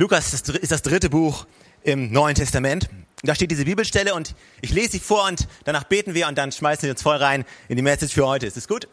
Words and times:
Lukas 0.00 0.32
ist 0.32 0.72
das 0.72 0.80
dritte 0.80 1.10
Buch 1.10 1.46
im 1.82 2.10
Neuen 2.10 2.34
Testament. 2.34 2.88
Da 3.22 3.34
steht 3.34 3.50
diese 3.50 3.66
Bibelstelle 3.66 4.14
und 4.14 4.34
ich 4.62 4.70
lese 4.70 4.92
sie 4.92 4.98
vor 4.98 5.26
und 5.26 5.46
danach 5.64 5.84
beten 5.84 6.14
wir 6.14 6.26
und 6.26 6.38
dann 6.38 6.52
schmeißen 6.52 6.84
wir 6.84 6.92
uns 6.92 7.02
voll 7.02 7.16
rein 7.16 7.44
in 7.68 7.76
die 7.76 7.82
Message 7.82 8.14
für 8.14 8.26
heute. 8.26 8.46
Ist 8.46 8.56
das 8.56 8.66
gut? 8.66 8.88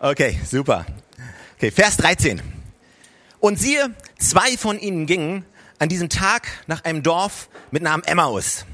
Okay, 0.00 0.40
super. 0.50 0.86
Okay, 1.56 1.70
Vers 1.70 1.98
13. 1.98 2.40
Und 3.38 3.58
siehe, 3.58 3.94
zwei 4.18 4.56
von 4.56 4.78
ihnen 4.78 5.04
gingen 5.04 5.44
an 5.78 5.90
diesem 5.90 6.08
Tag 6.08 6.48
nach 6.66 6.84
einem 6.84 7.02
Dorf 7.02 7.50
mit 7.70 7.82
Namen 7.82 8.02
Emmaus, 8.04 8.64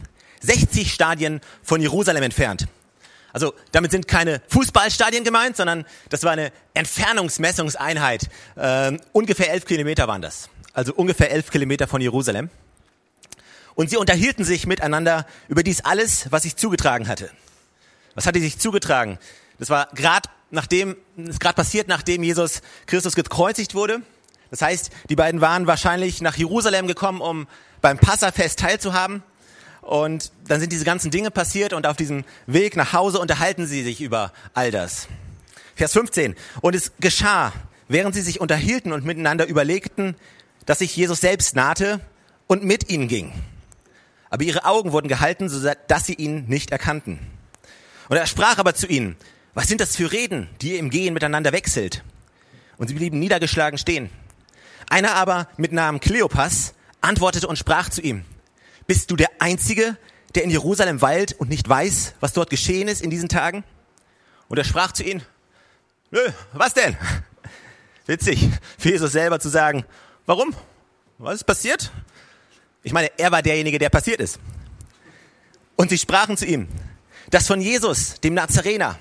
60 0.42 0.92
Stadien 0.92 1.40
von 1.64 1.80
Jerusalem 1.80 2.22
entfernt. 2.22 2.68
Also 3.32 3.54
damit 3.72 3.90
sind 3.90 4.06
keine 4.06 4.40
Fußballstadien 4.50 5.24
gemeint, 5.24 5.56
sondern 5.56 5.84
das 6.10 6.22
war 6.22 6.30
eine 6.30 6.52
Entfernungsmessungseinheit. 6.74 8.28
Ähm, 8.56 9.00
ungefähr 9.10 9.50
elf 9.50 9.64
Kilometer 9.64 10.06
waren 10.06 10.22
das. 10.22 10.48
Also 10.74 10.92
ungefähr 10.94 11.30
elf 11.30 11.50
Kilometer 11.50 11.86
von 11.86 12.00
Jerusalem. 12.00 12.50
Und 13.74 13.90
sie 13.90 13.96
unterhielten 13.96 14.44
sich 14.44 14.66
miteinander 14.66 15.26
über 15.48 15.62
dies 15.62 15.80
alles, 15.80 16.30
was 16.30 16.42
sich 16.42 16.56
zugetragen 16.56 17.08
hatte. 17.08 17.30
Was 18.14 18.26
hatte 18.26 18.40
sich 18.40 18.58
zugetragen? 18.58 19.18
Das 19.58 19.70
war 19.70 19.88
gerade 19.94 20.28
nachdem, 20.54 20.96
ist 21.16 21.40
gerade 21.40 21.56
passiert, 21.56 21.88
nachdem 21.88 22.22
Jesus 22.22 22.62
Christus 22.86 23.14
gekreuzigt 23.14 23.74
wurde. 23.74 24.00
Das 24.50 24.62
heißt, 24.62 24.90
die 25.10 25.16
beiden 25.16 25.40
waren 25.40 25.66
wahrscheinlich 25.66 26.22
nach 26.22 26.36
Jerusalem 26.36 26.86
gekommen, 26.86 27.20
um 27.20 27.46
beim 27.80 27.98
Passafest 27.98 28.60
teilzuhaben. 28.60 29.22
Und 29.80 30.32
dann 30.48 30.60
sind 30.60 30.72
diese 30.72 30.84
ganzen 30.84 31.10
Dinge 31.10 31.30
passiert 31.30 31.72
und 31.72 31.86
auf 31.86 31.96
diesem 31.96 32.24
Weg 32.46 32.76
nach 32.76 32.92
Hause 32.92 33.18
unterhalten 33.18 33.66
sie 33.66 33.82
sich 33.82 34.00
über 34.00 34.32
all 34.54 34.70
das. 34.70 35.08
Vers 35.74 35.92
15. 35.92 36.36
Und 36.62 36.74
es 36.74 36.92
geschah, 37.00 37.52
während 37.88 38.14
sie 38.14 38.22
sich 38.22 38.40
unterhielten 38.40 38.92
und 38.92 39.04
miteinander 39.04 39.46
überlegten, 39.46 40.14
dass 40.66 40.78
sich 40.78 40.96
Jesus 40.96 41.20
selbst 41.20 41.56
nahte 41.56 42.00
und 42.46 42.64
mit 42.64 42.90
ihnen 42.90 43.08
ging. 43.08 43.32
Aber 44.30 44.42
ihre 44.42 44.64
Augen 44.64 44.92
wurden 44.92 45.08
gehalten, 45.08 45.48
so 45.48 45.70
dass 45.88 46.06
sie 46.06 46.14
ihn 46.14 46.46
nicht 46.46 46.70
erkannten. 46.70 47.18
Und 48.08 48.16
er 48.16 48.26
sprach 48.26 48.58
aber 48.58 48.74
zu 48.74 48.86
ihnen, 48.86 49.16
was 49.54 49.68
sind 49.68 49.80
das 49.80 49.96
für 49.96 50.10
Reden, 50.10 50.48
die 50.60 50.72
ihr 50.72 50.78
im 50.78 50.90
Gehen 50.90 51.14
miteinander 51.14 51.52
wechselt? 51.52 52.02
Und 52.76 52.88
sie 52.88 52.94
blieben 52.94 53.20
niedergeschlagen 53.20 53.78
stehen. 53.78 54.10
Einer 54.88 55.14
aber 55.14 55.48
mit 55.56 55.72
Namen 55.72 56.00
Kleopas 56.00 56.74
antwortete 57.00 57.46
und 57.46 57.56
sprach 57.56 57.88
zu 57.88 58.00
ihm, 58.00 58.24
bist 58.86 59.10
du 59.10 59.16
der 59.16 59.30
Einzige, 59.38 59.96
der 60.34 60.42
in 60.42 60.50
Jerusalem 60.50 61.00
weilt 61.00 61.32
und 61.32 61.48
nicht 61.48 61.68
weiß, 61.68 62.14
was 62.20 62.32
dort 62.32 62.50
geschehen 62.50 62.88
ist 62.88 63.02
in 63.02 63.10
diesen 63.10 63.28
Tagen? 63.28 63.64
Und 64.48 64.58
er 64.58 64.64
sprach 64.64 64.92
zu 64.92 65.04
ihnen, 65.04 65.22
nö, 66.10 66.20
was 66.52 66.74
denn? 66.74 66.96
Witzig, 68.06 68.50
für 68.78 68.90
Jesus 68.90 69.12
selber 69.12 69.40
zu 69.40 69.48
sagen, 69.48 69.84
warum? 70.26 70.54
Was 71.18 71.36
ist 71.36 71.44
passiert? 71.44 71.90
Ich 72.82 72.92
meine, 72.92 73.10
er 73.18 73.32
war 73.32 73.42
derjenige, 73.42 73.78
der 73.78 73.88
passiert 73.88 74.20
ist. 74.20 74.38
Und 75.76 75.90
sie 75.90 75.98
sprachen 75.98 76.36
zu 76.36 76.46
ihm, 76.46 76.68
dass 77.30 77.46
von 77.46 77.60
Jesus, 77.60 78.20
dem 78.20 78.34
Nazarener, 78.34 78.98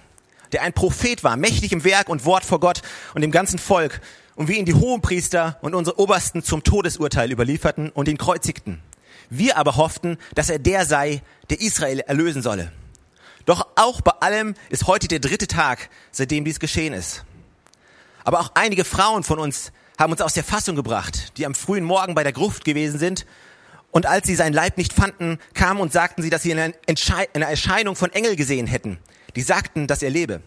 der 0.52 0.62
ein 0.62 0.74
Prophet 0.74 1.24
war, 1.24 1.36
mächtig 1.36 1.72
im 1.72 1.84
Werk 1.84 2.10
und 2.10 2.26
Wort 2.26 2.46
vor 2.46 2.60
Gott 2.60 2.82
und 3.14 3.22
dem 3.22 3.32
ganzen 3.32 3.60
Volk, 3.60 4.02
und 4.36 4.48
wie 4.48 4.58
ihn 4.58 4.66
die 4.66 4.74
Hohenpriester 4.74 5.58
und 5.62 5.76
unsere 5.76 6.00
Obersten 6.00 6.44
zum 6.44 6.64
Todesurteil 6.64 7.32
überlieferten 7.32 7.90
und 7.90 8.08
ihn 8.08 8.18
kreuzigten. 8.18 8.82
Wir 9.30 9.58
aber 9.58 9.76
hofften, 9.76 10.18
dass 10.36 10.50
er 10.50 10.60
der 10.60 10.86
sei, 10.86 11.22
der 11.50 11.62
Israel 11.62 12.00
erlösen 12.00 12.42
solle. 12.42 12.72
Doch 13.46 13.68
auch 13.76 14.02
bei 14.02 14.12
allem 14.22 14.56
ist 14.70 14.88
heute 14.88 15.08
der 15.08 15.20
dritte 15.20 15.48
Tag, 15.48 15.90
seitdem 16.12 16.46
dies 16.46 16.60
geschehen 16.60 16.94
ist. 16.94 17.26
Aber 18.24 18.40
auch 18.40 18.52
einige 18.56 18.86
Frauen 18.86 19.24
von 19.24 19.38
uns 19.38 19.72
haben 19.98 20.12
uns 20.12 20.22
aus 20.22 20.34
der 20.34 20.44
Fassung 20.44 20.76
gebracht, 20.76 21.38
die 21.38 21.46
am 21.46 21.56
frühen 21.56 21.84
Morgen 21.84 22.16
bei 22.16 22.24
der 22.24 22.34
Gruft 22.34 22.66
gewesen 22.66 23.00
sind. 23.00 23.26
Und 23.92 24.06
als 24.06 24.26
sie 24.26 24.36
seinen 24.36 24.54
Leib 24.54 24.78
nicht 24.78 24.94
fanden, 24.94 25.38
kamen 25.54 25.80
und 25.80 25.94
sagten 25.94 26.24
sie, 26.24 26.30
dass 26.30 26.42
sie 26.42 26.52
eine, 26.52 26.74
eine 27.34 27.46
Erscheinung 27.46 27.96
von 27.96 28.12
Engel 28.12 28.36
gesehen 28.36 28.66
hätten. 28.66 28.98
Die 29.36 29.42
sagten, 29.42 29.88
dass 29.88 30.02
er 30.02 30.10
lebe. 30.10 30.42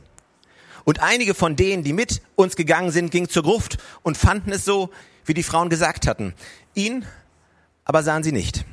Und 0.84 1.00
einige 1.00 1.34
von 1.34 1.56
denen, 1.56 1.82
die 1.82 1.92
mit 1.92 2.22
uns 2.34 2.56
gegangen 2.56 2.90
sind, 2.90 3.10
gingen 3.10 3.28
zur 3.28 3.42
Gruft 3.42 3.78
und 4.02 4.16
fanden 4.16 4.52
es 4.52 4.64
so, 4.64 4.90
wie 5.24 5.34
die 5.34 5.42
Frauen 5.42 5.68
gesagt 5.68 6.06
hatten. 6.06 6.34
Ihn 6.74 7.04
aber 7.84 8.02
sahen 8.02 8.22
sie 8.22 8.32
nicht. 8.32 8.64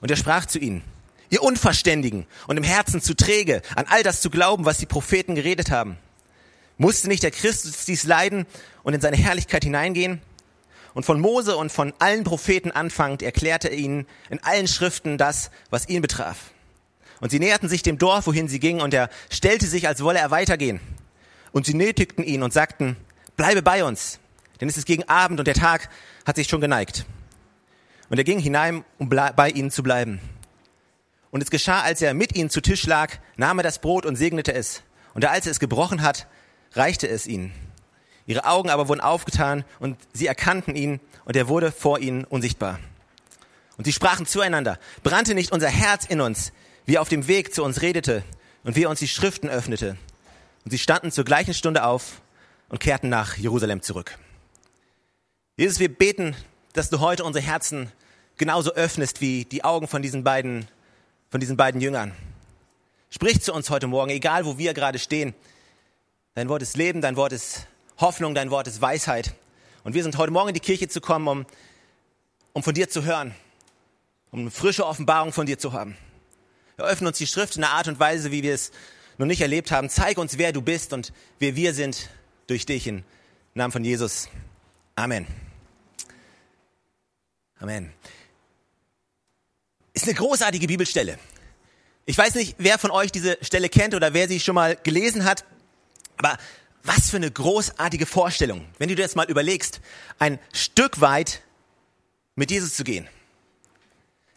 Und 0.00 0.10
er 0.10 0.16
sprach 0.16 0.46
zu 0.46 0.58
ihnen, 0.58 0.82
ihr 1.28 1.42
Unverständigen 1.42 2.26
und 2.46 2.56
im 2.56 2.62
Herzen 2.62 3.02
zu 3.02 3.14
träge, 3.14 3.62
an 3.74 3.86
all 3.88 4.02
das 4.02 4.20
zu 4.20 4.30
glauben, 4.30 4.64
was 4.64 4.78
die 4.78 4.86
Propheten 4.86 5.34
geredet 5.34 5.70
haben. 5.70 5.98
Musste 6.78 7.08
nicht 7.08 7.22
der 7.22 7.30
Christus 7.30 7.84
dies 7.84 8.04
leiden 8.04 8.46
und 8.82 8.94
in 8.94 9.00
seine 9.00 9.16
Herrlichkeit 9.16 9.64
hineingehen? 9.64 10.20
Und 10.94 11.04
von 11.04 11.20
Mose 11.20 11.56
und 11.56 11.70
von 11.70 11.92
allen 11.98 12.24
Propheten 12.24 12.70
anfangend 12.70 13.22
erklärte 13.22 13.68
er 13.68 13.76
ihnen 13.76 14.06
in 14.30 14.42
allen 14.42 14.66
Schriften 14.66 15.18
das, 15.18 15.50
was 15.70 15.88
ihn 15.88 16.02
betraf. 16.02 16.52
Und 17.20 17.30
sie 17.30 17.38
näherten 17.38 17.68
sich 17.68 17.82
dem 17.82 17.98
Dorf, 17.98 18.26
wohin 18.26 18.48
sie 18.48 18.60
gingen, 18.60 18.80
und 18.80 18.94
er 18.94 19.10
stellte 19.30 19.66
sich, 19.66 19.88
als 19.88 20.02
wolle 20.02 20.18
er 20.18 20.30
weitergehen. 20.30 20.80
Und 21.52 21.66
sie 21.66 21.74
nötigten 21.74 22.24
ihn 22.24 22.42
und 22.42 22.52
sagten, 22.52 22.96
bleibe 23.36 23.62
bei 23.62 23.84
uns, 23.84 24.18
denn 24.60 24.68
es 24.68 24.76
ist 24.76 24.86
gegen 24.86 25.04
Abend 25.04 25.38
und 25.38 25.46
der 25.46 25.54
Tag 25.54 25.88
hat 26.26 26.36
sich 26.36 26.48
schon 26.48 26.60
geneigt. 26.60 27.06
Und 28.08 28.18
er 28.18 28.24
ging 28.24 28.38
hinein, 28.38 28.84
um 28.98 29.08
bei 29.08 29.50
ihnen 29.50 29.70
zu 29.70 29.82
bleiben. 29.82 30.20
Und 31.30 31.42
es 31.42 31.50
geschah, 31.50 31.82
als 31.82 32.00
er 32.00 32.14
mit 32.14 32.34
ihnen 32.36 32.50
zu 32.50 32.60
Tisch 32.60 32.86
lag, 32.86 33.12
nahm 33.36 33.58
er 33.58 33.64
das 33.64 33.80
Brot 33.80 34.06
und 34.06 34.16
segnete 34.16 34.54
es. 34.54 34.82
Und 35.12 35.24
als 35.24 35.46
er 35.46 35.52
es 35.52 35.60
gebrochen 35.60 36.02
hat, 36.02 36.26
reichte 36.76 37.08
es 37.08 37.26
ihnen. 37.26 37.52
Ihre 38.26 38.44
Augen 38.44 38.70
aber 38.70 38.88
wurden 38.88 39.00
aufgetan 39.00 39.64
und 39.78 39.96
sie 40.12 40.26
erkannten 40.26 40.74
ihn 40.74 41.00
und 41.24 41.36
er 41.36 41.48
wurde 41.48 41.70
vor 41.70 41.98
ihnen 41.98 42.24
unsichtbar. 42.24 42.78
Und 43.76 43.84
sie 43.84 43.92
sprachen 43.92 44.26
zueinander, 44.26 44.78
brannte 45.02 45.34
nicht 45.34 45.52
unser 45.52 45.68
Herz 45.68 46.06
in 46.06 46.20
uns, 46.20 46.52
wie 46.86 46.96
er 46.96 47.02
auf 47.02 47.08
dem 47.08 47.28
Weg 47.28 47.54
zu 47.54 47.62
uns 47.62 47.82
redete 47.82 48.24
und 48.64 48.74
wie 48.76 48.84
er 48.84 48.90
uns 48.90 49.00
die 49.00 49.08
Schriften 49.08 49.48
öffnete. 49.48 49.96
Und 50.64 50.70
sie 50.70 50.78
standen 50.78 51.12
zur 51.12 51.24
gleichen 51.24 51.54
Stunde 51.54 51.84
auf 51.84 52.20
und 52.68 52.80
kehrten 52.80 53.08
nach 53.08 53.36
Jerusalem 53.36 53.82
zurück. 53.82 54.18
Jesus, 55.56 55.78
wir 55.78 55.92
beten, 55.92 56.34
dass 56.72 56.90
du 56.90 57.00
heute 57.00 57.24
unsere 57.24 57.44
Herzen 57.44 57.92
genauso 58.36 58.72
öffnest 58.72 59.20
wie 59.20 59.44
die 59.44 59.64
Augen 59.64 59.88
von 59.88 60.02
diesen 60.02 60.24
beiden, 60.24 60.66
von 61.30 61.40
diesen 61.40 61.56
beiden 61.56 61.80
Jüngern. 61.80 62.12
Sprich 63.10 63.40
zu 63.40 63.52
uns 63.52 63.70
heute 63.70 63.86
Morgen, 63.86 64.10
egal 64.10 64.44
wo 64.44 64.58
wir 64.58 64.74
gerade 64.74 64.98
stehen. 64.98 65.34
Dein 66.36 66.50
Wort 66.50 66.60
ist 66.60 66.76
Leben, 66.76 67.00
dein 67.00 67.16
Wort 67.16 67.32
ist 67.32 67.66
Hoffnung, 67.96 68.34
dein 68.34 68.50
Wort 68.50 68.68
ist 68.68 68.82
Weisheit. 68.82 69.32
Und 69.84 69.94
wir 69.94 70.02
sind 70.02 70.18
heute 70.18 70.30
Morgen 70.30 70.48
in 70.48 70.54
die 70.54 70.60
Kirche 70.60 70.86
zu 70.86 71.00
kommen, 71.00 71.26
um, 71.28 71.46
um 72.52 72.62
von 72.62 72.74
dir 72.74 72.90
zu 72.90 73.06
hören, 73.06 73.34
um 74.30 74.40
eine 74.40 74.50
frische 74.50 74.86
Offenbarung 74.86 75.32
von 75.32 75.46
dir 75.46 75.58
zu 75.58 75.72
haben. 75.72 75.96
Eröffne 76.76 77.08
uns 77.08 77.16
die 77.16 77.26
Schrift 77.26 77.56
in 77.56 77.64
einer 77.64 77.72
Art 77.72 77.88
und 77.88 77.98
Weise, 77.98 78.32
wie 78.32 78.42
wir 78.42 78.52
es 78.52 78.70
noch 79.16 79.24
nicht 79.24 79.40
erlebt 79.40 79.70
haben. 79.70 79.88
Zeig 79.88 80.18
uns, 80.18 80.36
wer 80.36 80.52
du 80.52 80.60
bist 80.60 80.92
und 80.92 81.10
wer 81.38 81.56
wir 81.56 81.72
sind 81.72 82.10
durch 82.48 82.66
dich. 82.66 82.86
Im 82.86 83.02
Namen 83.54 83.72
von 83.72 83.82
Jesus. 83.82 84.28
Amen. 84.94 85.26
Amen. 87.60 87.94
Ist 89.94 90.04
eine 90.04 90.12
großartige 90.12 90.66
Bibelstelle. 90.66 91.18
Ich 92.04 92.18
weiß 92.18 92.34
nicht, 92.34 92.56
wer 92.58 92.78
von 92.78 92.90
euch 92.90 93.10
diese 93.10 93.38
Stelle 93.40 93.70
kennt 93.70 93.94
oder 93.94 94.12
wer 94.12 94.28
sie 94.28 94.38
schon 94.38 94.54
mal 94.54 94.76
gelesen 94.76 95.24
hat, 95.24 95.46
aber 96.18 96.38
was 96.82 97.10
für 97.10 97.16
eine 97.16 97.30
großartige 97.30 98.06
Vorstellung, 98.06 98.66
wenn 98.78 98.88
du 98.88 98.94
dir 98.94 99.02
das 99.02 99.14
mal 99.14 99.28
überlegst, 99.28 99.80
ein 100.18 100.38
Stück 100.52 101.00
weit 101.00 101.42
mit 102.34 102.50
Jesus 102.50 102.74
zu 102.74 102.84
gehen. 102.84 103.08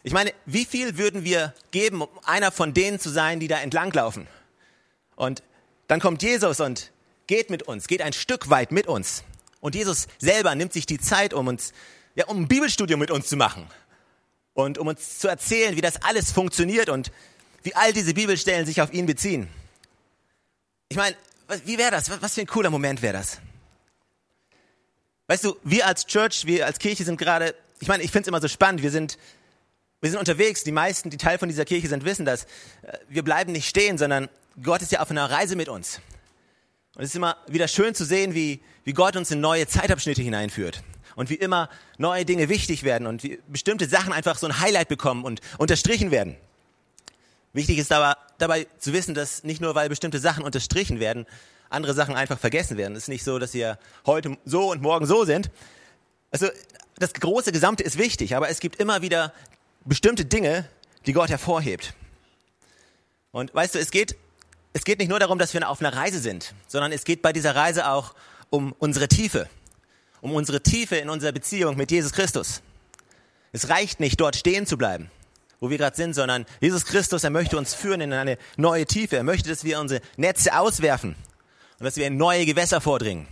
Ich 0.02 0.12
meine, 0.12 0.32
wie 0.46 0.64
viel 0.64 0.96
würden 0.98 1.24
wir 1.24 1.54
geben, 1.70 2.02
um 2.02 2.08
einer 2.24 2.50
von 2.50 2.72
denen 2.74 2.98
zu 2.98 3.10
sein, 3.10 3.38
die 3.38 3.48
da 3.48 3.60
entlanglaufen? 3.60 4.26
Und 5.14 5.42
dann 5.86 6.00
kommt 6.00 6.22
Jesus 6.22 6.60
und 6.60 6.90
geht 7.26 7.50
mit 7.50 7.62
uns, 7.64 7.86
geht 7.86 8.02
ein 8.02 8.14
Stück 8.14 8.48
weit 8.48 8.72
mit 8.72 8.86
uns. 8.86 9.22
Und 9.60 9.74
Jesus 9.74 10.08
selber 10.18 10.54
nimmt 10.54 10.72
sich 10.72 10.86
die 10.86 10.98
Zeit, 10.98 11.34
um 11.34 11.46
uns 11.48 11.72
ja, 12.14 12.26
um 12.26 12.42
ein 12.42 12.48
Bibelstudium 12.48 12.98
mit 12.98 13.10
uns 13.10 13.28
zu 13.28 13.36
machen 13.36 13.66
und 14.54 14.78
um 14.78 14.88
uns 14.88 15.18
zu 15.18 15.28
erzählen, 15.28 15.76
wie 15.76 15.80
das 15.80 16.02
alles 16.02 16.32
funktioniert 16.32 16.88
und 16.88 17.12
wie 17.62 17.74
all 17.74 17.92
diese 17.92 18.14
Bibelstellen 18.14 18.66
sich 18.66 18.80
auf 18.80 18.92
ihn 18.92 19.06
beziehen. 19.06 19.48
Ich 20.88 20.96
meine, 20.96 21.16
wie 21.64 21.78
wäre 21.78 21.90
das? 21.90 22.10
Was 22.22 22.34
für 22.34 22.40
ein 22.42 22.46
cooler 22.46 22.70
Moment 22.70 23.02
wäre 23.02 23.14
das? 23.14 23.38
Weißt 25.26 25.44
du, 25.44 25.56
wir 25.62 25.86
als 25.86 26.06
Church, 26.06 26.44
wir 26.44 26.66
als 26.66 26.78
Kirche 26.78 27.04
sind 27.04 27.16
gerade, 27.16 27.54
ich 27.78 27.88
meine, 27.88 28.02
ich 28.02 28.10
finde 28.10 28.22
es 28.22 28.28
immer 28.28 28.40
so 28.40 28.48
spannend, 28.48 28.82
wir 28.82 28.90
sind, 28.90 29.16
wir 30.00 30.10
sind 30.10 30.18
unterwegs, 30.18 30.64
die 30.64 30.72
meisten, 30.72 31.10
die 31.10 31.18
Teil 31.18 31.38
von 31.38 31.48
dieser 31.48 31.64
Kirche 31.64 31.88
sind, 31.88 32.04
wissen 32.04 32.24
das. 32.24 32.44
Äh, 32.82 32.98
wir 33.08 33.22
bleiben 33.22 33.52
nicht 33.52 33.68
stehen, 33.68 33.96
sondern 33.96 34.28
Gott 34.62 34.82
ist 34.82 34.92
ja 34.92 35.00
auf 35.00 35.10
einer 35.10 35.30
Reise 35.30 35.56
mit 35.56 35.68
uns. 35.68 36.00
Und 36.96 37.04
es 37.04 37.10
ist 37.10 37.16
immer 37.16 37.36
wieder 37.46 37.68
schön 37.68 37.94
zu 37.94 38.04
sehen, 38.04 38.34
wie, 38.34 38.60
wie 38.84 38.92
Gott 38.92 39.16
uns 39.16 39.30
in 39.30 39.40
neue 39.40 39.66
Zeitabschnitte 39.66 40.22
hineinführt 40.22 40.82
und 41.14 41.30
wie 41.30 41.34
immer 41.34 41.70
neue 41.96 42.24
Dinge 42.24 42.48
wichtig 42.48 42.82
werden 42.82 43.06
und 43.06 43.22
wie 43.22 43.38
bestimmte 43.46 43.88
Sachen 43.88 44.12
einfach 44.12 44.36
so 44.36 44.46
ein 44.46 44.58
Highlight 44.58 44.88
bekommen 44.88 45.24
und 45.24 45.40
unterstrichen 45.58 46.10
werden. 46.10 46.36
Wichtig 47.52 47.78
ist 47.78 47.92
aber 47.92 48.16
dabei 48.40 48.66
zu 48.78 48.92
wissen, 48.92 49.14
dass 49.14 49.44
nicht 49.44 49.60
nur 49.60 49.74
weil 49.74 49.88
bestimmte 49.88 50.18
Sachen 50.18 50.44
unterstrichen 50.44 51.00
werden, 51.00 51.26
andere 51.68 51.94
Sachen 51.94 52.16
einfach 52.16 52.38
vergessen 52.38 52.76
werden. 52.76 52.96
Es 52.96 53.04
ist 53.04 53.08
nicht 53.08 53.24
so, 53.24 53.38
dass 53.38 53.52
sie 53.52 53.72
heute 54.06 54.36
so 54.44 54.70
und 54.70 54.82
morgen 54.82 55.06
so 55.06 55.24
sind. 55.24 55.50
Also 56.30 56.48
das 56.96 57.14
große 57.14 57.52
Gesamte 57.52 57.82
ist 57.82 57.98
wichtig, 57.98 58.36
aber 58.36 58.48
es 58.48 58.60
gibt 58.60 58.76
immer 58.76 59.02
wieder 59.02 59.32
bestimmte 59.84 60.24
Dinge, 60.24 60.68
die 61.06 61.12
Gott 61.12 61.30
hervorhebt. 61.30 61.94
Und 63.32 63.54
weißt 63.54 63.74
du, 63.74 63.78
es 63.78 63.90
geht, 63.90 64.16
es 64.72 64.84
geht 64.84 64.98
nicht 64.98 65.08
nur 65.08 65.20
darum, 65.20 65.38
dass 65.38 65.54
wir 65.54 65.68
auf 65.68 65.80
einer 65.80 65.94
Reise 65.94 66.18
sind, 66.18 66.54
sondern 66.66 66.92
es 66.92 67.04
geht 67.04 67.22
bei 67.22 67.32
dieser 67.32 67.54
Reise 67.54 67.88
auch 67.88 68.14
um 68.50 68.74
unsere 68.78 69.08
Tiefe, 69.08 69.48
um 70.20 70.34
unsere 70.34 70.62
Tiefe 70.62 70.96
in 70.96 71.08
unserer 71.08 71.32
Beziehung 71.32 71.76
mit 71.76 71.90
Jesus 71.90 72.12
Christus. 72.12 72.62
Es 73.52 73.68
reicht 73.68 74.00
nicht, 74.00 74.20
dort 74.20 74.36
stehen 74.36 74.66
zu 74.66 74.76
bleiben, 74.76 75.10
wo 75.60 75.68
wir 75.68 75.78
gerade 75.78 75.96
sind, 75.96 76.14
sondern 76.14 76.46
Jesus 76.60 76.86
Christus, 76.86 77.22
er 77.22 77.30
möchte 77.30 77.58
uns 77.58 77.74
führen 77.74 78.00
in 78.00 78.12
eine 78.12 78.38
neue 78.56 78.86
Tiefe. 78.86 79.16
Er 79.16 79.22
möchte, 79.22 79.50
dass 79.50 79.62
wir 79.62 79.78
unsere 79.78 80.00
Netze 80.16 80.58
auswerfen 80.58 81.14
und 81.78 81.84
dass 81.84 81.96
wir 81.96 82.06
in 82.06 82.16
neue 82.16 82.46
Gewässer 82.46 82.80
vordringen. 82.80 83.28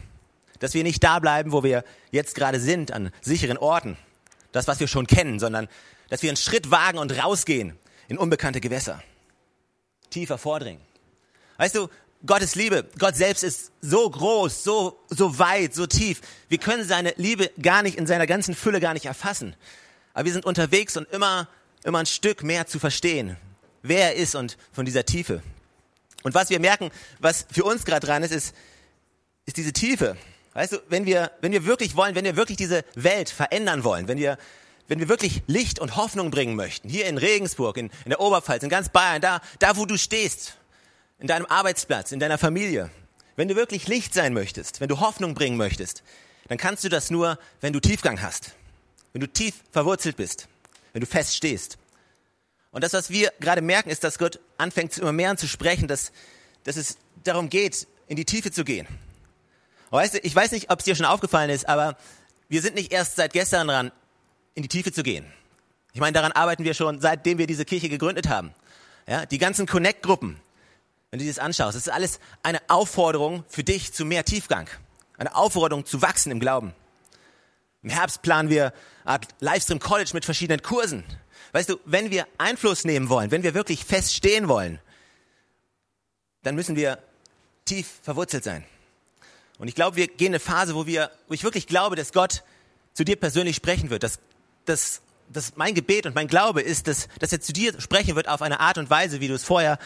Dass 0.60 0.74
wir 0.74 0.82
nicht 0.82 1.02
da 1.02 1.18
bleiben, 1.20 1.52
wo 1.52 1.62
wir 1.62 1.84
jetzt 2.10 2.34
gerade 2.34 2.60
sind, 2.60 2.92
an 2.92 3.10
sicheren 3.22 3.56
Orten. 3.56 3.96
Das, 4.52 4.68
was 4.68 4.80
wir 4.80 4.88
schon 4.88 5.06
kennen, 5.06 5.38
sondern 5.38 5.68
dass 6.10 6.22
wir 6.22 6.30
einen 6.30 6.36
Schritt 6.36 6.70
wagen 6.70 6.98
und 6.98 7.16
rausgehen 7.22 7.78
in 8.08 8.18
unbekannte 8.18 8.60
Gewässer. 8.60 9.02
Tiefer 10.10 10.38
vordringen. 10.38 10.82
Weißt 11.58 11.74
du, 11.74 11.88
Gottes 12.26 12.56
Liebe, 12.56 12.88
Gott 12.98 13.14
selbst 13.14 13.44
ist 13.44 13.72
so 13.80 14.08
groß, 14.10 14.64
so, 14.64 14.98
so 15.08 15.38
weit, 15.38 15.74
so 15.74 15.86
tief. 15.86 16.20
Wir 16.48 16.58
können 16.58 16.84
seine 16.84 17.14
Liebe 17.16 17.50
gar 17.62 17.82
nicht 17.82 17.96
in 17.96 18.06
seiner 18.06 18.26
ganzen 18.26 18.54
Fülle 18.54 18.80
gar 18.80 18.94
nicht 18.94 19.06
erfassen. 19.06 19.54
Aber 20.14 20.24
wir 20.24 20.32
sind 20.32 20.44
unterwegs 20.44 20.96
und 20.96 21.08
immer, 21.12 21.48
immer 21.88 21.98
ein 21.98 22.06
Stück 22.06 22.44
mehr 22.44 22.66
zu 22.66 22.78
verstehen, 22.78 23.36
wer 23.82 24.10
er 24.10 24.14
ist 24.14 24.34
und 24.34 24.56
von 24.72 24.84
dieser 24.84 25.04
Tiefe. 25.04 25.42
Und 26.22 26.34
was 26.34 26.50
wir 26.50 26.60
merken, 26.60 26.90
was 27.18 27.46
für 27.50 27.64
uns 27.64 27.84
gerade 27.84 28.06
dran 28.06 28.22
ist, 28.22 28.32
ist, 28.32 28.54
ist 29.46 29.56
diese 29.56 29.72
Tiefe. 29.72 30.16
Weißt 30.54 30.72
du, 30.72 30.78
wenn 30.88 31.06
wir, 31.06 31.32
wenn 31.40 31.52
wir 31.52 31.64
wirklich 31.64 31.96
wollen, 31.96 32.14
wenn 32.14 32.24
wir 32.24 32.36
wirklich 32.36 32.56
diese 32.56 32.84
Welt 32.94 33.30
verändern 33.30 33.84
wollen, 33.84 34.08
wenn 34.08 34.18
wir, 34.18 34.36
wenn 34.88 34.98
wir 34.98 35.08
wirklich 35.08 35.42
Licht 35.46 35.78
und 35.78 35.96
Hoffnung 35.96 36.30
bringen 36.30 36.56
möchten, 36.56 36.88
hier 36.88 37.06
in 37.06 37.18
Regensburg, 37.18 37.76
in, 37.76 37.90
in 38.04 38.10
der 38.10 38.20
Oberpfalz, 38.20 38.62
in 38.62 38.68
ganz 38.68 38.88
Bayern, 38.88 39.20
da, 39.20 39.40
da 39.58 39.76
wo 39.76 39.86
du 39.86 39.96
stehst, 39.96 40.56
in 41.18 41.26
deinem 41.26 41.46
Arbeitsplatz, 41.46 42.12
in 42.12 42.20
deiner 42.20 42.38
Familie, 42.38 42.90
wenn 43.36 43.48
du 43.48 43.56
wirklich 43.56 43.88
Licht 43.88 44.14
sein 44.14 44.34
möchtest, 44.34 44.80
wenn 44.80 44.88
du 44.88 45.00
Hoffnung 45.00 45.34
bringen 45.34 45.56
möchtest, 45.56 46.02
dann 46.48 46.58
kannst 46.58 46.84
du 46.84 46.88
das 46.88 47.10
nur, 47.10 47.38
wenn 47.60 47.72
du 47.72 47.80
Tiefgang 47.80 48.20
hast, 48.20 48.52
wenn 49.12 49.20
du 49.20 49.28
tief 49.28 49.54
verwurzelt 49.70 50.16
bist, 50.16 50.48
wenn 50.92 51.00
du 51.00 51.06
fest 51.06 51.34
stehst. 51.34 51.78
Und 52.70 52.84
das, 52.84 52.92
was 52.92 53.10
wir 53.10 53.32
gerade 53.40 53.62
merken, 53.62 53.90
ist, 53.90 54.04
dass 54.04 54.18
Gott 54.18 54.40
anfängt, 54.58 54.96
immer 54.98 55.12
mehr 55.12 55.36
zu 55.36 55.48
sprechen, 55.48 55.88
dass, 55.88 56.12
dass 56.64 56.76
es 56.76 56.98
darum 57.24 57.48
geht, 57.48 57.86
in 58.06 58.16
die 58.16 58.24
Tiefe 58.24 58.50
zu 58.50 58.64
gehen. 58.64 58.86
Weißt 59.90 60.14
du, 60.14 60.18
ich 60.18 60.34
weiß 60.34 60.52
nicht, 60.52 60.70
ob 60.70 60.80
es 60.80 60.84
dir 60.84 60.94
schon 60.94 61.06
aufgefallen 61.06 61.50
ist, 61.50 61.68
aber 61.68 61.96
wir 62.48 62.60
sind 62.62 62.74
nicht 62.74 62.92
erst 62.92 63.16
seit 63.16 63.32
gestern 63.32 63.68
dran, 63.68 63.92
in 64.54 64.62
die 64.62 64.68
Tiefe 64.68 64.92
zu 64.92 65.02
gehen. 65.02 65.26
Ich 65.92 66.00
meine, 66.00 66.12
daran 66.12 66.32
arbeiten 66.32 66.64
wir 66.64 66.74
schon, 66.74 67.00
seitdem 67.00 67.38
wir 67.38 67.46
diese 67.46 67.64
Kirche 67.64 67.88
gegründet 67.88 68.28
haben. 68.28 68.52
Ja, 69.06 69.24
die 69.24 69.38
ganzen 69.38 69.66
Connect-Gruppen, 69.66 70.38
wenn 71.10 71.18
du 71.18 71.24
dir 71.24 71.30
das 71.30 71.38
anschaust, 71.38 71.76
das 71.76 71.86
ist 71.86 71.92
alles 71.92 72.20
eine 72.42 72.60
Aufforderung 72.68 73.44
für 73.48 73.64
dich 73.64 73.92
zu 73.94 74.04
mehr 74.04 74.24
Tiefgang. 74.24 74.68
Eine 75.16 75.34
Aufforderung 75.34 75.86
zu 75.86 76.02
wachsen 76.02 76.30
im 76.30 76.40
Glauben. 76.40 76.74
Im 77.88 77.94
Herbst 77.94 78.20
planen 78.20 78.50
wir 78.50 78.74
Art 79.06 79.28
Livestream 79.40 79.78
College 79.78 80.10
mit 80.12 80.26
verschiedenen 80.26 80.60
Kursen. 80.60 81.04
Weißt 81.52 81.70
du, 81.70 81.80
wenn 81.86 82.10
wir 82.10 82.26
Einfluss 82.36 82.84
nehmen 82.84 83.08
wollen, 83.08 83.30
wenn 83.30 83.42
wir 83.42 83.54
wirklich 83.54 83.82
fest 83.82 84.14
stehen 84.14 84.46
wollen, 84.46 84.78
dann 86.42 86.54
müssen 86.54 86.76
wir 86.76 86.98
tief 87.64 87.88
verwurzelt 88.02 88.44
sein. 88.44 88.62
Und 89.56 89.68
ich 89.68 89.74
glaube, 89.74 89.96
wir 89.96 90.06
gehen 90.06 90.32
eine 90.32 90.38
Phase, 90.38 90.74
wo 90.74 90.84
wir, 90.84 91.10
wo 91.28 91.32
ich 91.32 91.44
wirklich 91.44 91.66
glaube, 91.66 91.96
dass 91.96 92.12
Gott 92.12 92.42
zu 92.92 93.04
dir 93.04 93.16
persönlich 93.16 93.56
sprechen 93.56 93.88
wird. 93.88 94.02
Dass, 94.02 94.18
dass, 94.66 95.00
dass 95.30 95.56
mein 95.56 95.74
Gebet 95.74 96.04
und 96.04 96.14
mein 96.14 96.28
Glaube 96.28 96.60
ist, 96.60 96.88
dass, 96.88 97.08
dass 97.20 97.32
er 97.32 97.40
zu 97.40 97.54
dir 97.54 97.80
sprechen 97.80 98.16
wird 98.16 98.28
auf 98.28 98.42
eine 98.42 98.60
Art 98.60 98.76
und 98.76 98.90
Weise, 98.90 99.20
wie 99.20 99.28
du 99.28 99.34
es 99.34 99.44
vorher 99.44 99.78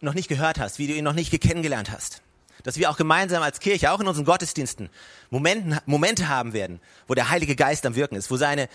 noch 0.00 0.14
nicht 0.14 0.28
gehört 0.28 0.60
hast, 0.60 0.78
wie 0.78 0.86
du 0.86 0.92
ihn 0.92 1.02
noch 1.02 1.14
nicht 1.14 1.32
kennengelernt 1.40 1.90
hast. 1.90 2.22
Dass 2.62 2.76
wir 2.76 2.90
auch 2.90 2.96
gemeinsam 2.96 3.42
als 3.42 3.60
Kirche, 3.60 3.92
auch 3.92 4.00
in 4.00 4.08
unseren 4.08 4.24
Gottesdiensten, 4.24 4.90
Momenten, 5.30 5.78
Momente 5.86 6.28
haben 6.28 6.52
werden, 6.52 6.80
wo 7.06 7.14
der 7.14 7.30
Heilige 7.30 7.56
Geist 7.56 7.86
am 7.86 7.94
Wirken 7.94 8.16
ist, 8.16 8.30
wo 8.30 8.36
seine, 8.36 8.68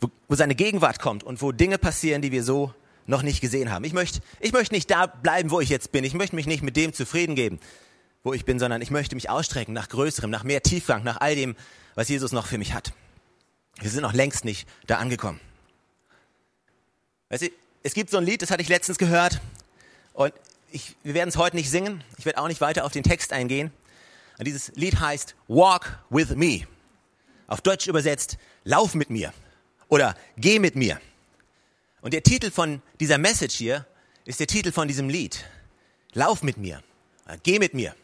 wo, 0.00 0.08
wo 0.28 0.34
seine 0.34 0.54
Gegenwart 0.54 1.00
kommt 1.00 1.24
und 1.24 1.42
wo 1.42 1.52
Dinge 1.52 1.78
passieren, 1.78 2.22
die 2.22 2.32
wir 2.32 2.42
so 2.42 2.72
noch 3.06 3.22
nicht 3.22 3.40
gesehen 3.40 3.72
haben. 3.72 3.84
Ich 3.84 3.92
möchte, 3.92 4.20
ich 4.38 4.52
möchte 4.52 4.74
nicht 4.74 4.90
da 4.90 5.06
bleiben, 5.06 5.50
wo 5.50 5.60
ich 5.60 5.70
jetzt 5.70 5.92
bin. 5.92 6.04
Ich 6.04 6.14
möchte 6.14 6.36
mich 6.36 6.46
nicht 6.46 6.62
mit 6.62 6.76
dem 6.76 6.92
zufrieden 6.92 7.34
geben, 7.34 7.58
wo 8.22 8.34
ich 8.34 8.44
bin, 8.44 8.58
sondern 8.58 8.82
ich 8.82 8.90
möchte 8.90 9.14
mich 9.14 9.30
ausstrecken 9.30 9.72
nach 9.72 9.88
Größerem, 9.88 10.30
nach 10.30 10.44
mehr 10.44 10.62
Tiefgang, 10.62 11.02
nach 11.04 11.20
all 11.20 11.34
dem, 11.34 11.56
was 11.94 12.08
Jesus 12.08 12.32
noch 12.32 12.46
für 12.46 12.58
mich 12.58 12.74
hat. 12.74 12.92
Wir 13.80 13.90
sind 13.90 14.02
noch 14.02 14.12
längst 14.12 14.44
nicht 14.44 14.68
da 14.86 14.98
angekommen. 14.98 15.40
Weißt 17.30 17.44
du, 17.44 17.48
es 17.82 17.94
gibt 17.94 18.10
so 18.10 18.18
ein 18.18 18.24
Lied, 18.24 18.42
das 18.42 18.50
hatte 18.50 18.62
ich 18.62 18.68
letztens 18.68 18.98
gehört 18.98 19.40
und 20.12 20.32
ich, 20.70 20.96
wir 21.02 21.14
werden 21.14 21.28
es 21.28 21.36
heute 21.36 21.56
nicht 21.56 21.70
singen. 21.70 22.02
Ich 22.18 22.26
werde 22.26 22.40
auch 22.40 22.48
nicht 22.48 22.60
weiter 22.60 22.84
auf 22.84 22.92
den 22.92 23.02
Text 23.02 23.32
eingehen. 23.32 23.70
Und 24.38 24.46
dieses 24.46 24.72
Lied 24.74 25.00
heißt 25.00 25.34
Walk 25.48 25.98
with 26.10 26.30
me. 26.30 26.66
Auf 27.46 27.60
Deutsch 27.60 27.86
übersetzt, 27.86 28.38
lauf 28.64 28.94
mit 28.94 29.10
mir 29.10 29.32
oder 29.88 30.14
geh 30.36 30.58
mit 30.58 30.76
mir. 30.76 31.00
Und 32.00 32.12
der 32.12 32.22
Titel 32.22 32.50
von 32.50 32.82
dieser 33.00 33.18
Message 33.18 33.56
hier 33.56 33.86
ist 34.24 34.40
der 34.40 34.46
Titel 34.46 34.70
von 34.70 34.86
diesem 34.86 35.08
Lied. 35.08 35.44
Lauf 36.12 36.42
mit 36.42 36.58
mir, 36.58 36.82
geh 37.42 37.58
mit 37.58 37.74
mir. 37.74 37.94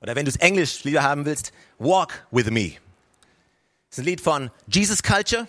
Oder 0.00 0.14
wenn 0.14 0.24
du 0.24 0.30
es 0.30 0.36
Englisch 0.36 0.84
lieber 0.84 1.02
haben 1.02 1.24
willst, 1.24 1.52
walk 1.78 2.26
with 2.30 2.50
me. 2.50 2.72
Das 3.88 3.98
ist 3.98 3.98
ein 3.98 4.04
Lied 4.04 4.20
von 4.20 4.50
Jesus 4.66 5.02
Culture. 5.02 5.46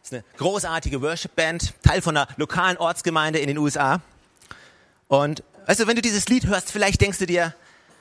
Das 0.00 0.12
ist 0.12 0.14
eine 0.14 0.24
großartige 0.38 1.02
Worship-Band, 1.02 1.74
Teil 1.82 2.00
von 2.00 2.16
einer 2.16 2.28
lokalen 2.36 2.78
Ortsgemeinde 2.78 3.40
in 3.40 3.48
den 3.48 3.58
USA. 3.58 4.00
Und 5.08 5.42
weißt 5.70 5.78
du, 5.78 5.86
wenn 5.86 5.94
du 5.94 6.02
dieses 6.02 6.28
Lied 6.28 6.46
hörst, 6.46 6.72
vielleicht 6.72 7.00
denkst 7.00 7.18
du 7.18 7.26
dir, 7.26 7.54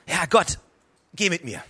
ja 0.08 0.26
Gott, 0.28 0.58
geh 1.14 1.30
mit 1.30 1.44
mir. 1.44 1.64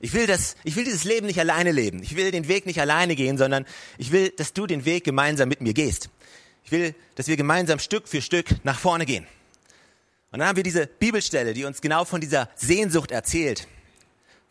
Ich 0.00 0.12
will 0.12 0.26
das, 0.26 0.54
ich 0.64 0.76
will 0.76 0.84
dieses 0.84 1.04
Leben 1.04 1.24
nicht 1.26 1.40
alleine 1.40 1.72
leben. 1.72 2.02
Ich 2.02 2.14
will 2.14 2.30
den 2.30 2.46
Weg 2.46 2.66
nicht 2.66 2.78
alleine 2.78 3.16
gehen, 3.16 3.38
sondern 3.38 3.64
ich 3.96 4.12
will, 4.12 4.28
dass 4.36 4.52
du 4.52 4.66
den 4.66 4.84
Weg 4.84 5.04
gemeinsam 5.04 5.48
mit 5.48 5.62
mir 5.62 5.72
gehst. 5.72 6.10
Ich 6.62 6.72
will, 6.72 6.94
dass 7.14 7.26
wir 7.26 7.38
gemeinsam 7.38 7.78
Stück 7.78 8.06
für 8.06 8.20
Stück 8.20 8.48
nach 8.64 8.78
vorne 8.78 9.06
gehen. 9.06 9.26
Und 10.30 10.40
dann 10.40 10.48
haben 10.48 10.56
wir 10.56 10.62
diese 10.62 10.86
Bibelstelle, 10.86 11.54
die 11.54 11.64
uns 11.64 11.80
genau 11.80 12.04
von 12.04 12.20
dieser 12.20 12.50
Sehnsucht 12.54 13.10
erzählt. 13.10 13.66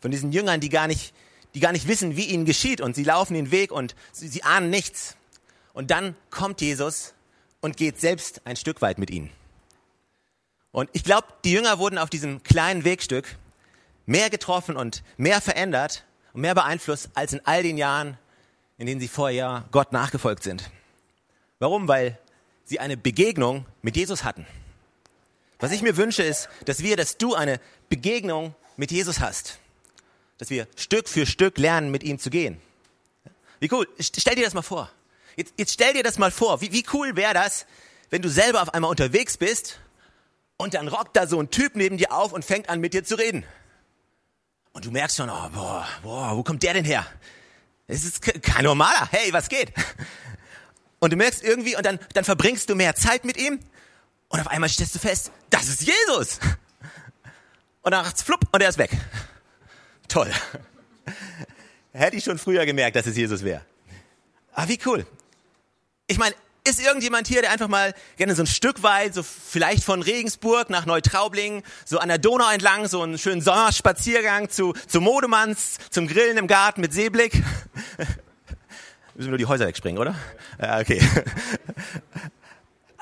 Von 0.00 0.10
diesen 0.10 0.32
Jüngern, 0.32 0.58
die 0.58 0.70
gar 0.70 0.88
nicht, 0.88 1.14
die 1.54 1.60
gar 1.60 1.70
nicht 1.70 1.86
wissen, 1.86 2.16
wie 2.16 2.24
ihnen 2.24 2.46
geschieht 2.46 2.80
und 2.80 2.96
sie 2.96 3.04
laufen 3.04 3.34
den 3.34 3.52
Weg 3.52 3.70
und 3.70 3.94
sie, 4.10 4.26
sie 4.26 4.42
ahnen 4.42 4.70
nichts. 4.70 5.14
Und 5.72 5.92
dann 5.92 6.16
kommt 6.30 6.60
Jesus 6.60 7.14
und 7.60 7.76
geht 7.76 8.00
selbst 8.00 8.40
ein 8.44 8.56
Stück 8.56 8.82
weit 8.82 8.98
mit 8.98 9.10
ihnen. 9.10 9.30
Und 10.76 10.90
ich 10.92 11.04
glaube, 11.04 11.28
die 11.42 11.52
Jünger 11.52 11.78
wurden 11.78 11.96
auf 11.96 12.10
diesem 12.10 12.42
kleinen 12.42 12.84
Wegstück 12.84 13.38
mehr 14.04 14.28
getroffen 14.28 14.76
und 14.76 15.02
mehr 15.16 15.40
verändert 15.40 16.04
und 16.34 16.42
mehr 16.42 16.54
beeinflusst 16.54 17.08
als 17.14 17.32
in 17.32 17.40
all 17.46 17.62
den 17.62 17.78
Jahren, 17.78 18.18
in 18.76 18.86
denen 18.86 19.00
sie 19.00 19.08
vorher 19.08 19.64
Gott 19.70 19.92
nachgefolgt 19.92 20.42
sind. 20.42 20.70
Warum? 21.60 21.88
Weil 21.88 22.18
sie 22.66 22.78
eine 22.78 22.98
Begegnung 22.98 23.64
mit 23.80 23.96
Jesus 23.96 24.22
hatten. 24.22 24.46
Was 25.60 25.72
ich 25.72 25.80
mir 25.80 25.96
wünsche 25.96 26.22
ist, 26.22 26.50
dass 26.66 26.82
wir, 26.82 26.98
dass 26.98 27.16
du 27.16 27.34
eine 27.34 27.58
Begegnung 27.88 28.54
mit 28.76 28.90
Jesus 28.90 29.20
hast. 29.20 29.58
Dass 30.36 30.50
wir 30.50 30.68
Stück 30.76 31.08
für 31.08 31.24
Stück 31.24 31.56
lernen, 31.56 31.90
mit 31.90 32.02
ihm 32.02 32.18
zu 32.18 32.28
gehen. 32.28 32.60
Wie 33.60 33.72
cool. 33.72 33.88
Stell 33.98 34.34
dir 34.34 34.44
das 34.44 34.52
mal 34.52 34.60
vor. 34.60 34.92
Jetzt, 35.36 35.54
jetzt 35.56 35.72
stell 35.72 35.94
dir 35.94 36.02
das 36.02 36.18
mal 36.18 36.30
vor. 36.30 36.60
Wie, 36.60 36.70
wie 36.70 36.84
cool 36.92 37.16
wäre 37.16 37.32
das, 37.32 37.64
wenn 38.10 38.20
du 38.20 38.28
selber 38.28 38.60
auf 38.60 38.74
einmal 38.74 38.90
unterwegs 38.90 39.38
bist 39.38 39.80
und 40.56 40.74
dann 40.74 40.88
rockt 40.88 41.16
da 41.16 41.26
so 41.26 41.40
ein 41.40 41.50
Typ 41.50 41.76
neben 41.76 41.96
dir 41.96 42.12
auf 42.12 42.32
und 42.32 42.44
fängt 42.44 42.68
an, 42.68 42.80
mit 42.80 42.94
dir 42.94 43.04
zu 43.04 43.16
reden. 43.16 43.44
Und 44.72 44.84
du 44.84 44.90
merkst 44.90 45.16
schon, 45.16 45.30
oh, 45.30 45.48
boah, 45.50 45.86
boah, 46.02 46.36
wo 46.36 46.42
kommt 46.42 46.62
der 46.62 46.74
denn 46.74 46.84
her? 46.84 47.06
Es 47.86 48.04
ist 48.04 48.20
kein 48.42 48.64
normaler. 48.64 49.08
Hey, 49.10 49.32
was 49.32 49.48
geht? 49.48 49.72
Und 50.98 51.12
du 51.12 51.16
merkst 51.16 51.42
irgendwie, 51.42 51.76
und 51.76 51.84
dann, 51.84 51.98
dann 52.14 52.24
verbringst 52.24 52.68
du 52.68 52.74
mehr 52.74 52.94
Zeit 52.94 53.24
mit 53.24 53.36
ihm. 53.36 53.60
Und 54.28 54.40
auf 54.40 54.48
einmal 54.48 54.68
stellst 54.68 54.94
du 54.94 54.98
fest, 54.98 55.30
das 55.50 55.68
ist 55.68 55.82
Jesus. 55.82 56.40
Und 57.82 57.92
dann 57.92 58.04
macht's 58.04 58.22
flupp 58.22 58.40
und 58.52 58.62
er 58.62 58.68
ist 58.68 58.78
weg. 58.78 58.90
Toll. 60.08 60.32
Hätte 61.92 62.16
ich 62.16 62.24
schon 62.24 62.38
früher 62.38 62.66
gemerkt, 62.66 62.96
dass 62.96 63.06
es 63.06 63.16
Jesus 63.16 63.44
wäre. 63.44 63.64
Aber 64.52 64.68
wie 64.68 64.78
cool. 64.86 65.06
Ich 66.06 66.18
meine, 66.18 66.34
ist 66.66 66.80
irgendjemand 66.80 67.28
hier, 67.28 67.42
der 67.42 67.50
einfach 67.50 67.68
mal 67.68 67.94
gerne 68.16 68.34
so 68.34 68.42
ein 68.42 68.46
Stück 68.46 68.82
weit, 68.82 69.14
so 69.14 69.22
vielleicht 69.22 69.84
von 69.84 70.02
Regensburg 70.02 70.68
nach 70.70 70.86
Neutraubling, 70.86 71.62
so 71.84 71.98
an 71.98 72.08
der 72.08 72.18
Donau 72.18 72.50
entlang, 72.50 72.88
so 72.88 73.02
einen 73.02 73.18
schönen 73.18 73.40
Sommerspaziergang 73.40 74.50
zu, 74.50 74.74
zu 74.86 75.00
Modemanns, 75.00 75.78
zum 75.90 76.08
Grillen 76.08 76.36
im 76.36 76.46
Garten 76.46 76.80
mit 76.80 76.92
Seeblick? 76.92 77.34
Müssen 79.14 79.28
wir 79.28 79.28
nur 79.28 79.38
die 79.38 79.46
Häuser 79.46 79.66
wegspringen, 79.66 79.98
oder? 79.98 80.14
Ja, 80.60 80.80
okay. 80.80 81.00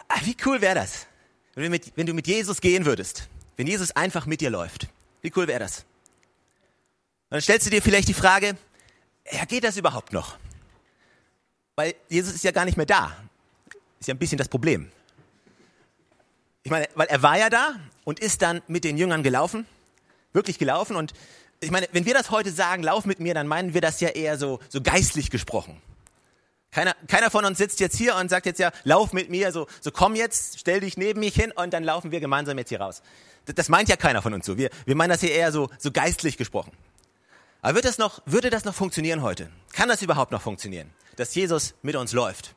Ah, 0.06 0.21
wie 0.23 0.37
cool 0.44 0.61
wäre 0.61 0.76
das, 0.76 1.06
wenn 1.54 1.64
du, 1.64 1.71
mit, 1.71 1.92
wenn 1.97 2.06
du 2.06 2.14
mit 2.14 2.28
Jesus 2.28 2.61
gehen 2.61 2.85
würdest? 2.85 3.28
Wenn 3.56 3.66
Jesus 3.66 3.90
einfach 3.97 4.26
mit 4.26 4.40
dir 4.40 4.50
läuft. 4.50 4.87
Wie 5.23 5.33
cool 5.35 5.49
wäre 5.49 5.59
das? 5.59 5.78
Und 5.78 7.30
dann 7.30 7.40
stellst 7.40 7.66
du 7.66 7.71
dir 7.71 7.83
vielleicht 7.83 8.06
die 8.06 8.14
Frage, 8.14 8.56
ja, 9.33 9.44
geht 9.44 9.64
das 9.64 9.76
überhaupt 9.76 10.12
noch? 10.12 10.37
Weil 11.75 11.97
Jesus 12.09 12.35
ist 12.35 12.44
ja 12.44 12.52
gar 12.52 12.64
nicht 12.64 12.76
mehr 12.76 12.87
da. 12.87 13.16
Ist 14.04 14.08
ja 14.08 14.14
ein 14.14 14.18
bisschen 14.18 14.37
das 14.37 14.49
Problem. 14.49 14.92
Ich 16.62 16.70
meine, 16.70 16.87
weil 16.94 17.06
er 17.06 17.23
war 17.23 17.38
ja 17.38 17.49
da 17.49 17.76
und 18.04 18.20
ist 18.20 18.42
dann 18.42 18.61
mit 18.68 18.84
den 18.84 18.99
Jüngern 18.99 19.23
gelaufen, 19.23 19.66
wirklich 20.34 20.58
gelaufen. 20.58 20.94
Und 20.94 21.14
ich 21.61 21.70
meine, 21.70 21.88
wenn 21.92 22.04
wir 22.04 22.12
das 22.12 22.30
heute 22.30 22.50
sagen, 22.50 22.82
lauf 22.82 23.06
mit 23.06 23.18
mir, 23.18 23.32
dann 23.32 23.46
meinen 23.46 23.73
wir 23.73 23.80
das 23.80 24.02
ja 24.02 24.11
eher 24.11 24.37
so, 24.37 24.61
so 24.68 24.82
geistlich 24.82 25.30
gesprochen. 25.30 25.80
Keiner, 26.70 26.94
keiner 27.08 27.30
von 27.30 27.46
uns 27.46 27.56
sitzt 27.56 27.80
jetzt 27.80 27.96
hier 27.96 28.14
und 28.16 28.28
sagt 28.28 28.44
jetzt 28.44 28.58
ja, 28.61 28.73
lauf 28.82 29.14
mit 29.14 29.30
mir, 29.30 29.52
so, 29.52 29.68
so 29.80 29.90
komm 29.90 30.16
jetzt, 30.16 30.61
stell 30.61 30.80
dich 30.80 30.99
neben 30.99 31.20
mich 31.20 31.34
hin 31.34 31.50
und 31.50 31.73
dann 31.73 31.82
laufen 31.82 32.11
wir 32.11 32.20
gemeinsam 32.20 32.58
jetzt 32.58 32.68
hier 32.68 32.82
raus. 32.82 33.00
Das, 33.46 33.54
das 33.54 33.68
meint 33.70 33.88
ja 33.88 33.96
keiner 33.96 34.20
von 34.20 34.34
uns 34.34 34.44
so. 34.44 34.58
Wir, 34.58 34.68
wir 34.84 34.96
meinen 34.96 35.08
das 35.08 35.23
hier 35.23 35.32
eher 35.32 35.50
so, 35.50 35.70
so 35.78 35.90
geistlich 35.90 36.37
gesprochen. 36.37 36.73
Aber 37.62 37.76
wird 37.76 37.87
das 37.87 37.96
noch, 37.96 38.20
würde 38.26 38.50
das 38.50 38.66
noch 38.66 38.75
funktionieren 38.75 39.23
heute? 39.23 39.50
Kann 39.73 39.88
das 39.88 40.02
überhaupt 40.02 40.30
noch 40.30 40.42
funktionieren, 40.42 40.90
dass 41.16 41.34
Jesus 41.34 41.73
mit 41.80 41.96
uns 41.96 42.12
läuft? 42.12 42.54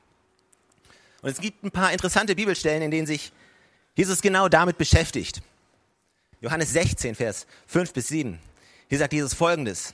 Und 1.28 1.34
es 1.34 1.42
gibt 1.42 1.62
ein 1.62 1.72
paar 1.72 1.92
interessante 1.92 2.36
Bibelstellen, 2.36 2.82
in 2.82 2.90
denen 2.90 3.06
sich 3.06 3.34
Jesus 3.96 4.22
genau 4.22 4.48
damit 4.48 4.78
beschäftigt. 4.78 5.42
Johannes 6.40 6.72
16, 6.72 7.16
Vers 7.16 7.48
5 7.68 7.92
bis 7.92 8.08
7. 8.08 8.40
Hier 8.88 8.98
sagt 8.98 9.12
Jesus 9.12 9.34
folgendes. 9.34 9.94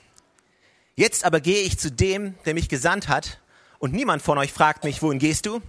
Jetzt 0.93 1.25
aber 1.25 1.41
gehe 1.41 1.63
ich 1.63 1.79
zu 1.79 1.89
dem, 1.89 2.35
der 2.45 2.53
mich 2.53 2.69
gesandt 2.69 3.07
hat 3.07 3.39
und 3.79 3.93
niemand 3.95 4.21
von 4.21 4.37
euch 4.37 4.53
fragt 4.53 4.83
mich, 4.83 5.01
wohin 5.01 5.17
gehst 5.17 5.47
du? 5.47 5.59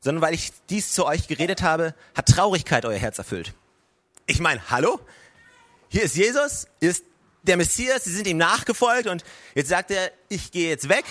Sondern 0.00 0.22
weil 0.22 0.32
ich 0.32 0.52
dies 0.70 0.92
zu 0.92 1.04
euch 1.04 1.28
geredet 1.28 1.60
habe, 1.60 1.94
hat 2.14 2.28
Traurigkeit 2.30 2.86
euer 2.86 2.98
Herz 2.98 3.18
erfüllt. 3.18 3.52
Ich 4.24 4.40
meine, 4.40 4.62
hallo? 4.70 4.98
Hier 5.90 6.04
ist 6.04 6.16
Jesus, 6.16 6.68
ist 6.80 7.04
der 7.42 7.58
Messias, 7.58 8.04
sie 8.04 8.14
sind 8.14 8.26
ihm 8.26 8.38
nachgefolgt 8.38 9.08
und 9.08 9.24
jetzt 9.54 9.68
sagt 9.68 9.90
er, 9.90 10.10
ich 10.30 10.52
gehe 10.52 10.70
jetzt 10.70 10.88
weg. 10.88 11.04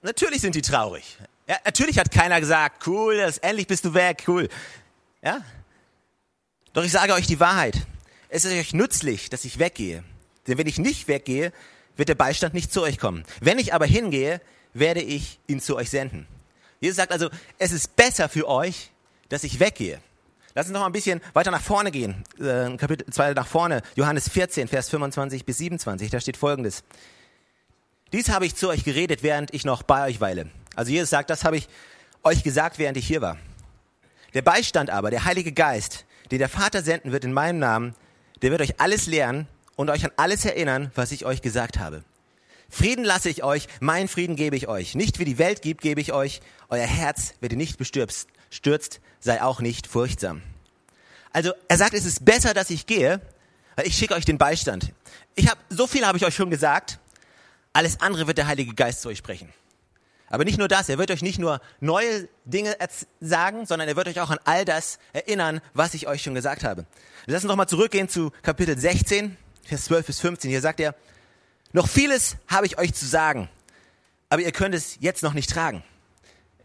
Natürlich 0.00 0.40
sind 0.40 0.56
die 0.56 0.62
traurig. 0.62 1.18
Ja, 1.46 1.56
natürlich 1.64 1.98
hat 1.98 2.10
keiner 2.10 2.40
gesagt, 2.40 2.86
cool, 2.86 3.16
das, 3.16 3.38
endlich 3.38 3.66
bist 3.66 3.84
du 3.84 3.94
weg, 3.94 4.24
cool. 4.28 4.48
Ja? 5.22 5.42
Doch 6.72 6.84
ich 6.84 6.92
sage 6.92 7.12
euch 7.14 7.26
die 7.26 7.40
Wahrheit. 7.40 7.86
Es 8.28 8.44
ist 8.44 8.52
euch 8.52 8.72
nützlich, 8.72 9.28
dass 9.28 9.44
ich 9.44 9.58
weggehe. 9.58 10.04
Denn 10.46 10.58
wenn 10.58 10.66
ich 10.66 10.78
nicht 10.78 11.08
weggehe, 11.08 11.52
wird 11.96 12.08
der 12.08 12.14
Beistand 12.14 12.54
nicht 12.54 12.72
zu 12.72 12.82
euch 12.82 12.98
kommen. 12.98 13.24
Wenn 13.40 13.58
ich 13.58 13.74
aber 13.74 13.86
hingehe, 13.86 14.40
werde 14.72 15.02
ich 15.02 15.38
ihn 15.46 15.60
zu 15.60 15.76
euch 15.76 15.90
senden. 15.90 16.26
Jesus 16.80 16.96
sagt 16.96 17.12
also, 17.12 17.28
es 17.58 17.72
ist 17.72 17.94
besser 17.96 18.28
für 18.28 18.48
euch, 18.48 18.90
dass 19.28 19.44
ich 19.44 19.60
weggehe. 19.60 20.00
Lass 20.54 20.66
uns 20.66 20.72
noch 20.72 20.80
mal 20.80 20.86
ein 20.86 20.92
bisschen 20.92 21.20
weiter 21.32 21.50
nach 21.50 21.62
vorne 21.62 21.90
gehen. 21.90 22.24
Äh, 22.38 22.76
Kapitel 22.76 23.06
2 23.10 23.32
nach 23.34 23.46
vorne. 23.46 23.82
Johannes 23.94 24.28
14, 24.28 24.68
Vers 24.68 24.90
25 24.90 25.44
bis 25.44 25.58
27. 25.58 26.10
Da 26.10 26.20
steht 26.20 26.36
folgendes. 26.36 26.84
Dies 28.12 28.28
habe 28.28 28.44
ich 28.44 28.56
zu 28.56 28.68
euch 28.68 28.84
geredet, 28.84 29.22
während 29.22 29.54
ich 29.54 29.64
noch 29.64 29.82
bei 29.82 30.06
euch 30.08 30.20
weile. 30.20 30.50
Also 30.74 30.90
Jesus 30.90 31.10
sagt, 31.10 31.30
das 31.30 31.44
habe 31.44 31.56
ich 31.56 31.68
euch 32.22 32.42
gesagt, 32.42 32.78
während 32.78 32.96
ich 32.96 33.06
hier 33.06 33.20
war. 33.20 33.38
Der 34.34 34.42
Beistand 34.42 34.90
aber, 34.90 35.10
der 35.10 35.24
Heilige 35.24 35.52
Geist, 35.52 36.04
den 36.30 36.38
der 36.38 36.48
Vater 36.48 36.82
senden 36.82 37.12
wird 37.12 37.24
in 37.24 37.32
meinem 37.32 37.58
Namen, 37.58 37.94
der 38.40 38.50
wird 38.50 38.62
euch 38.62 38.80
alles 38.80 39.06
lehren 39.06 39.46
und 39.76 39.90
euch 39.90 40.04
an 40.04 40.12
alles 40.16 40.44
erinnern, 40.44 40.90
was 40.94 41.12
ich 41.12 41.24
euch 41.24 41.42
gesagt 41.42 41.78
habe. 41.78 42.02
Frieden 42.70 43.04
lasse 43.04 43.28
ich 43.28 43.44
euch, 43.44 43.68
mein 43.80 44.08
Frieden 44.08 44.34
gebe 44.34 44.56
ich 44.56 44.66
euch. 44.66 44.94
Nicht 44.94 45.18
wie 45.18 45.26
die 45.26 45.36
Welt 45.38 45.60
gibt, 45.60 45.82
gebe 45.82 46.00
ich 46.00 46.12
euch. 46.12 46.40
Euer 46.70 46.86
Herz 46.86 47.34
werde 47.40 47.56
nicht 47.56 47.76
bestürzt, 47.76 48.28
stürzt, 48.50 49.00
sei 49.20 49.42
auch 49.42 49.60
nicht 49.60 49.86
furchtsam. 49.86 50.42
Also 51.32 51.52
er 51.68 51.76
sagt, 51.76 51.92
es 51.92 52.06
ist 52.06 52.24
besser, 52.24 52.54
dass 52.54 52.70
ich 52.70 52.86
gehe, 52.86 53.20
weil 53.76 53.86
ich 53.86 53.96
schicke 53.96 54.14
euch 54.14 54.24
den 54.24 54.38
Beistand. 54.38 54.92
Ich 55.34 55.48
habe 55.48 55.60
so 55.68 55.86
viel 55.86 56.06
habe 56.06 56.16
ich 56.16 56.24
euch 56.24 56.34
schon 56.34 56.50
gesagt. 56.50 56.98
Alles 57.74 58.00
andere 58.00 58.26
wird 58.26 58.38
der 58.38 58.46
Heilige 58.46 58.74
Geist 58.74 59.02
zu 59.02 59.08
euch 59.10 59.18
sprechen. 59.18 59.52
Aber 60.32 60.46
nicht 60.46 60.56
nur 60.56 60.66
das, 60.66 60.88
er 60.88 60.96
wird 60.96 61.10
euch 61.10 61.20
nicht 61.20 61.38
nur 61.38 61.60
neue 61.80 62.26
Dinge 62.46 62.74
sagen, 63.20 63.66
sondern 63.66 63.86
er 63.86 63.96
wird 63.96 64.08
euch 64.08 64.18
auch 64.18 64.30
an 64.30 64.38
all 64.44 64.64
das 64.64 64.98
erinnern, 65.12 65.60
was 65.74 65.92
ich 65.92 66.08
euch 66.08 66.22
schon 66.22 66.34
gesagt 66.34 66.64
habe. 66.64 66.86
Lass 67.26 67.44
uns 67.44 67.50
nochmal 67.50 67.68
zurückgehen 67.68 68.08
zu 68.08 68.32
Kapitel 68.40 68.78
16, 68.78 69.36
Vers 69.62 69.84
12 69.84 70.06
bis 70.06 70.20
15. 70.20 70.50
Hier 70.50 70.62
sagt 70.62 70.80
er, 70.80 70.94
noch 71.74 71.86
vieles 71.86 72.36
habe 72.48 72.64
ich 72.64 72.78
euch 72.78 72.94
zu 72.94 73.04
sagen, 73.04 73.50
aber 74.30 74.40
ihr 74.40 74.52
könnt 74.52 74.74
es 74.74 74.96
jetzt 75.00 75.22
noch 75.22 75.34
nicht 75.34 75.50
tragen. 75.50 75.84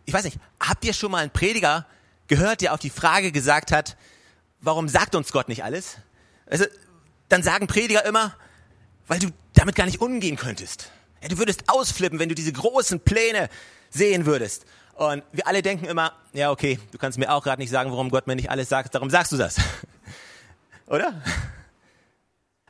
Ich 0.06 0.14
weiß 0.14 0.24
nicht, 0.24 0.40
habt 0.62 0.86
ihr 0.86 0.94
schon 0.94 1.12
mal 1.12 1.24
einen 1.24 1.32
Prediger 1.32 1.86
gehört, 2.28 2.62
der 2.62 2.74
auf 2.74 2.80
die 2.80 2.90
Frage 2.90 3.34
gesagt 3.34 3.74
hat, 3.74 3.98
warum 4.62 4.88
sagt 4.88 5.14
uns 5.14 5.34
Gott 5.34 5.50
nicht 5.50 5.66
alles? 5.66 5.98
Also, 6.50 6.64
dann 7.28 7.44
sagen 7.44 7.68
Prediger 7.68 8.06
immer, 8.06 8.34
weil 9.08 9.20
du 9.20 9.28
damit 9.56 9.76
gar 9.76 9.88
nicht 9.88 10.00
umgehen 10.00 10.38
könntest. 10.38 10.90
Du 11.30 11.38
würdest 11.38 11.64
ausflippen, 11.68 12.20
wenn 12.20 12.30
du 12.30 12.36
diese 12.36 12.54
großen 12.54 13.00
Pläne 13.00 13.50
sehen 13.90 14.26
würdest. 14.26 14.66
Und 14.96 15.24
wir 15.32 15.46
alle 15.48 15.62
denken 15.62 15.86
immer, 15.86 16.14
ja, 16.34 16.52
okay, 16.52 16.80
du 16.92 16.98
kannst 16.98 17.18
mir 17.18 17.32
auch 17.32 17.44
gerade 17.44 17.62
nicht 17.62 17.70
sagen, 17.70 17.92
warum 17.92 18.10
Gott 18.10 18.28
mir 18.28 18.36
nicht 18.36 18.50
alles 18.50 18.70
sagt, 18.70 18.96
darum 18.96 19.10
sagst 19.10 19.32
du 19.32 19.38
das. 19.38 19.58
Oder? 20.88 21.22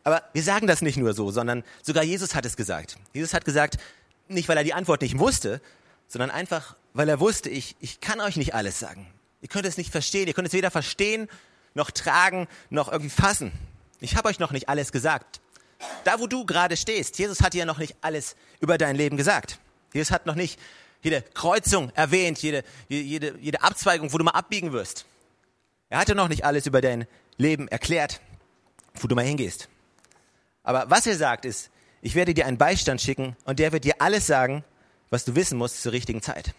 Aber 0.03 0.23
wir 0.33 0.43
sagen 0.43 0.67
das 0.67 0.81
nicht 0.81 0.97
nur 0.97 1.13
so, 1.13 1.31
sondern 1.31 1.63
sogar 1.81 2.03
Jesus 2.03 2.35
hat 2.35 2.45
es 2.45 2.57
gesagt. 2.57 2.97
Jesus 3.13 3.33
hat 3.33 3.45
gesagt, 3.45 3.77
nicht 4.27 4.49
weil 4.49 4.57
er 4.57 4.63
die 4.63 4.73
Antwort 4.73 5.01
nicht 5.01 5.19
wusste, 5.19 5.61
sondern 6.07 6.31
einfach, 6.31 6.75
weil 6.93 7.09
er 7.09 7.19
wusste, 7.19 7.49
ich, 7.49 7.75
ich 7.79 7.99
kann 7.99 8.19
euch 8.21 8.37
nicht 8.37 8.53
alles 8.53 8.79
sagen. 8.79 9.07
Ihr 9.41 9.49
könnt 9.49 9.65
es 9.65 9.77
nicht 9.77 9.91
verstehen, 9.91 10.27
ihr 10.27 10.33
könnt 10.33 10.47
es 10.47 10.53
weder 10.53 10.71
verstehen, 10.71 11.29
noch 11.73 11.91
tragen, 11.91 12.47
noch 12.69 12.91
irgendwie 12.91 13.09
fassen. 13.09 13.51
Ich 13.99 14.15
habe 14.15 14.29
euch 14.29 14.39
noch 14.39 14.51
nicht 14.51 14.69
alles 14.69 14.91
gesagt. 14.91 15.39
Da, 16.03 16.19
wo 16.19 16.27
du 16.27 16.45
gerade 16.45 16.77
stehst, 16.77 17.19
Jesus 17.19 17.41
hat 17.41 17.53
dir 17.53 17.65
noch 17.65 17.77
nicht 17.77 17.95
alles 18.01 18.35
über 18.59 18.77
dein 18.77 18.95
Leben 18.95 19.17
gesagt. 19.17 19.59
Jesus 19.93 20.11
hat 20.11 20.25
noch 20.25 20.35
nicht 20.35 20.59
jede 21.01 21.21
Kreuzung 21.21 21.91
erwähnt, 21.95 22.41
jede, 22.41 22.63
jede, 22.89 23.37
jede 23.39 23.61
Abzweigung, 23.61 24.11
wo 24.11 24.17
du 24.17 24.23
mal 24.23 24.31
abbiegen 24.31 24.73
wirst. 24.73 25.05
Er 25.89 25.99
hatte 25.99 26.15
noch 26.15 26.27
nicht 26.27 26.43
alles 26.43 26.65
über 26.65 26.81
dein 26.81 27.07
Leben 27.37 27.67
erklärt, 27.67 28.19
wo 28.95 29.07
du 29.07 29.15
mal 29.15 29.23
hingehst. 29.23 29.69
Aber 30.63 30.89
was 30.89 31.07
er 31.07 31.15
sagt 31.15 31.45
ist, 31.45 31.69
ich 32.01 32.15
werde 32.15 32.33
dir 32.33 32.45
einen 32.45 32.57
Beistand 32.57 33.01
schicken 33.01 33.35
und 33.45 33.59
der 33.59 33.71
wird 33.71 33.83
dir 33.83 33.95
alles 33.99 34.27
sagen, 34.27 34.63
was 35.09 35.25
du 35.25 35.35
wissen 35.35 35.57
musst 35.57 35.81
zur 35.81 35.93
richtigen 35.93 36.21
Zeit. 36.21 36.53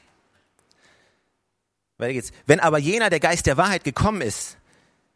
Weiter 1.98 2.12
geht's. 2.14 2.32
Wenn 2.46 2.60
aber 2.60 2.78
jener, 2.78 3.10
der 3.10 3.20
Geist 3.20 3.46
der 3.46 3.56
Wahrheit 3.56 3.84
gekommen 3.84 4.22
ist, 4.22 4.56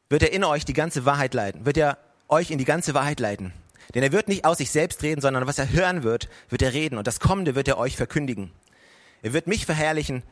wird 0.09 0.23
er 0.23 0.32
in 0.32 0.44
euch 0.44 0.64
die 0.64 0.75
ganze 0.75 1.04
Wahrheit 1.04 1.32
leiten, 1.32 1.64
wird 1.64 1.76
er 1.76 1.97
euch 2.28 2.50
in 2.50 2.59
die 2.59 2.64
ganze 2.64 2.92
Wahrheit 2.92 3.21
leiten. 3.21 3.52
Denn 3.94 4.02
er 4.02 4.12
wird 4.12 4.28
nicht 4.28 4.44
aus 4.44 4.58
sich 4.58 4.70
selbst 4.70 5.02
reden, 5.02 5.20
sondern 5.20 5.46
was 5.46 5.58
er 5.58 5.70
hören 5.70 6.02
wird, 6.02 6.28
wird 6.48 6.62
er 6.62 6.72
reden 6.72 6.98
und 6.98 7.06
das 7.06 7.20
Kommende 7.20 7.54
wird 7.54 7.68
er 7.68 7.78
euch 7.78 7.96
verkündigen. 7.96 8.50
Er 9.22 9.32
wird 9.32 9.46
mich 9.46 9.66
verherrlichen, 9.66 10.22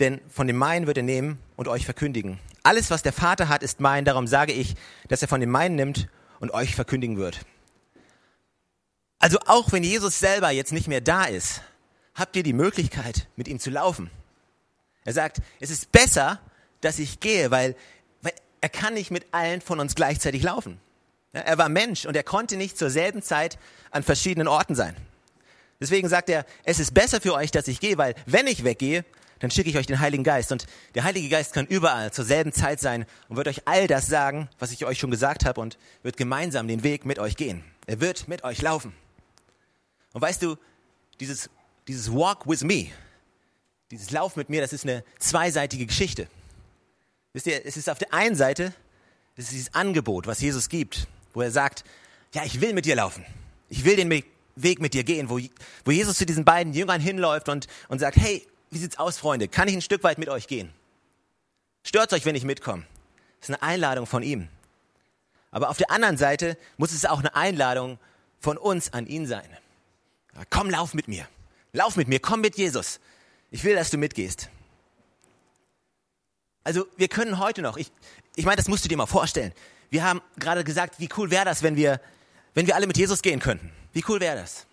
denn 0.00 0.20
von 0.28 0.46
dem 0.46 0.56
meinen 0.56 0.86
wird 0.86 0.96
er 0.96 1.02
nehmen 1.02 1.38
und 1.56 1.68
euch 1.68 1.84
verkündigen. 1.84 2.38
Alles, 2.62 2.90
was 2.90 3.02
der 3.02 3.12
Vater 3.12 3.48
hat, 3.48 3.62
ist 3.62 3.80
mein, 3.80 4.04
darum 4.04 4.26
sage 4.26 4.52
ich, 4.52 4.74
dass 5.08 5.22
er 5.22 5.28
von 5.28 5.40
dem 5.40 5.50
meinen 5.50 5.76
nimmt 5.76 6.08
und 6.40 6.52
euch 6.52 6.74
verkündigen 6.74 7.16
wird. 7.16 7.40
Also 9.18 9.38
auch 9.46 9.70
wenn 9.72 9.84
Jesus 9.84 10.18
selber 10.18 10.50
jetzt 10.50 10.72
nicht 10.72 10.88
mehr 10.88 11.00
da 11.00 11.24
ist, 11.24 11.62
habt 12.14 12.34
ihr 12.36 12.42
die 12.42 12.52
Möglichkeit, 12.52 13.28
mit 13.36 13.48
ihm 13.48 13.60
zu 13.60 13.70
laufen. 13.70 14.10
Er 15.04 15.12
sagt, 15.12 15.40
es 15.60 15.70
ist 15.70 15.92
besser, 15.92 16.40
dass 16.80 16.98
ich 16.98 17.20
gehe, 17.20 17.50
weil, 17.50 17.76
weil 18.20 18.32
er 18.60 18.68
kann 18.68 18.94
nicht 18.94 19.10
mit 19.10 19.26
allen 19.32 19.60
von 19.60 19.80
uns 19.80 19.94
gleichzeitig 19.94 20.42
laufen. 20.42 20.80
Ja, 21.34 21.40
er 21.40 21.58
war 21.58 21.68
Mensch 21.68 22.04
und 22.04 22.14
er 22.14 22.24
konnte 22.24 22.56
nicht 22.56 22.76
zur 22.76 22.90
selben 22.90 23.22
Zeit 23.22 23.58
an 23.90 24.02
verschiedenen 24.02 24.48
Orten 24.48 24.74
sein. 24.74 24.96
Deswegen 25.80 26.08
sagt 26.08 26.28
er, 26.28 26.44
es 26.64 26.78
ist 26.78 26.94
besser 26.94 27.20
für 27.20 27.34
euch, 27.34 27.50
dass 27.50 27.68
ich 27.68 27.80
gehe, 27.80 27.98
weil 27.98 28.14
wenn 28.26 28.46
ich 28.46 28.64
weggehe, 28.64 29.04
dann 29.40 29.50
schicke 29.50 29.68
ich 29.68 29.76
euch 29.76 29.86
den 29.86 29.98
Heiligen 29.98 30.22
Geist. 30.22 30.52
Und 30.52 30.66
der 30.94 31.02
Heilige 31.02 31.28
Geist 31.28 31.52
kann 31.52 31.66
überall 31.66 32.12
zur 32.12 32.24
selben 32.24 32.52
Zeit 32.52 32.78
sein 32.78 33.06
und 33.28 33.36
wird 33.36 33.48
euch 33.48 33.66
all 33.66 33.88
das 33.88 34.06
sagen, 34.06 34.48
was 34.60 34.70
ich 34.70 34.84
euch 34.84 34.98
schon 34.98 35.10
gesagt 35.10 35.44
habe 35.44 35.60
und 35.60 35.78
wird 36.04 36.16
gemeinsam 36.16 36.68
den 36.68 36.84
Weg 36.84 37.04
mit 37.04 37.18
euch 37.18 37.36
gehen. 37.36 37.64
Er 37.86 38.00
wird 38.00 38.28
mit 38.28 38.44
euch 38.44 38.62
laufen. 38.62 38.94
Und 40.12 40.20
weißt 40.20 40.42
du, 40.42 40.56
dieses, 41.18 41.50
dieses 41.88 42.12
Walk 42.12 42.46
with 42.46 42.62
me, 42.62 42.90
dieses 43.90 44.10
Lauf 44.10 44.36
mit 44.36 44.48
mir, 44.48 44.60
das 44.60 44.72
ist 44.72 44.84
eine 44.84 45.02
zweiseitige 45.18 45.86
Geschichte. 45.86 46.28
Wisst 47.32 47.46
ihr, 47.46 47.66
es 47.66 47.76
ist 47.76 47.90
auf 47.90 47.98
der 47.98 48.14
einen 48.14 48.36
Seite, 48.36 48.72
es 49.34 49.46
ist 49.46 49.52
dieses 49.52 49.74
Angebot, 49.74 50.28
was 50.28 50.40
Jesus 50.40 50.68
gibt, 50.68 51.08
wo 51.34 51.42
er 51.42 51.50
sagt, 51.50 51.84
ja, 52.32 52.44
ich 52.44 52.60
will 52.60 52.72
mit 52.72 52.84
dir 52.84 52.96
laufen. 52.96 53.24
Ich 53.68 53.84
will 53.84 53.96
den 53.96 54.10
Weg 54.56 54.80
mit 54.80 54.94
dir 54.94 55.04
gehen, 55.04 55.30
wo, 55.30 55.38
wo 55.84 55.90
Jesus 55.90 56.18
zu 56.18 56.26
diesen 56.26 56.44
beiden 56.44 56.72
Jüngern 56.72 57.00
hinläuft 57.00 57.48
und, 57.48 57.66
und 57.88 57.98
sagt, 57.98 58.16
hey, 58.16 58.46
wie 58.70 58.78
sieht's 58.78 58.98
aus, 58.98 59.18
Freunde? 59.18 59.48
Kann 59.48 59.68
ich 59.68 59.74
ein 59.74 59.82
Stück 59.82 60.02
weit 60.02 60.18
mit 60.18 60.28
euch 60.28 60.46
gehen? 60.46 60.72
Stört 61.82 62.12
euch, 62.12 62.24
wenn 62.24 62.34
ich 62.34 62.44
mitkomme? 62.44 62.84
Das 63.40 63.48
ist 63.48 63.54
eine 63.54 63.62
Einladung 63.62 64.06
von 64.06 64.22
ihm. 64.22 64.48
Aber 65.50 65.68
auf 65.68 65.76
der 65.76 65.90
anderen 65.90 66.16
Seite 66.16 66.56
muss 66.78 66.92
es 66.92 67.04
auch 67.04 67.18
eine 67.18 67.34
Einladung 67.34 67.98
von 68.40 68.56
uns 68.56 68.92
an 68.92 69.06
ihn 69.06 69.26
sein. 69.26 69.48
Komm, 70.48 70.70
lauf 70.70 70.94
mit 70.94 71.08
mir. 71.08 71.28
Lauf 71.72 71.96
mit 71.96 72.08
mir, 72.08 72.20
komm 72.20 72.40
mit 72.40 72.56
Jesus. 72.56 73.00
Ich 73.50 73.64
will, 73.64 73.74
dass 73.74 73.90
du 73.90 73.98
mitgehst. 73.98 74.48
Also 76.64 76.86
wir 76.96 77.08
können 77.08 77.38
heute 77.38 77.60
noch, 77.60 77.76
ich, 77.76 77.90
ich 78.36 78.44
meine, 78.44 78.56
das 78.56 78.68
musst 78.68 78.84
du 78.84 78.88
dir 78.88 78.96
mal 78.96 79.06
vorstellen. 79.06 79.52
Wir 79.92 80.04
haben 80.04 80.22
gerade 80.38 80.64
gesagt, 80.64 81.00
wie 81.00 81.08
cool 81.18 81.30
wäre 81.30 81.44
das, 81.44 81.62
wenn 81.62 81.76
wir, 81.76 82.00
wenn 82.54 82.66
wir 82.66 82.76
alle 82.76 82.86
mit 82.86 82.96
Jesus 82.96 83.20
gehen 83.20 83.40
könnten. 83.40 83.70
Wie 83.92 84.02
cool 84.08 84.20
wäre 84.20 84.36
das? 84.36 84.64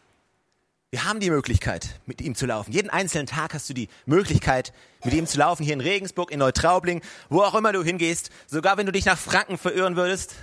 Wir 0.92 1.04
haben 1.04 1.20
die 1.20 1.30
Möglichkeit, 1.30 2.00
mit 2.06 2.22
ihm 2.22 2.36
zu 2.36 2.46
laufen. 2.46 2.72
Jeden 2.72 2.90
einzelnen 2.90 3.28
Tag 3.28 3.54
hast 3.54 3.68
du 3.70 3.74
die 3.74 3.90
Möglichkeit, 4.06 4.72
mit 5.04 5.14
ihm 5.14 5.28
zu 5.28 5.38
laufen. 5.38 5.66
Hier 5.66 5.74
in 5.74 5.82
Regensburg, 5.82 6.32
in 6.32 6.40
Neutraubling, 6.40 7.02
wo 7.28 7.42
auch 7.42 7.54
immer 7.54 7.74
du 7.74 7.84
hingehst. 7.84 8.30
Sogar 8.48 8.78
wenn 8.78 8.86
du 8.86 8.94
dich 8.94 9.04
nach 9.04 9.18
Franken 9.18 9.58
verirren 9.58 9.98
würdest 9.98 10.36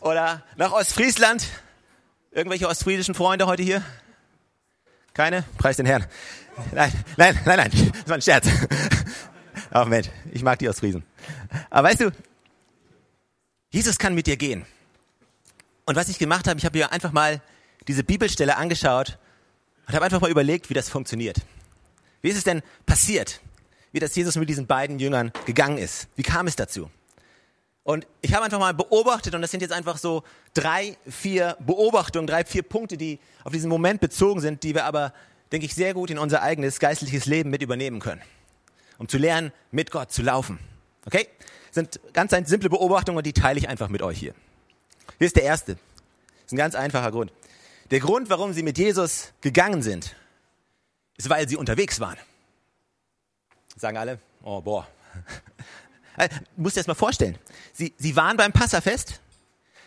oder 0.00 0.42
nach 0.56 0.72
Ostfriesland. 0.72 1.46
Irgendwelche 2.32 2.66
ostfriesischen 2.66 3.14
Freunde 3.14 3.46
heute 3.46 3.62
hier? 3.62 3.82
Keine? 5.14 5.44
Preis 5.58 5.76
den 5.76 5.86
Herrn. 5.86 6.06
Nein, 6.72 6.92
nein, 7.16 7.38
nein, 7.44 7.56
nein. 7.56 7.92
Das 7.92 8.08
war 8.08 8.16
ein 8.16 8.22
Scherz. 8.22 8.48
Ach 9.70 9.86
Mensch, 9.86 10.08
ich 10.32 10.42
mag 10.42 10.58
die 10.58 10.68
Ostfriesen. 10.68 11.04
Aber 11.70 11.88
weißt 11.88 12.00
du, 12.00 12.10
Jesus 13.74 13.98
kann 13.98 14.14
mit 14.14 14.28
dir 14.28 14.36
gehen. 14.36 14.64
Und 15.84 15.96
was 15.96 16.08
ich 16.08 16.20
gemacht 16.20 16.46
habe, 16.46 16.60
ich 16.60 16.64
habe 16.64 16.78
mir 16.78 16.92
einfach 16.92 17.10
mal 17.10 17.42
diese 17.88 18.04
Bibelstelle 18.04 18.56
angeschaut 18.56 19.18
und 19.88 19.94
habe 19.94 20.04
einfach 20.04 20.20
mal 20.20 20.30
überlegt, 20.30 20.70
wie 20.70 20.74
das 20.74 20.88
funktioniert. 20.88 21.38
Wie 22.22 22.28
ist 22.28 22.36
es 22.36 22.44
denn 22.44 22.62
passiert, 22.86 23.40
wie 23.90 23.98
das 23.98 24.14
Jesus 24.14 24.36
mit 24.36 24.48
diesen 24.48 24.68
beiden 24.68 25.00
Jüngern 25.00 25.32
gegangen 25.44 25.78
ist? 25.78 26.06
Wie 26.14 26.22
kam 26.22 26.46
es 26.46 26.54
dazu? 26.54 26.88
Und 27.82 28.06
ich 28.20 28.32
habe 28.32 28.44
einfach 28.44 28.60
mal 28.60 28.74
beobachtet, 28.74 29.34
und 29.34 29.42
das 29.42 29.50
sind 29.50 29.60
jetzt 29.60 29.72
einfach 29.72 29.98
so 29.98 30.22
drei, 30.54 30.96
vier 31.10 31.56
Beobachtungen, 31.58 32.28
drei, 32.28 32.44
vier 32.44 32.62
Punkte, 32.62 32.96
die 32.96 33.18
auf 33.42 33.50
diesen 33.50 33.68
Moment 33.68 34.00
bezogen 34.00 34.40
sind, 34.40 34.62
die 34.62 34.76
wir 34.76 34.84
aber, 34.84 35.12
denke 35.50 35.66
ich, 35.66 35.74
sehr 35.74 35.94
gut 35.94 36.10
in 36.10 36.18
unser 36.18 36.42
eigenes 36.42 36.78
geistliches 36.78 37.26
Leben 37.26 37.50
mit 37.50 37.60
übernehmen 37.60 37.98
können. 37.98 38.22
Um 38.98 39.08
zu 39.08 39.18
lernen, 39.18 39.50
mit 39.72 39.90
Gott 39.90 40.12
zu 40.12 40.22
laufen. 40.22 40.60
Okay? 41.06 41.26
Sind 41.74 41.98
ganz 42.12 42.30
simple 42.48 42.70
Beobachtungen 42.70 43.18
und 43.18 43.26
die 43.26 43.32
teile 43.32 43.58
ich 43.58 43.68
einfach 43.68 43.88
mit 43.88 44.00
euch 44.00 44.16
hier. 44.16 44.32
Hier 45.18 45.26
ist 45.26 45.34
der 45.34 45.42
erste. 45.42 45.74
Das 45.74 45.82
ist 46.46 46.52
ein 46.52 46.56
ganz 46.56 46.76
einfacher 46.76 47.10
Grund. 47.10 47.32
Der 47.90 47.98
Grund, 47.98 48.30
warum 48.30 48.52
sie 48.52 48.62
mit 48.62 48.78
Jesus 48.78 49.32
gegangen 49.40 49.82
sind, 49.82 50.14
ist, 51.16 51.28
weil 51.28 51.48
sie 51.48 51.56
unterwegs 51.56 51.98
waren. 51.98 52.16
Sagen 53.74 53.96
alle, 53.96 54.20
oh 54.42 54.60
boah. 54.60 54.86
Du 56.16 56.62
musst 56.62 56.76
dir 56.76 56.80
das 56.80 56.86
mal 56.86 56.94
vorstellen. 56.94 57.36
Sie, 57.72 57.92
sie 57.98 58.14
waren 58.14 58.36
beim 58.36 58.52
Passafest. 58.52 59.20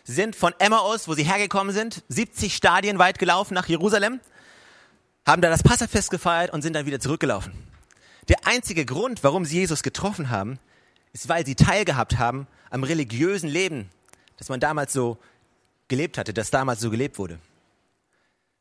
Sind 0.04 0.36
von 0.36 0.54
Emmaus, 0.60 1.08
wo 1.08 1.14
sie 1.14 1.24
hergekommen 1.24 1.74
sind, 1.74 2.04
70 2.10 2.54
Stadien 2.54 3.00
weit 3.00 3.18
gelaufen 3.18 3.54
nach 3.54 3.68
Jerusalem, 3.68 4.20
haben 5.26 5.42
da 5.42 5.50
das 5.50 5.64
Passafest 5.64 6.12
gefeiert 6.12 6.52
und 6.52 6.64
sind 6.64 6.74
dann 6.74 6.86
wieder 6.86 7.00
zurückgelaufen. 7.00 7.54
Der 8.28 8.46
einzige 8.46 8.84
Grund, 8.84 9.24
warum 9.24 9.46
sie 9.46 9.56
Jesus 9.56 9.84
getroffen 9.84 10.30
haben, 10.30 10.60
ist, 11.14 11.30
weil 11.30 11.46
sie 11.46 11.56
teilgehabt 11.56 12.18
haben 12.18 12.48
am 12.70 12.84
religiösen 12.84 13.50
Leben, 13.50 13.90
das 14.38 14.50
man 14.50 14.60
damals 14.60 14.94
so 14.94 15.18
gelebt 15.88 16.18
hatte, 16.18 16.34
das 16.34 16.52
damals 16.52 16.80
so 16.82 16.90
gelebt 16.90 17.18
wurde. 17.18 17.40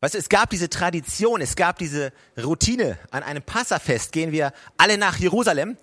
Weißt 0.01 0.15
du, 0.15 0.19
es 0.19 0.29
gab 0.29 0.51
diese 0.51 0.69
Tradition, 0.69 1.41
es 1.41 1.57
gab 1.57 1.79
diese 1.79 2.13
Routine. 2.37 2.99
An 3.11 3.23
einem 3.23 3.43
Passafest 3.43 4.13
gehen 4.13 4.31
wir 4.31 4.53
alle 4.77 4.99
nach 4.99 5.17
Jerusalem 5.17 5.77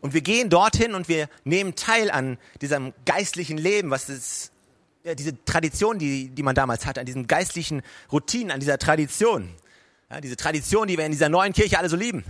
und 0.00 0.12
wir 0.12 0.20
gehen 0.20 0.50
dorthin 0.50 0.94
und 0.94 1.08
wir 1.08 1.28
nehmen 1.44 1.74
teil 1.74 2.10
an 2.10 2.38
diesem 2.60 2.92
geistlichen 3.06 3.56
Leben, 3.56 3.90
was 3.90 4.10
ist, 4.10 4.52
ja, 5.02 5.14
diese 5.14 5.42
Tradition, 5.44 5.98
die, 5.98 6.28
die 6.28 6.42
man 6.42 6.54
damals 6.54 6.84
hatte, 6.84 7.00
an 7.00 7.06
diesen 7.06 7.26
geistlichen 7.26 7.82
Routinen, 8.12 8.50
an 8.50 8.60
dieser 8.60 8.78
Tradition. 8.78 9.48
Ja, 10.10 10.20
diese 10.20 10.36
Tradition, 10.36 10.88
die 10.88 10.98
wir 10.98 11.06
in 11.06 11.12
dieser 11.12 11.30
neuen 11.30 11.54
Kirche 11.54 11.78
alle 11.78 11.88
so 11.88 11.96
lieben. 11.96 12.22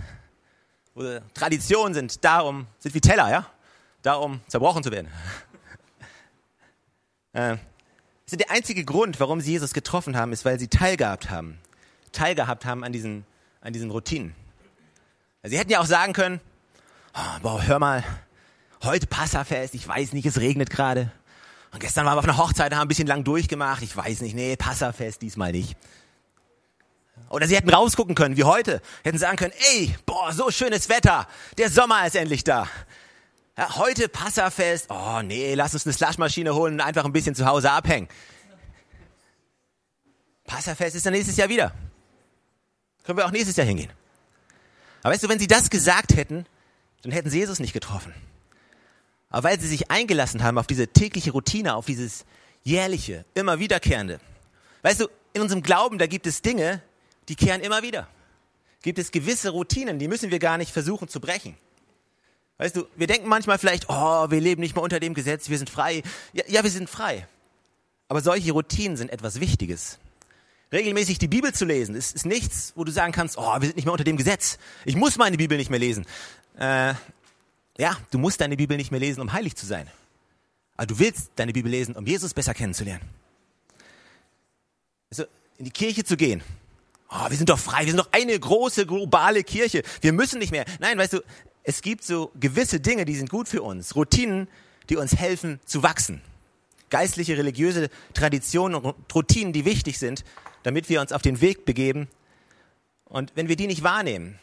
Wo 0.93 1.19
Traditionen 1.33 1.93
sind 1.93 2.23
darum, 2.23 2.67
sind 2.79 2.95
wie 2.95 3.01
Teller, 3.01 3.29
ja? 3.29 3.51
Darum 4.05 4.39
zerbrochen 4.47 4.83
zu 4.83 4.91
werden. 4.91 5.11
äh, 7.33 7.57
der 8.31 8.51
einzige 8.51 8.85
Grund, 8.85 9.19
warum 9.19 9.41
sie 9.41 9.53
Jesus 9.53 9.73
getroffen 9.73 10.15
haben, 10.15 10.31
ist, 10.31 10.45
weil 10.45 10.59
sie 10.59 10.67
teilgehabt 10.67 11.31
haben. 11.31 11.57
Teilgehabt 12.11 12.65
haben 12.65 12.83
an 12.83 12.91
diesen, 12.91 13.25
an 13.61 13.73
diesen 13.73 13.89
Routinen. 13.89 14.35
Also 15.41 15.55
sie 15.55 15.59
hätten 15.59 15.71
ja 15.71 15.79
auch 15.79 15.87
sagen 15.87 16.13
können, 16.13 16.39
oh, 17.15 17.39
boah, 17.41 17.63
hör 17.63 17.79
mal, 17.79 18.03
heute 18.83 19.07
Passafest, 19.07 19.73
ich 19.73 19.87
weiß 19.87 20.13
nicht, 20.13 20.27
es 20.27 20.39
regnet 20.39 20.69
gerade. 20.69 21.11
Und 21.71 21.79
gestern 21.79 22.05
waren 22.05 22.15
wir 22.15 22.19
auf 22.19 22.25
einer 22.25 22.37
Hochzeit, 22.37 22.75
haben 22.75 22.81
ein 22.83 22.87
bisschen 22.87 23.07
lang 23.07 23.23
durchgemacht, 23.23 23.81
ich 23.81 23.97
weiß 23.97 24.21
nicht, 24.21 24.35
nee, 24.35 24.55
Passafest 24.55 25.23
diesmal 25.23 25.51
nicht. 25.51 25.75
Oder 27.29 27.47
sie 27.47 27.55
hätten 27.55 27.71
rausgucken 27.71 28.13
können, 28.13 28.37
wie 28.37 28.43
heute. 28.43 28.83
Hätten 29.03 29.17
sagen 29.17 29.37
können, 29.37 29.53
ey, 29.71 29.95
boah, 30.05 30.31
so 30.31 30.51
schönes 30.51 30.89
Wetter, 30.89 31.27
der 31.57 31.71
Sommer 31.71 32.05
ist 32.05 32.15
endlich 32.15 32.43
da. 32.43 32.67
Ja, 33.57 33.77
heute 33.77 34.09
Passafest. 34.09 34.87
Oh 34.89 35.21
nee, 35.23 35.53
lass 35.53 35.73
uns 35.73 35.85
eine 35.85 35.93
Slushmaschine 35.93 36.53
holen 36.53 36.73
und 36.73 36.81
einfach 36.81 37.05
ein 37.05 37.13
bisschen 37.13 37.35
zu 37.35 37.45
Hause 37.45 37.71
abhängen. 37.71 38.09
Passafest 40.45 40.95
ist 40.95 41.05
dann 41.05 41.13
nächstes 41.13 41.37
Jahr 41.37 41.47
wieder. 41.47 41.73
Können 43.03 43.17
wir 43.17 43.25
auch 43.25 43.31
nächstes 43.31 43.55
Jahr 43.55 43.65
hingehen. 43.65 43.91
Aber 45.03 45.13
weißt 45.13 45.23
du, 45.23 45.29
wenn 45.29 45.39
sie 45.39 45.47
das 45.47 45.69
gesagt 45.69 46.15
hätten, 46.15 46.45
dann 47.03 47.11
hätten 47.11 47.29
sie 47.29 47.39
Jesus 47.39 47.59
nicht 47.59 47.73
getroffen. 47.73 48.13
Aber 49.29 49.49
weil 49.49 49.59
sie 49.59 49.67
sich 49.67 49.89
eingelassen 49.89 50.43
haben 50.43 50.57
auf 50.57 50.67
diese 50.67 50.87
tägliche 50.87 51.31
Routine, 51.31 51.75
auf 51.75 51.85
dieses 51.85 52.25
jährliche, 52.63 53.25
immer 53.35 53.59
wiederkehrende. 53.59 54.19
Weißt 54.81 54.99
du, 54.99 55.07
in 55.33 55.41
unserem 55.41 55.61
Glauben, 55.61 55.97
da 55.97 56.07
gibt 56.07 56.27
es 56.27 56.41
Dinge, 56.41 56.81
die 57.29 57.35
kehren 57.35 57.61
immer 57.61 57.83
wieder. 57.83 58.07
Gibt 58.81 58.99
es 58.99 59.11
gewisse 59.11 59.49
Routinen, 59.49 59.97
die 59.97 60.07
müssen 60.07 60.29
wir 60.29 60.39
gar 60.39 60.57
nicht 60.57 60.71
versuchen 60.71 61.07
zu 61.07 61.19
brechen. 61.19 61.57
Weißt 62.57 62.75
du, 62.75 62.85
wir 62.95 63.07
denken 63.07 63.27
manchmal 63.27 63.57
vielleicht, 63.57 63.89
oh, 63.89 64.29
wir 64.29 64.39
leben 64.39 64.61
nicht 64.61 64.75
mehr 64.75 64.83
unter 64.83 64.99
dem 64.99 65.13
Gesetz, 65.13 65.49
wir 65.49 65.57
sind 65.57 65.69
frei. 65.69 66.03
Ja, 66.33 66.43
ja, 66.47 66.63
wir 66.63 66.71
sind 66.71 66.89
frei. 66.89 67.27
Aber 68.07 68.21
solche 68.21 68.51
Routinen 68.51 68.97
sind 68.97 69.11
etwas 69.11 69.39
Wichtiges. 69.39 69.99
Regelmäßig 70.71 71.19
die 71.19 71.27
Bibel 71.27 71.53
zu 71.53 71.65
lesen, 71.65 71.95
ist, 71.95 72.15
ist 72.15 72.25
nichts, 72.25 72.73
wo 72.75 72.83
du 72.83 72.91
sagen 72.91 73.11
kannst, 73.11 73.37
oh, 73.37 73.55
wir 73.59 73.67
sind 73.67 73.75
nicht 73.75 73.85
mehr 73.85 73.91
unter 73.91 74.03
dem 74.03 74.17
Gesetz. 74.17 74.57
Ich 74.85 74.95
muss 74.95 75.17
meine 75.17 75.37
Bibel 75.37 75.57
nicht 75.57 75.69
mehr 75.69 75.79
lesen. 75.79 76.05
Äh, 76.57 76.93
ja, 77.77 77.97
du 78.11 78.17
musst 78.17 78.39
deine 78.41 78.55
Bibel 78.55 78.77
nicht 78.77 78.91
mehr 78.91 78.99
lesen, 78.99 79.21
um 79.21 79.33
heilig 79.33 79.55
zu 79.55 79.65
sein. 79.65 79.89
Aber 80.77 80.87
du 80.87 80.99
willst 80.99 81.31
deine 81.35 81.53
Bibel 81.53 81.69
lesen, 81.69 81.95
um 81.95 82.05
Jesus 82.05 82.33
besser 82.33 82.53
kennenzulernen. 82.53 83.07
Also 85.09 85.25
in 85.57 85.65
die 85.65 85.71
Kirche 85.71 86.03
zu 86.03 86.17
gehen. 86.17 86.41
Oh, 87.09 87.29
wir 87.29 87.37
sind 87.37 87.49
doch 87.49 87.59
frei, 87.59 87.81
wir 87.81 87.91
sind 87.91 87.99
doch 87.99 88.11
eine 88.11 88.37
große 88.37 88.85
globale 88.85 89.43
Kirche. 89.43 89.83
Wir 90.01 90.13
müssen 90.13 90.39
nicht 90.39 90.51
mehr. 90.51 90.65
Nein, 90.79 90.97
weißt 90.97 91.13
du, 91.13 91.21
es 91.65 91.81
gibt 91.81 92.03
so 92.03 92.31
gewisse 92.39 92.79
Dinge, 92.79 93.05
die 93.05 93.15
sind 93.15 93.29
gut 93.29 93.49
für 93.49 93.63
uns, 93.63 93.95
Routinen, 93.95 94.47
die 94.89 94.97
uns 94.97 95.15
helfen 95.15 95.59
zu 95.65 95.81
wachsen. 95.81 96.21
Geistliche, 96.91 97.37
religiöse 97.37 97.89
Traditionen 98.13 98.75
und 98.75 98.95
Routinen, 99.13 99.51
die 99.51 99.65
wichtig 99.65 99.97
sind, 99.97 100.23
damit 100.61 100.89
wir 100.89 101.01
uns 101.01 101.11
auf 101.11 101.23
den 101.23 101.41
Weg 101.41 101.65
begeben. 101.65 102.07
Und 103.05 103.31
wenn 103.35 103.47
wir 103.47 103.55
die 103.55 103.65
nicht 103.65 103.81
wahrnehmen, 103.81 104.39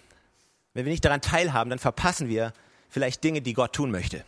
wenn 0.75 0.85
wir 0.85 0.91
nicht 0.91 1.05
daran 1.05 1.21
teilhaben, 1.21 1.71
dann 1.71 1.79
verpassen 1.79 2.29
wir 2.29 2.53
vielleicht 2.91 3.23
Dinge, 3.23 3.41
die 3.41 3.55
Gott 3.55 3.73
tun 3.73 3.93
möchte. 3.93 4.25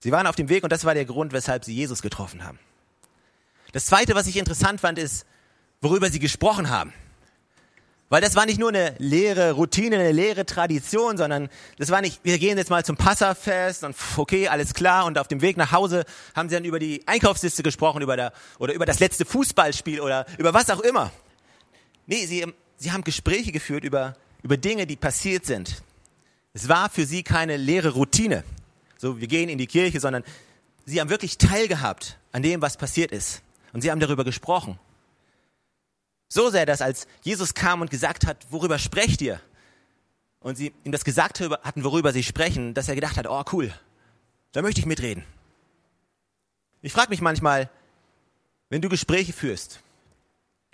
Sie 0.00 0.10
waren 0.10 0.26
auf 0.26 0.36
dem 0.36 0.48
Weg 0.48 0.64
und 0.64 0.72
das 0.72 0.86
war 0.86 0.94
der 0.94 1.04
Grund, 1.04 1.32
weshalb 1.32 1.66
sie 1.66 1.74
Jesus 1.74 2.00
getroffen 2.00 2.44
haben. 2.44 2.58
Das 3.72 3.84
Zweite, 3.84 4.14
was 4.14 4.26
ich 4.26 4.38
interessant 4.38 4.80
fand, 4.80 4.98
ist, 4.98 5.26
worüber 5.82 6.08
sie 6.08 6.18
gesprochen 6.18 6.70
haben. 6.70 6.94
Weil 8.10 8.22
das 8.22 8.36
war 8.36 8.46
nicht 8.46 8.58
nur 8.58 8.70
eine 8.70 8.94
leere 8.98 9.52
Routine, 9.52 9.96
eine 9.96 10.12
leere 10.12 10.46
Tradition, 10.46 11.18
sondern 11.18 11.50
das 11.76 11.90
war 11.90 12.00
nicht, 12.00 12.20
wir 12.22 12.38
gehen 12.38 12.56
jetzt 12.56 12.70
mal 12.70 12.82
zum 12.82 12.96
Passafest 12.96 13.84
und 13.84 13.94
okay, 14.16 14.48
alles 14.48 14.72
klar. 14.72 15.04
Und 15.04 15.18
auf 15.18 15.28
dem 15.28 15.42
Weg 15.42 15.58
nach 15.58 15.72
Hause 15.72 16.04
haben 16.34 16.48
sie 16.48 16.54
dann 16.54 16.64
über 16.64 16.78
die 16.78 17.06
Einkaufsliste 17.06 17.62
gesprochen, 17.62 18.00
über 18.00 18.16
der, 18.16 18.32
oder 18.58 18.72
über 18.72 18.86
das 18.86 18.98
letzte 18.98 19.26
Fußballspiel 19.26 20.00
oder 20.00 20.24
über 20.38 20.54
was 20.54 20.70
auch 20.70 20.80
immer. 20.80 21.12
Nee, 22.06 22.24
sie, 22.24 22.46
sie 22.78 22.92
haben 22.92 23.04
Gespräche 23.04 23.52
geführt 23.52 23.84
über, 23.84 24.16
über 24.42 24.56
Dinge, 24.56 24.86
die 24.86 24.96
passiert 24.96 25.44
sind. 25.44 25.82
Es 26.54 26.68
war 26.68 26.88
für 26.88 27.04
sie 27.04 27.22
keine 27.22 27.58
leere 27.58 27.90
Routine. 27.90 28.42
So, 28.96 29.20
wir 29.20 29.28
gehen 29.28 29.50
in 29.50 29.58
die 29.58 29.66
Kirche, 29.66 30.00
sondern 30.00 30.24
sie 30.86 30.98
haben 31.00 31.10
wirklich 31.10 31.36
teilgehabt 31.36 32.18
an 32.32 32.42
dem, 32.42 32.62
was 32.62 32.78
passiert 32.78 33.12
ist. 33.12 33.42
Und 33.74 33.82
sie 33.82 33.90
haben 33.90 34.00
darüber 34.00 34.24
gesprochen. 34.24 34.78
So 36.28 36.50
sehr, 36.50 36.66
dass 36.66 36.82
als 36.82 37.06
Jesus 37.22 37.54
kam 37.54 37.80
und 37.80 37.90
gesagt 37.90 38.26
hat, 38.26 38.46
worüber 38.50 38.78
sprecht 38.78 39.20
ihr? 39.22 39.40
Und 40.40 40.56
sie 40.56 40.72
ihm 40.84 40.92
das 40.92 41.04
gesagt 41.04 41.40
hatten, 41.40 41.84
worüber 41.84 42.12
sie 42.12 42.22
sprechen, 42.22 42.74
dass 42.74 42.88
er 42.88 42.94
gedacht 42.94 43.16
hat, 43.16 43.26
oh 43.26 43.42
cool, 43.52 43.72
da 44.52 44.62
möchte 44.62 44.80
ich 44.80 44.86
mitreden. 44.86 45.24
Ich 46.80 46.92
frage 46.92 47.10
mich 47.10 47.20
manchmal, 47.20 47.68
wenn 48.68 48.82
du 48.82 48.88
Gespräche 48.88 49.32
führst 49.32 49.80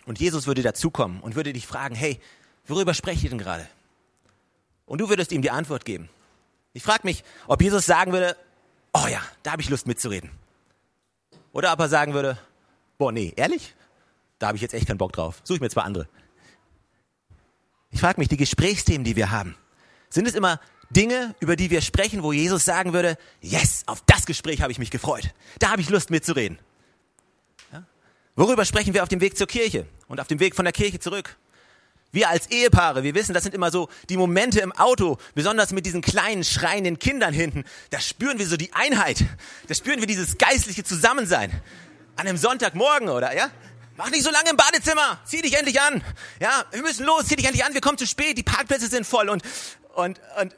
und 0.04 0.20
Jesus 0.20 0.46
würde 0.46 0.62
dazukommen 0.62 1.20
und 1.20 1.34
würde 1.34 1.52
dich 1.52 1.66
fragen, 1.66 1.94
hey, 1.94 2.20
worüber 2.66 2.92
sprecht 2.92 3.22
ihr 3.22 3.30
denn 3.30 3.38
gerade? 3.38 3.66
Und 4.84 5.00
du 5.00 5.08
würdest 5.08 5.32
ihm 5.32 5.40
die 5.40 5.50
Antwort 5.50 5.84
geben. 5.84 6.10
Ich 6.74 6.82
frage 6.82 7.02
mich, 7.04 7.24
ob 7.46 7.62
Jesus 7.62 7.86
sagen 7.86 8.12
würde, 8.12 8.36
oh 8.92 9.06
ja, 9.06 9.22
da 9.42 9.52
habe 9.52 9.62
ich 9.62 9.70
Lust 9.70 9.86
mitzureden. 9.86 10.30
Oder 11.52 11.72
ob 11.72 11.80
er 11.80 11.88
sagen 11.88 12.12
würde, 12.12 12.36
boah, 12.98 13.12
nee, 13.12 13.32
ehrlich? 13.36 13.74
Da 14.44 14.48
habe 14.48 14.56
ich 14.56 14.62
jetzt 14.62 14.74
echt 14.74 14.86
keinen 14.86 14.98
Bock 14.98 15.14
drauf. 15.14 15.40
Suche 15.42 15.56
ich 15.56 15.60
mir 15.62 15.70
zwei 15.70 15.80
andere. 15.80 16.06
Ich 17.90 18.00
frage 18.00 18.20
mich, 18.20 18.28
die 18.28 18.36
Gesprächsthemen, 18.36 19.02
die 19.02 19.16
wir 19.16 19.30
haben, 19.30 19.56
sind 20.10 20.28
es 20.28 20.34
immer 20.34 20.60
Dinge, 20.90 21.34
über 21.40 21.56
die 21.56 21.70
wir 21.70 21.80
sprechen, 21.80 22.22
wo 22.22 22.30
Jesus 22.30 22.62
sagen 22.62 22.92
würde, 22.92 23.16
yes, 23.40 23.84
auf 23.86 24.02
das 24.04 24.26
Gespräch 24.26 24.60
habe 24.60 24.70
ich 24.70 24.78
mich 24.78 24.90
gefreut. 24.90 25.30
Da 25.60 25.70
habe 25.70 25.80
ich 25.80 25.88
Lust 25.88 26.10
mitzureden. 26.10 26.58
Ja? 27.72 27.84
Worüber 28.36 28.66
sprechen 28.66 28.92
wir 28.92 29.02
auf 29.02 29.08
dem 29.08 29.22
Weg 29.22 29.38
zur 29.38 29.46
Kirche 29.46 29.86
und 30.08 30.20
auf 30.20 30.26
dem 30.26 30.40
Weg 30.40 30.54
von 30.54 30.66
der 30.66 30.74
Kirche 30.74 30.98
zurück? 30.98 31.38
Wir 32.12 32.28
als 32.28 32.50
Ehepaare, 32.50 33.02
wir 33.02 33.14
wissen, 33.14 33.32
das 33.32 33.44
sind 33.44 33.54
immer 33.54 33.70
so 33.70 33.88
die 34.10 34.18
Momente 34.18 34.60
im 34.60 34.72
Auto, 34.72 35.16
besonders 35.34 35.72
mit 35.72 35.86
diesen 35.86 36.02
kleinen, 36.02 36.44
schreienden 36.44 36.98
Kindern 36.98 37.32
hinten. 37.32 37.64
Da 37.88 37.98
spüren 37.98 38.38
wir 38.38 38.46
so 38.46 38.58
die 38.58 38.74
Einheit. 38.74 39.24
Da 39.68 39.74
spüren 39.74 40.00
wir 40.00 40.06
dieses 40.06 40.36
geistliche 40.36 40.84
Zusammensein. 40.84 41.50
An 42.16 42.26
einem 42.26 42.36
Sonntagmorgen, 42.36 43.08
oder, 43.08 43.34
ja? 43.34 43.50
Mach 43.96 44.10
nicht 44.10 44.24
so 44.24 44.30
lange 44.30 44.50
im 44.50 44.56
Badezimmer. 44.56 45.20
Zieh 45.24 45.42
dich 45.42 45.56
endlich 45.56 45.80
an. 45.80 46.02
Ja, 46.40 46.64
wir 46.72 46.82
müssen 46.82 47.06
los. 47.06 47.26
Zieh 47.26 47.36
dich 47.36 47.46
endlich 47.46 47.64
an. 47.64 47.74
Wir 47.74 47.80
kommen 47.80 47.98
zu 47.98 48.06
spät. 48.06 48.36
Die 48.36 48.42
Parkplätze 48.42 48.88
sind 48.88 49.06
voll 49.06 49.28
und, 49.28 49.42
und, 49.94 50.20
und 50.40 50.54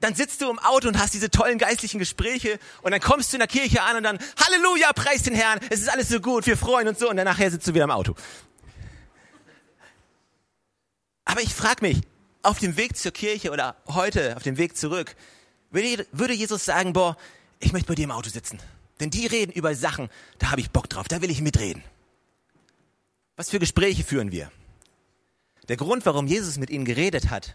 dann 0.00 0.14
sitzt 0.14 0.40
du 0.40 0.50
im 0.50 0.58
Auto 0.58 0.88
und 0.88 0.98
hast 0.98 1.14
diese 1.14 1.30
tollen 1.30 1.58
geistlichen 1.58 1.98
Gespräche 1.98 2.58
und 2.82 2.92
dann 2.92 3.00
kommst 3.00 3.32
du 3.32 3.36
in 3.36 3.40
der 3.40 3.48
Kirche 3.48 3.82
an 3.82 3.96
und 3.96 4.02
dann 4.04 4.18
Halleluja, 4.42 4.92
preis 4.94 5.22
den 5.22 5.34
Herrn, 5.34 5.60
es 5.70 5.80
ist 5.80 5.90
alles 5.90 6.08
so 6.08 6.20
gut, 6.20 6.46
wir 6.46 6.56
freuen 6.56 6.88
uns 6.88 6.98
so 6.98 7.10
und 7.10 7.16
dann 7.16 7.36
sitzt 7.36 7.66
du 7.66 7.74
wieder 7.74 7.84
im 7.84 7.90
Auto. 7.90 8.14
Aber 11.24 11.42
ich 11.42 11.52
frage 11.52 11.84
mich, 11.84 12.00
auf 12.42 12.58
dem 12.58 12.76
Weg 12.76 12.96
zur 12.96 13.12
Kirche 13.12 13.50
oder 13.50 13.76
heute 13.88 14.36
auf 14.36 14.42
dem 14.44 14.56
Weg 14.56 14.76
zurück, 14.76 15.16
würde 15.70 16.32
Jesus 16.32 16.64
sagen, 16.64 16.92
boah, 16.92 17.16
ich 17.58 17.72
möchte 17.72 17.88
bei 17.88 17.96
dir 17.96 18.04
im 18.04 18.12
Auto 18.12 18.30
sitzen. 18.30 18.60
Denn 19.00 19.10
die 19.10 19.26
reden 19.26 19.52
über 19.52 19.74
Sachen, 19.74 20.08
da 20.38 20.52
habe 20.52 20.60
ich 20.60 20.70
Bock 20.70 20.88
drauf, 20.88 21.08
da 21.08 21.20
will 21.20 21.30
ich 21.30 21.42
mitreden. 21.42 21.82
Was 23.36 23.50
für 23.50 23.58
Gespräche 23.58 24.02
führen 24.02 24.32
wir? 24.32 24.50
Der 25.68 25.76
Grund, 25.76 26.06
warum 26.06 26.26
Jesus 26.26 26.56
mit 26.56 26.70
ihnen 26.70 26.84
geredet 26.84 27.30
hat 27.30 27.54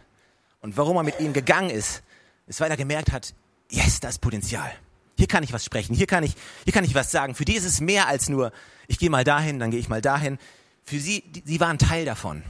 und 0.62 0.78
warum 0.78 0.98
er 0.98 1.04
mit 1.04 1.20
ihnen 1.20 1.34
gegangen 1.34 1.72
ist, 1.72 2.04
ist, 2.46 2.60
weil 2.60 2.70
er 2.70 2.78
gemerkt 2.78 3.12
hat, 3.12 3.34
yes, 3.70 4.00
da 4.00 4.10
ist 4.10 4.22
Potenzial. 4.22 4.72
Hier 5.18 5.28
kann 5.28 5.44
ich 5.44 5.54
was 5.54 5.66
sprechen, 5.66 5.96
hier 5.96 6.08
kann 6.08 6.24
ich, 6.24 6.34
hier 6.66 6.74
kann 6.74 6.84
ich 6.84 6.94
was 6.94 7.12
sagen. 7.12 7.36
Für 7.36 7.46
die 7.46 7.56
ist 7.56 7.66
es 7.66 7.82
mehr 7.82 8.08
als 8.08 8.30
nur, 8.30 8.52
ich 8.88 9.00
gehe 9.00 9.10
mal 9.10 9.24
dahin, 9.24 9.60
dann 9.60 9.72
gehe 9.72 9.80
ich 9.80 9.90
mal 9.90 10.02
dahin. 10.02 10.38
Für 10.84 11.00
sie, 11.00 11.22
die, 11.22 11.44
sie 11.46 11.60
waren 11.60 11.78
Teil 11.78 12.06
davon. 12.06 12.44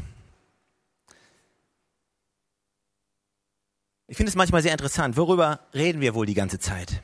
Ich 4.08 4.18
finde 4.18 4.30
es 4.30 4.36
manchmal 4.36 4.62
sehr 4.62 4.74
interessant, 4.74 5.16
worüber 5.16 5.62
reden 5.74 6.02
wir 6.02 6.16
wohl 6.16 6.26
die 6.26 6.34
ganze 6.34 6.60
Zeit? 6.60 7.02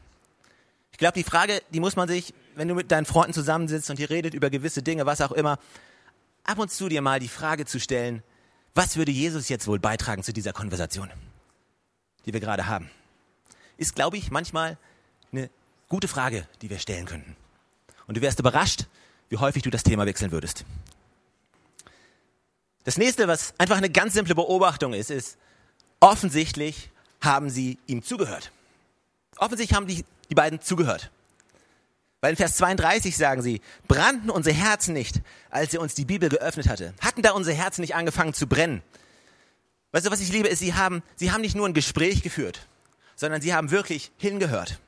Ich 0.91 0.97
glaube, 0.97 1.13
die 1.13 1.23
Frage, 1.23 1.61
die 1.71 1.79
muss 1.79 1.95
man 1.95 2.09
sich, 2.09 2.33
wenn 2.55 2.67
du 2.67 2.75
mit 2.75 2.91
deinen 2.91 3.05
Freunden 3.05 3.33
zusammensitzt 3.33 3.89
und 3.89 3.99
ihr 3.99 4.09
redet 4.09 4.33
über 4.33 4.49
gewisse 4.49 4.83
Dinge, 4.83 5.05
was 5.05 5.21
auch 5.21 5.31
immer, 5.31 5.57
ab 6.47 6.57
und 6.57 6.71
zu 6.71 6.89
dir 6.89 7.01
mal 7.01 7.19
die 7.19 7.27
Frage 7.27 7.65
zu 7.65 7.79
stellen, 7.79 8.23
was 8.73 8.95
würde 8.95 9.11
Jesus 9.11 9.49
jetzt 9.49 9.67
wohl 9.67 9.79
beitragen 9.79 10.23
zu 10.23 10.33
dieser 10.33 10.53
Konversation, 10.53 11.11
die 12.25 12.33
wir 12.33 12.39
gerade 12.39 12.67
haben? 12.67 12.89
Ist, 13.77 13.95
glaube 13.95 14.17
ich, 14.17 14.31
manchmal 14.31 14.77
eine 15.31 15.49
gute 15.89 16.07
Frage, 16.07 16.47
die 16.61 16.69
wir 16.69 16.79
stellen 16.79 17.05
könnten. 17.05 17.35
Und 18.07 18.17
du 18.17 18.21
wärst 18.21 18.39
überrascht, 18.39 18.85
wie 19.29 19.37
häufig 19.37 19.63
du 19.63 19.69
das 19.69 19.83
Thema 19.83 20.05
wechseln 20.05 20.31
würdest. 20.31 20.65
Das 22.85 22.97
nächste, 22.97 23.27
was 23.27 23.53
einfach 23.57 23.77
eine 23.77 23.89
ganz 23.89 24.13
simple 24.13 24.33
Beobachtung 24.33 24.93
ist, 24.93 25.11
ist, 25.11 25.37
offensichtlich 25.99 26.89
haben 27.21 27.49
sie 27.49 27.77
ihm 27.87 28.03
zugehört. 28.03 28.51
Offensichtlich 29.37 29.75
haben 29.75 29.87
die, 29.87 30.05
die 30.29 30.35
beiden 30.35 30.61
zugehört. 30.61 31.11
Weil 32.21 32.31
in 32.31 32.37
Vers 32.37 32.57
32 32.57 33.15
sagen 33.15 33.41
sie, 33.41 33.61
brannten 33.87 34.29
unsere 34.29 34.55
Herzen 34.55 34.93
nicht, 34.93 35.21
als 35.49 35.73
er 35.73 35.81
uns 35.81 35.93
die 35.93 36.05
Bibel 36.05 36.29
geöffnet 36.29 36.67
hatte. 36.67 36.93
Hatten 36.99 37.21
da 37.21 37.31
unsere 37.31 37.55
Herzen 37.55 37.81
nicht 37.81 37.95
angefangen 37.95 38.33
zu 38.33 38.47
brennen? 38.47 38.81
Weißt 39.91 40.05
du, 40.05 40.11
was 40.11 40.19
ich 40.19 40.31
liebe, 40.31 40.47
ist, 40.47 40.59
sie 40.59 40.73
haben, 40.73 41.03
sie 41.15 41.31
haben 41.31 41.41
nicht 41.41 41.55
nur 41.55 41.67
ein 41.67 41.73
Gespräch 41.73 42.23
geführt, 42.23 42.67
sondern 43.15 43.41
sie 43.41 43.53
haben 43.53 43.71
wirklich 43.71 44.11
hingehört. 44.17 44.79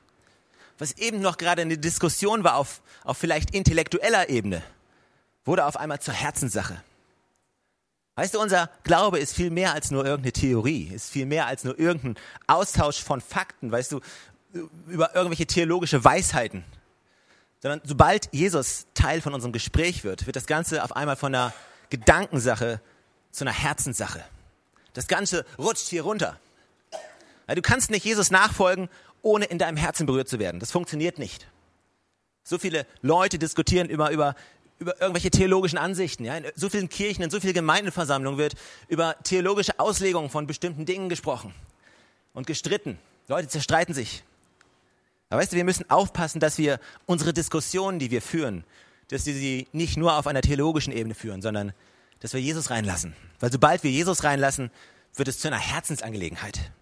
Was 0.78 0.92
eben 0.92 1.20
noch 1.20 1.36
gerade 1.36 1.62
eine 1.62 1.78
Diskussion 1.78 2.42
war 2.42 2.56
auf, 2.56 2.80
auf 3.04 3.16
vielleicht 3.16 3.54
intellektueller 3.54 4.28
Ebene, 4.28 4.62
wurde 5.44 5.66
auf 5.66 5.76
einmal 5.76 6.00
zur 6.00 6.14
Herzenssache. 6.14 6.82
Weißt 8.16 8.34
du, 8.34 8.40
unser 8.40 8.70
Glaube 8.82 9.18
ist 9.18 9.34
viel 9.34 9.50
mehr 9.50 9.72
als 9.72 9.90
nur 9.90 10.04
irgendeine 10.04 10.32
Theorie, 10.32 10.90
ist 10.92 11.10
viel 11.10 11.26
mehr 11.26 11.46
als 11.46 11.64
nur 11.64 11.78
irgendein 11.78 12.16
Austausch 12.46 13.02
von 13.02 13.20
Fakten, 13.20 13.70
weißt 13.70 13.92
du, 13.92 14.00
über 14.88 15.14
irgendwelche 15.14 15.46
theologische 15.46 16.02
Weisheiten. 16.04 16.64
Sondern 17.60 17.80
sobald 17.84 18.32
Jesus 18.32 18.86
Teil 18.94 19.20
von 19.20 19.34
unserem 19.34 19.52
Gespräch 19.52 20.04
wird, 20.04 20.26
wird 20.26 20.36
das 20.36 20.46
Ganze 20.46 20.82
auf 20.82 20.96
einmal 20.96 21.16
von 21.16 21.34
einer 21.34 21.52
Gedankensache 21.90 22.80
zu 23.30 23.44
einer 23.44 23.52
Herzenssache. 23.52 24.24
Das 24.94 25.06
Ganze 25.06 25.44
rutscht 25.58 25.88
hier 25.88 26.02
runter. 26.02 26.38
Du 27.46 27.62
kannst 27.62 27.90
nicht 27.90 28.04
Jesus 28.04 28.30
nachfolgen, 28.30 28.88
ohne 29.22 29.44
in 29.44 29.58
deinem 29.58 29.76
Herzen 29.76 30.06
berührt 30.06 30.28
zu 30.28 30.38
werden. 30.38 30.60
Das 30.60 30.70
funktioniert 30.70 31.18
nicht. 31.18 31.46
So 32.42 32.58
viele 32.58 32.86
Leute 33.02 33.38
diskutieren 33.38 33.90
immer 33.90 34.10
über 34.10 34.34
über 34.80 34.98
irgendwelche 34.98 35.30
theologischen 35.30 35.78
Ansichten. 35.78 36.24
Ja? 36.24 36.36
In 36.36 36.46
so 36.56 36.70
vielen 36.70 36.88
Kirchen, 36.88 37.22
in 37.22 37.30
so 37.30 37.38
vielen 37.38 37.52
Gemeindeversammlungen 37.52 38.38
wird 38.38 38.54
über 38.88 39.14
theologische 39.22 39.78
Auslegungen 39.78 40.30
von 40.30 40.46
bestimmten 40.46 40.86
Dingen 40.86 41.08
gesprochen 41.08 41.54
und 42.32 42.46
gestritten. 42.46 42.98
Leute 43.28 43.46
zerstreiten 43.48 43.94
sich. 43.94 44.24
Aber 45.30 45.40
weißt 45.40 45.52
du, 45.52 45.56
wir 45.56 45.64
müssen 45.64 45.88
aufpassen, 45.88 46.40
dass 46.40 46.58
wir 46.58 46.80
unsere 47.06 47.32
Diskussionen, 47.32 47.98
die 47.98 48.10
wir 48.10 48.20
führen, 48.20 48.64
dass 49.08 49.26
wir 49.26 49.34
sie 49.34 49.68
nicht 49.72 49.96
nur 49.96 50.16
auf 50.16 50.26
einer 50.26 50.42
theologischen 50.42 50.92
Ebene 50.92 51.14
führen, 51.14 51.40
sondern 51.40 51.72
dass 52.18 52.32
wir 52.32 52.40
Jesus 52.40 52.70
reinlassen. 52.70 53.14
Weil 53.38 53.50
sobald 53.50 53.82
wir 53.82 53.90
Jesus 53.90 54.24
reinlassen, 54.24 54.70
wird 55.14 55.28
es 55.28 55.38
zu 55.38 55.48
einer 55.48 55.58
Herzensangelegenheit. 55.58 56.72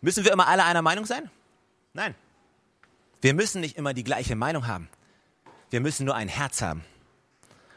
Müssen 0.00 0.24
wir 0.24 0.32
immer 0.32 0.46
alle 0.46 0.64
einer 0.64 0.82
Meinung 0.82 1.04
sein? 1.04 1.30
Nein. 1.92 2.14
Wir 3.20 3.34
müssen 3.34 3.60
nicht 3.60 3.76
immer 3.76 3.92
die 3.92 4.04
gleiche 4.04 4.36
Meinung 4.36 4.66
haben. 4.66 4.88
Wir 5.70 5.80
müssen 5.80 6.06
nur 6.06 6.14
ein 6.14 6.28
Herz 6.28 6.62
haben. 6.62 6.84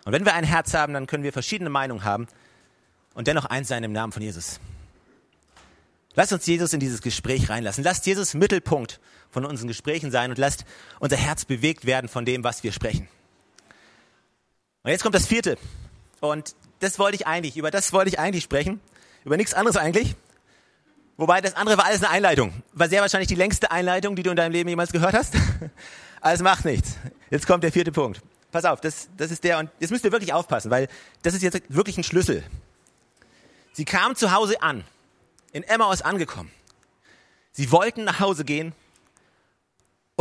Und 0.06 0.14
wenn 0.14 0.26
wir 0.26 0.34
ein 0.34 0.44
Herz 0.44 0.74
haben, 0.74 0.94
dann 0.94 1.08
können 1.08 1.24
wir 1.24 1.34
verschiedene 1.34 1.70
Meinungen 1.70 2.04
haben 2.04 2.28
und 3.16 3.28
dennoch 3.28 3.46
eins 3.46 3.68
sein 3.68 3.84
im 3.84 3.92
Namen 3.92 4.14
von 4.14 4.22
Jesus. 4.22 4.60
Lasst 6.14 6.34
uns 6.34 6.46
Jesus 6.46 6.74
in 6.74 6.80
dieses 6.80 7.02
Gespräch 7.02 7.50
reinlassen. 7.50 7.84
Lasst 7.84 8.06
Jesus 8.06 8.34
Mittelpunkt 8.34 9.00
von 9.32 9.46
unseren 9.46 9.68
Gesprächen 9.68 10.12
sein 10.12 10.30
und 10.30 10.38
lasst 10.38 10.66
unser 11.00 11.18
Herz 11.18 11.46
bewegt 11.46 11.86
werden 11.86 12.08
von 12.08 12.26
dem, 12.26 12.44
was 12.44 12.64
wir 12.64 12.72
sprechen. 12.72 13.08
Und 14.84 14.92
jetzt 14.92 15.04
kommt 15.04 15.16
das 15.16 15.28
vierte. 15.28 15.58
Und 16.20 16.56
das 16.80 17.00
wollte 17.00 17.16
ich 17.16 17.28
eigentlich, 17.28 17.58
über 17.58 17.72
das 17.72 17.94
wollte 17.94 18.10
ich 18.10 18.20
eigentlich 18.20 18.44
sprechen. 18.44 18.80
Über 19.24 19.38
nichts 19.38 19.54
anderes 19.54 19.78
eigentlich. 19.78 20.16
Wobei 21.18 21.42
das 21.42 21.56
andere 21.56 21.78
war 21.78 21.86
alles 21.86 22.04
eine 22.04 22.10
Einleitung. 22.10 22.64
War 22.74 22.90
sehr 22.90 23.02
wahrscheinlich 23.02 23.28
die 23.28 23.36
längste 23.36 23.72
Einleitung, 23.72 24.16
die 24.16 24.24
du 24.24 24.32
in 24.32 24.36
deinem 24.36 24.52
Leben 24.52 24.70
jemals 24.70 24.92
gehört 24.92 25.14
hast. 25.14 25.34
Also 26.24 26.44
macht 26.44 26.66
nichts. 26.66 26.98
Jetzt 27.32 27.48
kommt 27.48 27.64
der 27.64 27.72
vierte 27.72 27.92
Punkt 27.92 28.22
pass 28.52 28.66
auf, 28.66 28.82
das, 28.82 29.10
das 29.18 29.32
ist 29.32 29.44
der, 29.44 29.60
und 29.60 29.70
jetzt 29.80 29.92
müsst 29.92 30.06
ihr 30.06 30.12
wirklich 30.12 30.34
aufpassen, 30.34 30.70
weil 30.72 30.88
das 31.24 31.34
ist 31.34 31.42
jetzt 31.42 31.62
wirklich 31.70 31.98
ein 31.98 32.04
Schlüssel. 32.04 32.44
Sie 33.74 33.86
kamen 33.86 34.16
zu 34.16 34.32
Hause 34.32 34.62
an, 34.62 34.84
in 35.54 35.64
Emmaus 35.64 36.02
angekommen. 36.02 36.52
Sie 37.54 37.72
wollten 37.72 38.04
nach 38.04 38.20
Hause 38.20 38.46
gehen 38.46 38.74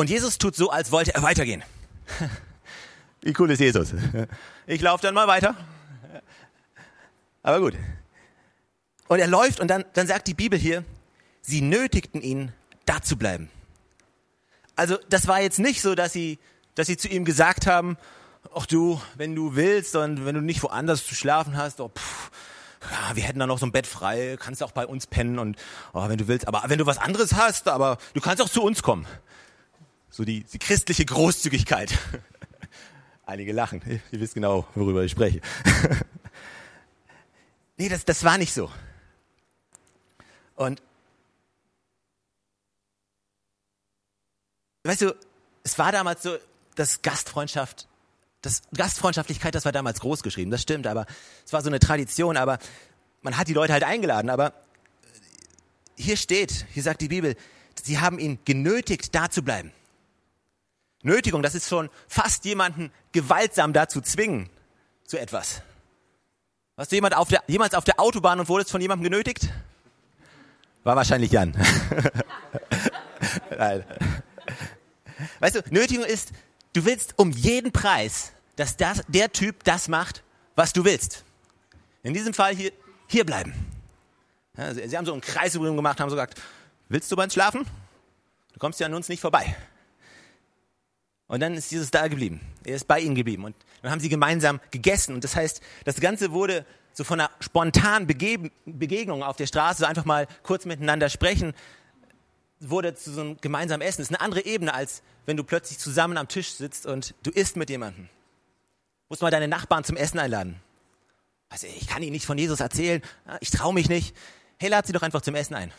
und 0.01 0.09
Jesus 0.09 0.39
tut 0.39 0.57
so, 0.57 0.71
als 0.71 0.91
wollte 0.93 1.15
er 1.15 1.23
weitergehen. 1.23 1.63
Wie 3.21 3.35
cool 3.39 3.51
ist 3.51 3.61
Jesus? 3.61 3.93
Ich 4.67 4.81
laufe 4.81 5.03
dann 5.03 5.15
mal 5.15 5.27
weiter. 5.27 5.57
Aber 7.43 7.59
gut. 7.59 7.75
Und 9.09 9.19
er 9.19 9.27
läuft 9.27 9.59
und 9.59 9.67
dann, 9.67 9.85
dann 9.95 10.07
sagt 10.07 10.29
die 10.29 10.35
Bibel 10.35 10.57
hier, 10.57 10.85
sie 11.43 11.61
nötigten 11.61 12.23
ihn, 12.23 12.53
da 12.87 13.03
zu 13.03 13.17
bleiben. 13.17 13.51
Also 14.77 14.97
das 15.09 15.27
war 15.27 15.41
jetzt 15.41 15.59
nicht 15.59 15.83
so, 15.83 15.97
dass 15.97 16.13
sie, 16.13 16.39
dass 16.77 16.87
sie 16.87 16.97
zu 16.97 17.09
ihm 17.09 17.25
gesagt 17.25 17.67
haben, 17.67 17.97
ach 18.55 18.67
du, 18.67 19.01
wenn 19.17 19.35
du 19.35 19.57
willst 19.57 19.97
und 19.97 20.25
wenn 20.25 20.37
du 20.37 20.41
nicht 20.41 20.63
woanders 20.63 21.05
zu 21.05 21.17
schlafen 21.17 21.57
hast, 21.57 21.81
oh, 21.81 21.89
pff, 21.89 22.31
ja, 22.91 23.17
wir 23.17 23.25
hätten 23.25 23.41
da 23.41 23.49
noch 23.49 23.59
so 23.59 23.67
ein 23.67 23.73
Bett 23.73 23.89
frei, 23.89 24.37
kannst 24.39 24.63
auch 24.63 24.73
bei 24.73 24.87
uns 24.87 25.09
pennen 25.09 25.41
und 25.41 25.57
oh, 25.93 26.09
wenn 26.09 26.19
du 26.19 26.29
willst, 26.29 26.47
aber 26.47 26.63
wenn 26.69 26.79
du 26.79 26.87
was 26.87 26.99
anderes 26.99 27.35
hast, 27.35 27.67
aber 27.67 27.99
du 28.15 28.21
kannst 28.21 28.41
auch 28.41 28.49
zu 28.49 28.63
uns 28.63 28.83
kommen. 28.83 29.05
So 30.11 30.25
die, 30.25 30.44
die 30.44 30.59
christliche 30.59 31.05
Großzügigkeit. 31.05 31.96
Einige 33.27 33.53
lachen, 33.53 33.81
ihr 34.11 34.20
wisst 34.20 34.35
genau, 34.35 34.66
worüber 34.75 35.05
ich 35.05 35.12
spreche. 35.12 35.40
nee, 37.77 37.88
das, 37.88 38.05
das 38.05 38.25
war 38.25 38.38
nicht 38.38 38.53
so. 38.53 38.70
Und 40.57 40.83
weißt 44.83 45.03
du, 45.03 45.14
es 45.62 45.79
war 45.79 45.92
damals 45.92 46.25
so, 46.25 46.37
dass 46.75 47.03
Gastfreundschaft 47.03 47.87
das 48.42 48.62
Gastfreundschaftlichkeit, 48.75 49.55
das 49.55 49.64
war 49.64 49.73
damals 49.73 50.01
groß 50.01 50.23
geschrieben, 50.23 50.51
das 50.51 50.62
stimmt, 50.62 50.87
aber 50.87 51.07
es 51.44 51.53
war 51.53 51.62
so 51.62 51.68
eine 51.68 51.79
Tradition, 51.79 52.37
aber 52.37 52.59
man 53.23 53.37
hat 53.37 53.49
die 53.49 53.53
Leute 53.53 53.73
halt 53.73 53.85
eingeladen, 53.85 54.31
aber 54.31 54.55
hier 55.96 56.16
steht, 56.16 56.66
hier 56.73 56.83
sagt 56.83 57.03
die 57.03 57.09
Bibel, 57.09 57.37
sie 57.83 57.99
haben 57.99 58.18
ihn 58.18 58.38
genötigt, 58.44 59.14
da 59.14 59.31
zu 59.31 59.42
bleiben. 59.42 59.73
Nötigung, 61.03 61.43
das 61.43 61.55
ist 61.55 61.69
schon 61.69 61.89
fast 62.09 62.45
jemanden 62.45 62.93
gewaltsam 63.13 63.73
dazu 63.73 64.01
zwingen 64.01 64.51
zu 65.05 65.19
etwas. 65.19 65.63
Warst 66.77 66.93
du 66.93 66.97
jemand 66.97 67.17
auf 67.17 67.29
der, 67.29 67.43
jemals 67.47 67.75
auf 67.75 67.85
der 67.85 67.99
Autobahn 68.01 68.41
und 68.41 68.49
wurdest 68.49 68.71
von 68.71 68.81
jemandem 68.81 69.05
genötigt? 69.05 69.49
War 70.85 70.97
wahrscheinlich 70.97 71.31
Jan. 71.31 71.53
Nein. 73.59 73.85
Weißt 75.41 75.57
du, 75.57 75.63
Nötigung 75.71 76.05
ist, 76.05 76.33
Du 76.73 76.85
willst 76.85 77.15
um 77.17 77.33
jeden 77.33 77.73
Preis, 77.73 78.33
dass 78.57 78.77
das, 78.77 79.03
der 79.09 79.33
Typ 79.33 79.65
das 79.65 79.89
macht, 79.89 80.23
was 80.55 80.73
du 80.73 80.85
willst. 80.85 81.25
In 82.03 82.15
diesem 82.15 82.33
Fall 82.33 82.55
hier 82.55 82.73
hier 83.09 83.27
bleiben. 83.27 83.53
Ja, 84.57 84.73
sie, 84.73 84.87
sie, 84.87 84.97
haben 84.97 85.05
so 85.05 85.13
einen 85.13 85.21
Kreis 85.21 85.55
gemacht, 85.55 85.99
haben 85.99 86.11
so 86.11 86.15
gesagt, 86.15 86.41
willst 86.89 87.11
du 87.11 87.17
bei 87.17 87.25
uns 87.25 87.35
schlafen? 87.35 87.67
Du 88.53 88.61
kommst 88.61 88.79
ja 88.79 88.87
an 88.87 88.95
uns 88.95 89.09
nicht 89.09 89.21
vorbei. 89.21 89.57
Und 91.31 91.38
dann 91.38 91.55
ist 91.55 91.71
Jesus 91.71 91.93
da 91.93 92.09
geblieben. 92.09 92.40
Er 92.64 92.75
ist 92.75 92.88
bei 92.88 92.99
ihnen 92.99 93.14
geblieben. 93.14 93.45
Und 93.45 93.55
dann 93.83 93.93
haben 93.93 94.01
sie 94.01 94.09
gemeinsam 94.09 94.59
gegessen. 94.73 95.14
Und 95.14 95.23
das 95.23 95.37
heißt, 95.37 95.61
das 95.85 96.01
Ganze 96.01 96.33
wurde 96.33 96.66
so 96.93 97.05
von 97.05 97.21
einer 97.21 97.31
spontanen 97.38 98.09
Begegnung 98.09 99.23
auf 99.23 99.37
der 99.37 99.47
Straße, 99.47 99.87
einfach 99.87 100.05
mal 100.05 100.27
kurz 100.43 100.64
miteinander 100.64 101.09
sprechen, 101.09 101.55
wurde 102.59 102.97
zu 102.97 103.12
so 103.12 103.21
einem 103.21 103.37
gemeinsamen 103.40 103.81
Essen. 103.81 103.99
Das 103.99 104.11
ist 104.11 104.16
eine 104.16 104.21
andere 104.21 104.45
Ebene, 104.45 104.75
als 104.75 105.03
wenn 105.25 105.37
du 105.37 105.45
plötzlich 105.45 105.79
zusammen 105.79 106.16
am 106.16 106.27
Tisch 106.27 106.51
sitzt 106.51 106.85
und 106.85 107.14
du 107.23 107.31
isst 107.31 107.57
mit 107.57 107.71
jemandem. 107.71 108.07
Du 108.07 109.11
musst 109.11 109.23
mal 109.23 109.31
deine 109.31 109.47
Nachbarn 109.47 109.85
zum 109.85 109.97
Essen 109.97 110.19
einladen. 110.19 110.57
Also 111.49 111.69
ich 111.69 111.87
kann 111.87 112.03
ihnen 112.03 112.11
nicht 112.11 112.27
von 112.27 112.38
Jesus 112.38 112.59
erzählen, 112.59 113.03
ich 113.38 113.51
traue 113.51 113.73
mich 113.73 113.88
nicht. 113.88 114.16
Hey, 114.59 114.69
lad 114.69 114.85
sie 114.85 114.93
doch 114.93 115.03
einfach 115.03 115.23
zum 115.23 115.37
Essen 115.37 115.55
ein. 115.55 115.71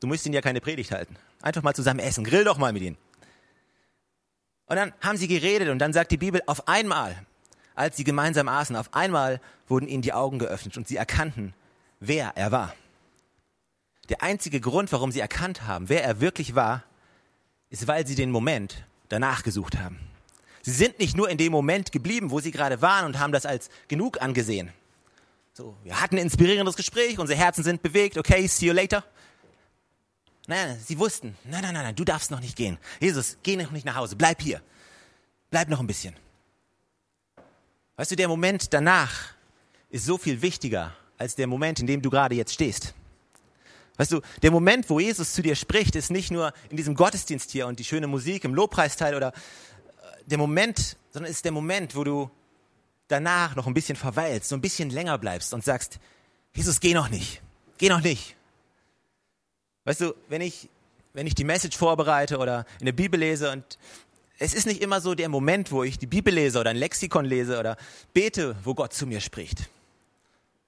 Du 0.00 0.06
musst 0.06 0.26
ihnen 0.26 0.34
ja 0.34 0.42
keine 0.42 0.60
Predigt 0.60 0.92
halten. 0.92 1.16
Einfach 1.40 1.62
mal 1.62 1.74
zusammen 1.74 2.00
essen, 2.00 2.22
grill 2.22 2.44
doch 2.44 2.58
mal 2.58 2.74
mit 2.74 2.82
ihnen. 2.82 2.98
Und 4.70 4.76
dann 4.76 4.92
haben 5.00 5.16
sie 5.16 5.26
geredet 5.26 5.68
und 5.68 5.80
dann 5.80 5.92
sagt 5.92 6.12
die 6.12 6.16
Bibel, 6.16 6.42
auf 6.46 6.68
einmal, 6.68 7.16
als 7.74 7.96
sie 7.96 8.04
gemeinsam 8.04 8.46
aßen, 8.46 8.76
auf 8.76 8.94
einmal 8.94 9.40
wurden 9.66 9.88
ihnen 9.88 10.00
die 10.00 10.12
Augen 10.12 10.38
geöffnet 10.38 10.76
und 10.76 10.86
sie 10.86 10.94
erkannten, 10.94 11.54
wer 11.98 12.36
er 12.36 12.52
war. 12.52 12.72
Der 14.10 14.22
einzige 14.22 14.60
Grund, 14.60 14.92
warum 14.92 15.10
sie 15.10 15.18
erkannt 15.18 15.66
haben, 15.66 15.88
wer 15.88 16.04
er 16.04 16.20
wirklich 16.20 16.54
war, 16.54 16.84
ist, 17.68 17.88
weil 17.88 18.06
sie 18.06 18.14
den 18.14 18.30
Moment 18.30 18.84
danach 19.08 19.42
gesucht 19.42 19.76
haben. 19.76 19.98
Sie 20.62 20.70
sind 20.70 21.00
nicht 21.00 21.16
nur 21.16 21.28
in 21.28 21.36
dem 21.36 21.50
Moment 21.50 21.90
geblieben, 21.90 22.30
wo 22.30 22.38
sie 22.38 22.52
gerade 22.52 22.80
waren 22.80 23.06
und 23.06 23.18
haben 23.18 23.32
das 23.32 23.46
als 23.46 23.70
genug 23.88 24.22
angesehen. 24.22 24.72
So, 25.52 25.76
wir 25.82 26.00
hatten 26.00 26.14
ein 26.14 26.22
inspirierendes 26.22 26.76
Gespräch, 26.76 27.18
unsere 27.18 27.36
Herzen 27.36 27.64
sind 27.64 27.82
bewegt, 27.82 28.16
okay, 28.16 28.46
see 28.46 28.66
you 28.66 28.72
later. 28.72 29.02
Nein, 30.50 30.76
sie 30.84 30.98
wussten, 30.98 31.36
nein, 31.44 31.62
nein, 31.62 31.74
nein, 31.74 31.84
nein, 31.84 31.94
du 31.94 32.04
darfst 32.04 32.32
noch 32.32 32.40
nicht 32.40 32.56
gehen. 32.56 32.76
Jesus, 32.98 33.38
geh 33.44 33.54
noch 33.54 33.70
nicht 33.70 33.86
nach 33.86 33.94
Hause, 33.94 34.16
bleib 34.16 34.42
hier. 34.42 34.60
Bleib 35.48 35.68
noch 35.68 35.78
ein 35.78 35.86
bisschen. 35.86 36.12
Weißt 37.94 38.10
du, 38.10 38.16
der 38.16 38.26
Moment 38.26 38.74
danach 38.74 39.12
ist 39.90 40.06
so 40.06 40.18
viel 40.18 40.42
wichtiger 40.42 40.92
als 41.18 41.36
der 41.36 41.46
Moment, 41.46 41.78
in 41.78 41.86
dem 41.86 42.02
du 42.02 42.10
gerade 42.10 42.34
jetzt 42.34 42.52
stehst. 42.52 42.94
Weißt 43.96 44.10
du, 44.10 44.20
der 44.42 44.50
Moment, 44.50 44.90
wo 44.90 44.98
Jesus 44.98 45.34
zu 45.34 45.42
dir 45.42 45.54
spricht, 45.54 45.94
ist 45.94 46.10
nicht 46.10 46.32
nur 46.32 46.52
in 46.68 46.76
diesem 46.76 46.96
Gottesdienst 46.96 47.52
hier 47.52 47.68
und 47.68 47.78
die 47.78 47.84
schöne 47.84 48.08
Musik 48.08 48.42
im 48.42 48.52
Lobpreisteil 48.52 49.14
oder 49.14 49.28
äh, 49.28 49.32
der 50.26 50.38
Moment, 50.38 50.96
sondern 51.10 51.30
ist 51.30 51.44
der 51.44 51.52
Moment, 51.52 51.94
wo 51.94 52.02
du 52.02 52.28
danach 53.06 53.54
noch 53.54 53.68
ein 53.68 53.74
bisschen 53.74 53.94
verweilst, 53.94 54.48
so 54.48 54.56
ein 54.56 54.60
bisschen 54.60 54.90
länger 54.90 55.16
bleibst 55.16 55.54
und 55.54 55.62
sagst, 55.62 56.00
Jesus, 56.56 56.80
geh 56.80 56.92
noch 56.92 57.08
nicht, 57.08 57.40
geh 57.78 57.88
noch 57.88 58.00
nicht. 58.00 58.34
Weißt 59.90 60.02
du, 60.02 60.14
wenn 60.28 60.40
ich, 60.40 60.68
wenn 61.14 61.26
ich 61.26 61.34
die 61.34 61.42
Message 61.42 61.76
vorbereite 61.76 62.38
oder 62.38 62.64
in 62.78 62.86
der 62.86 62.92
Bibel 62.92 63.18
lese 63.18 63.50
und 63.50 63.76
es 64.38 64.54
ist 64.54 64.64
nicht 64.64 64.80
immer 64.82 65.00
so 65.00 65.16
der 65.16 65.28
Moment, 65.28 65.72
wo 65.72 65.82
ich 65.82 65.98
die 65.98 66.06
Bibel 66.06 66.32
lese 66.32 66.60
oder 66.60 66.70
ein 66.70 66.76
Lexikon 66.76 67.24
lese 67.24 67.58
oder 67.58 67.76
bete, 68.14 68.54
wo 68.62 68.72
Gott 68.74 68.92
zu 68.92 69.04
mir 69.04 69.20
spricht. 69.20 69.68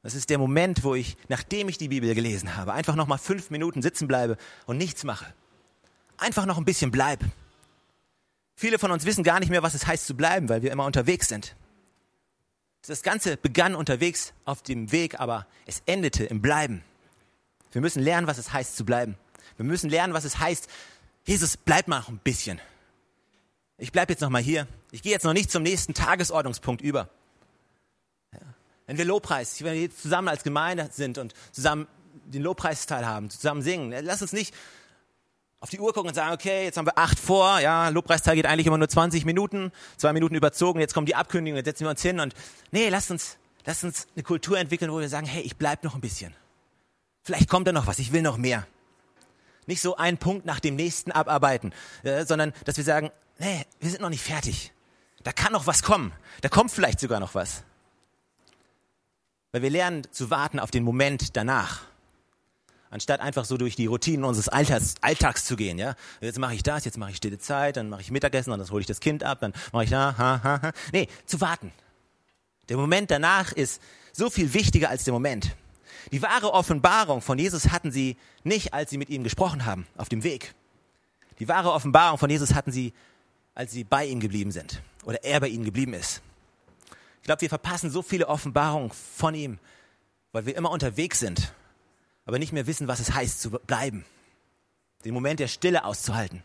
Das 0.03 0.15
ist 0.15 0.29
der 0.29 0.39
Moment, 0.39 0.83
wo 0.83 0.97
ich, 0.97 1.17
nachdem 1.29 1.69
ich 1.69 1.79
die 1.79 1.87
Bibel 1.87 2.13
gelesen 2.17 2.57
habe, 2.57 2.73
einfach 2.73 2.97
noch 2.97 3.07
mal 3.07 3.17
fünf 3.17 3.51
Minuten 3.51 3.81
sitzen 3.81 4.09
bleibe 4.09 4.37
und 4.67 4.77
nichts 4.77 5.05
mache. 5.05 5.33
Einfach 6.17 6.45
noch 6.45 6.59
ein 6.59 6.65
bisschen 6.65 6.91
bleibe. 6.91 7.27
Viele 8.57 8.81
von 8.81 8.91
uns 8.91 9.05
wissen 9.05 9.23
gar 9.23 9.39
nicht 9.39 9.51
mehr, 9.51 9.63
was 9.63 9.75
es 9.75 9.87
heißt 9.87 10.05
zu 10.05 10.17
bleiben, 10.17 10.49
weil 10.49 10.63
wir 10.63 10.73
immer 10.73 10.85
unterwegs 10.85 11.29
sind. 11.29 11.55
Das 12.85 13.05
Ganze 13.05 13.37
begann 13.37 13.77
unterwegs 13.77 14.33
auf 14.45 14.65
dem 14.65 14.91
Weg, 14.91 15.21
aber 15.21 15.47
es 15.65 15.81
endete 15.87 16.25
im 16.25 16.43
Bleiben. 16.43 16.83
Wir 17.73 17.81
müssen 17.81 18.03
lernen, 18.03 18.27
was 18.27 18.39
es 18.39 18.53
heißt 18.53 18.77
zu 18.77 18.85
bleiben. 18.85 19.17
Wir 19.57 19.65
müssen 19.65 19.91
lernen, 19.91 20.15
was 20.15 20.25
es 20.25 20.39
heißt, 20.39 20.69
Jesus, 21.25 21.57
bleib 21.57 21.89
mal 21.89 22.01
noch 22.01 22.09
ein 22.09 22.19
bisschen. 22.19 22.61
Ich 23.79 23.93
bleib 23.93 24.11
jetzt 24.11 24.21
noch 24.21 24.31
mal 24.31 24.43
hier. 24.43 24.67
Ich 24.91 25.03
gehe 25.03 25.13
jetzt 25.13 25.25
noch 25.25 25.33
nicht 25.33 25.51
zum 25.51 25.63
nächsten 25.63 25.95
Tagesordnungspunkt 25.95 26.83
über. 26.83 27.09
Wenn 28.87 28.99
wir 28.99 29.05
Lobpreis, 29.05 29.63
wenn 29.63 29.75
wir 29.75 29.95
zusammen 29.95 30.29
als 30.29 30.43
Gemeinde 30.43 30.89
sind 30.93 31.19
und 31.19 31.35
zusammen 31.53 31.87
den 32.27 32.43
Lobpreisteil 32.43 33.07
haben, 33.07 33.31
zusammen 33.31 33.63
singen, 33.63 33.95
lass 34.05 34.21
uns 34.23 34.33
nicht 34.33 34.55
auf 35.61 35.71
die 35.71 35.79
Uhr 35.79 35.93
gucken 35.93 36.09
und 36.09 36.15
sagen, 36.15 36.35
okay, 36.35 36.65
jetzt 36.65 36.77
haben 36.77 36.87
wir 36.87 36.99
acht 36.99 37.19
vor, 37.19 37.61
ja, 37.61 37.89
Lobpreisteil 37.89 38.35
geht 38.35 38.47
eigentlich 38.47 38.67
immer 38.67 38.79
nur 38.79 38.89
20 38.89 39.25
Minuten, 39.25 39.71
zwei 39.97 40.13
Minuten 40.13 40.35
überzogen, 40.35 40.81
jetzt 40.81 40.93
kommt 40.93 41.09
die 41.09 41.15
Abkündigung, 41.15 41.57
jetzt 41.57 41.67
setzen 41.67 41.85
wir 41.85 41.91
uns 41.91 42.03
hin 42.03 42.19
und 42.19 42.35
nee, 42.73 42.89
lass 42.89 43.11
uns, 43.11 43.39
lass 43.65 43.85
uns 43.85 44.09
eine 44.15 44.25
Kultur 44.25 44.59
entwickeln, 44.59 44.91
wo 44.91 44.99
wir 44.99 45.09
sagen, 45.09 45.27
hey, 45.27 45.43
ich 45.43 45.57
bleib 45.57 45.85
noch 45.85 45.95
ein 45.95 46.01
bisschen. 46.01 46.35
Vielleicht 47.23 47.49
kommt 47.49 47.67
da 47.69 47.73
noch 47.73 47.87
was, 47.87 47.99
ich 47.99 48.13
will 48.13 48.23
noch 48.23 48.37
mehr. 48.37 48.67
Nicht 49.67 49.81
so 49.81 49.97
einen 49.97 50.19
Punkt 50.19 50.45
nach 50.45 50.61
dem 50.61 50.75
nächsten 50.75 51.13
abarbeiten, 51.13 51.73
äh, 52.03 52.25
sondern 52.25 52.53
dass 52.65 52.77
wir 52.77 52.85
sagen, 52.85 53.11
nee, 53.39 53.65
wir 53.81 53.91
sind 53.91 54.03
noch 54.03 54.11
nicht 54.11 54.25
fertig. 54.25 54.73
Da 55.23 55.33
kann 55.33 55.53
noch 55.53 55.67
was 55.67 55.83
kommen. 55.83 56.13
Da 56.41 56.49
kommt 56.49 56.73
vielleicht 56.73 56.99
sogar 56.99 57.21
noch 57.21 57.35
was. 57.35 57.63
Weil 59.53 59.63
wir 59.63 59.71
lernen 59.71 60.03
zu 60.11 60.31
warten 60.31 60.59
auf 60.59 60.71
den 60.71 60.83
Moment 60.83 61.37
danach. 61.37 61.83
Anstatt 62.91 63.21
einfach 63.21 63.45
so 63.45 63.57
durch 63.57 63.77
die 63.77 63.87
Routinen 63.87 64.25
unseres 64.25 64.49
Alltags, 64.49 64.97
Alltags 65.01 65.45
zu 65.45 65.57
gehen, 65.57 65.79
ja. 65.79 65.95
Jetzt 66.21 66.39
mache 66.39 66.55
ich 66.55 66.63
das, 66.63 66.85
jetzt 66.85 66.99
mache 66.99 67.11
ich 67.11 67.17
stille 67.17 67.39
Zeit, 67.39 67.77
dann 67.77 67.89
mache 67.89 68.03
ich 68.03 68.11
Mittagessen, 68.11 68.51
dann 68.51 68.69
hole 68.69 68.81
ich 68.81 68.87
das 68.87 69.01
Kind 69.01 69.23
ab, 69.25 69.39
dann 69.41 69.55
mache 69.73 69.85
ich 69.85 69.91
da, 69.91 70.15
ha, 70.19 70.41
ha, 70.43 70.63
ha. 70.63 70.73
Nee, 70.93 71.09
zu 71.25 71.41
warten. 71.41 71.73
Der 72.69 72.77
Moment 72.77 73.11
danach 73.11 73.53
ist 73.53 73.81
so 74.13 74.29
viel 74.29 74.53
wichtiger 74.53 74.91
als 74.91 75.05
der 75.05 75.15
Moment. 75.15 75.55
Die 76.11 76.23
wahre 76.23 76.53
Offenbarung 76.53 77.21
von 77.21 77.39
Jesus 77.39 77.71
hatten 77.71 77.91
sie 77.91 78.17
nicht, 78.45 78.75
als 78.75 78.91
sie 78.91 78.99
mit 78.99 79.11
ihm 79.11 79.25
gesprochen 79.25 79.65
haben, 79.65 79.87
auf 79.97 80.09
dem 80.09 80.25
Weg. 80.25 80.55
Die 81.39 81.49
wahre 81.49 81.73
Offenbarung 81.73 82.19
von 82.19 82.31
Jesus 82.31 82.55
hatten 82.55 82.73
sie, 82.73 82.93
als 83.55 83.73
sie 83.73 83.85
bei 83.85 84.07
ihm 84.07 84.21
geblieben 84.21 84.53
sind 84.53 84.83
oder 85.05 85.25
er 85.25 85.41
bei 85.41 85.49
ihnen 85.49 85.65
geblieben 85.65 85.95
ist. 85.95 86.23
Ich 87.21 87.27
glaube, 87.27 87.41
wir 87.41 87.49
verpassen 87.49 87.91
so 87.91 88.03
viele 88.03 88.29
Offenbarungen 88.29 88.91
von 88.91 89.35
ihm, 89.35 89.59
weil 90.33 90.47
wir 90.47 90.57
immer 90.57 90.71
unterwegs 90.71 91.21
sind, 91.21 91.53
aber 92.25 92.39
nicht 92.39 92.53
mehr 92.53 92.67
wissen, 92.67 92.89
was 92.89 93.01
es 93.01 93.15
heißt 93.15 93.41
zu 93.41 93.51
bleiben. 93.51 94.05
Den 95.05 95.15
Moment 95.15 95.41
der 95.41 95.49
Stille 95.49 95.85
auszuhalten. 95.85 96.43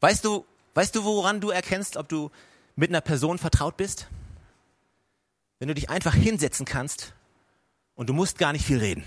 Weißt 0.00 0.24
du, 0.24 0.44
weißt 0.74 0.94
du, 0.94 1.04
woran 1.04 1.40
du 1.40 1.50
erkennst, 1.50 1.96
ob 1.96 2.08
du 2.08 2.30
mit 2.76 2.90
einer 2.90 3.00
Person 3.00 3.38
vertraut 3.38 3.76
bist? 3.76 4.08
Wenn 5.58 5.68
du 5.68 5.74
dich 5.74 5.90
einfach 5.90 6.14
hinsetzen 6.14 6.66
kannst 6.66 7.14
und 7.94 8.08
du 8.08 8.12
musst 8.12 8.38
gar 8.38 8.52
nicht 8.52 8.64
viel 8.64 8.78
reden. 8.78 9.04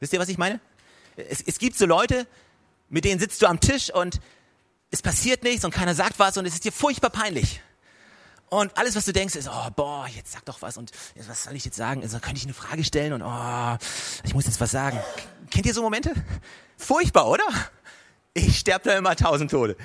Wisst 0.00 0.12
ihr, 0.12 0.20
was 0.20 0.28
ich 0.28 0.38
meine? 0.38 0.60
Es, 1.16 1.40
es 1.40 1.58
gibt 1.58 1.76
so 1.76 1.86
Leute, 1.86 2.26
mit 2.88 3.04
denen 3.04 3.18
sitzt 3.18 3.42
du 3.42 3.46
am 3.46 3.60
Tisch 3.60 3.92
und 3.92 4.20
es 4.90 5.02
passiert 5.02 5.42
nichts 5.42 5.64
und 5.64 5.72
keiner 5.72 5.94
sagt 5.94 6.18
was 6.18 6.36
und 6.36 6.46
es 6.46 6.54
ist 6.54 6.64
dir 6.64 6.72
furchtbar 6.72 7.10
peinlich. 7.10 7.60
Und 8.48 8.76
alles, 8.78 8.94
was 8.94 9.04
du 9.04 9.12
denkst, 9.12 9.34
ist, 9.34 9.48
oh, 9.48 9.70
boah, 9.74 10.06
jetzt 10.06 10.32
sag 10.32 10.44
doch 10.44 10.62
was 10.62 10.76
und 10.76 10.92
was 11.16 11.44
soll 11.44 11.56
ich 11.56 11.64
jetzt 11.64 11.76
sagen? 11.76 12.02
Also, 12.02 12.20
könnte 12.20 12.36
ich 12.36 12.44
eine 12.44 12.54
Frage 12.54 12.84
stellen 12.84 13.12
und 13.12 13.22
oh, 13.22 13.76
ich 14.24 14.34
muss 14.34 14.46
jetzt 14.46 14.60
was 14.60 14.70
sagen. 14.70 15.00
Kennt 15.50 15.66
ihr 15.66 15.74
so 15.74 15.82
Momente? 15.82 16.12
Furchtbar, 16.76 17.26
oder? 17.26 17.44
Ich 18.34 18.58
sterbe 18.58 18.88
da 18.88 18.96
immer 18.96 19.16
tausend 19.16 19.50
Tode. 19.50 19.76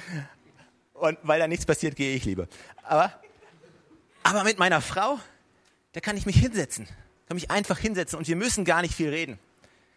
Und 0.93 1.17
weil 1.23 1.39
da 1.39 1.47
nichts 1.47 1.65
passiert, 1.65 1.95
gehe 1.95 2.15
ich 2.15 2.25
lieber. 2.25 2.47
Aber, 2.83 3.19
aber 4.21 4.43
mit 4.43 4.59
meiner 4.59 4.81
Frau, 4.81 5.19
da 5.93 5.99
kann 5.99 6.15
ich 6.15 6.27
mich 6.27 6.37
hinsetzen. 6.37 6.87
Kann 7.31 7.37
mich 7.37 7.49
einfach 7.49 7.77
hinsetzen 7.77 8.19
und 8.19 8.27
wir 8.27 8.35
müssen 8.35 8.65
gar 8.65 8.81
nicht 8.81 8.93
viel 8.93 9.07
reden. 9.07 9.39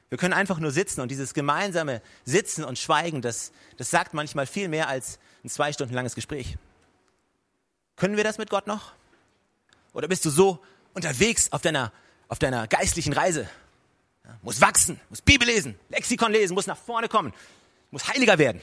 Wir 0.08 0.18
können 0.18 0.32
einfach 0.32 0.60
nur 0.60 0.70
sitzen 0.70 1.00
und 1.00 1.10
dieses 1.10 1.34
gemeinsame 1.34 2.00
Sitzen 2.24 2.62
und 2.62 2.78
Schweigen, 2.78 3.22
das, 3.22 3.50
das 3.76 3.90
sagt 3.90 4.14
manchmal 4.14 4.46
viel 4.46 4.68
mehr 4.68 4.86
als 4.86 5.18
ein 5.42 5.48
zwei 5.48 5.72
Stunden 5.72 5.94
langes 5.94 6.14
Gespräch. 6.14 6.56
Können 7.96 8.16
wir 8.16 8.22
das 8.22 8.38
mit 8.38 8.50
Gott 8.50 8.68
noch? 8.68 8.92
Oder 9.94 10.06
bist 10.06 10.24
du 10.24 10.30
so 10.30 10.60
unterwegs 10.92 11.50
auf 11.50 11.60
deiner, 11.60 11.90
auf 12.28 12.38
deiner 12.38 12.68
geistlichen 12.68 13.12
Reise? 13.12 13.48
Ja, 14.24 14.38
muss 14.42 14.60
wachsen, 14.60 15.00
muss 15.10 15.20
Bibel 15.20 15.48
lesen, 15.48 15.76
Lexikon 15.88 16.30
lesen, 16.30 16.54
muss 16.54 16.68
nach 16.68 16.78
vorne 16.78 17.08
kommen, 17.08 17.34
muss 17.90 18.06
heiliger 18.06 18.38
werden. 18.38 18.62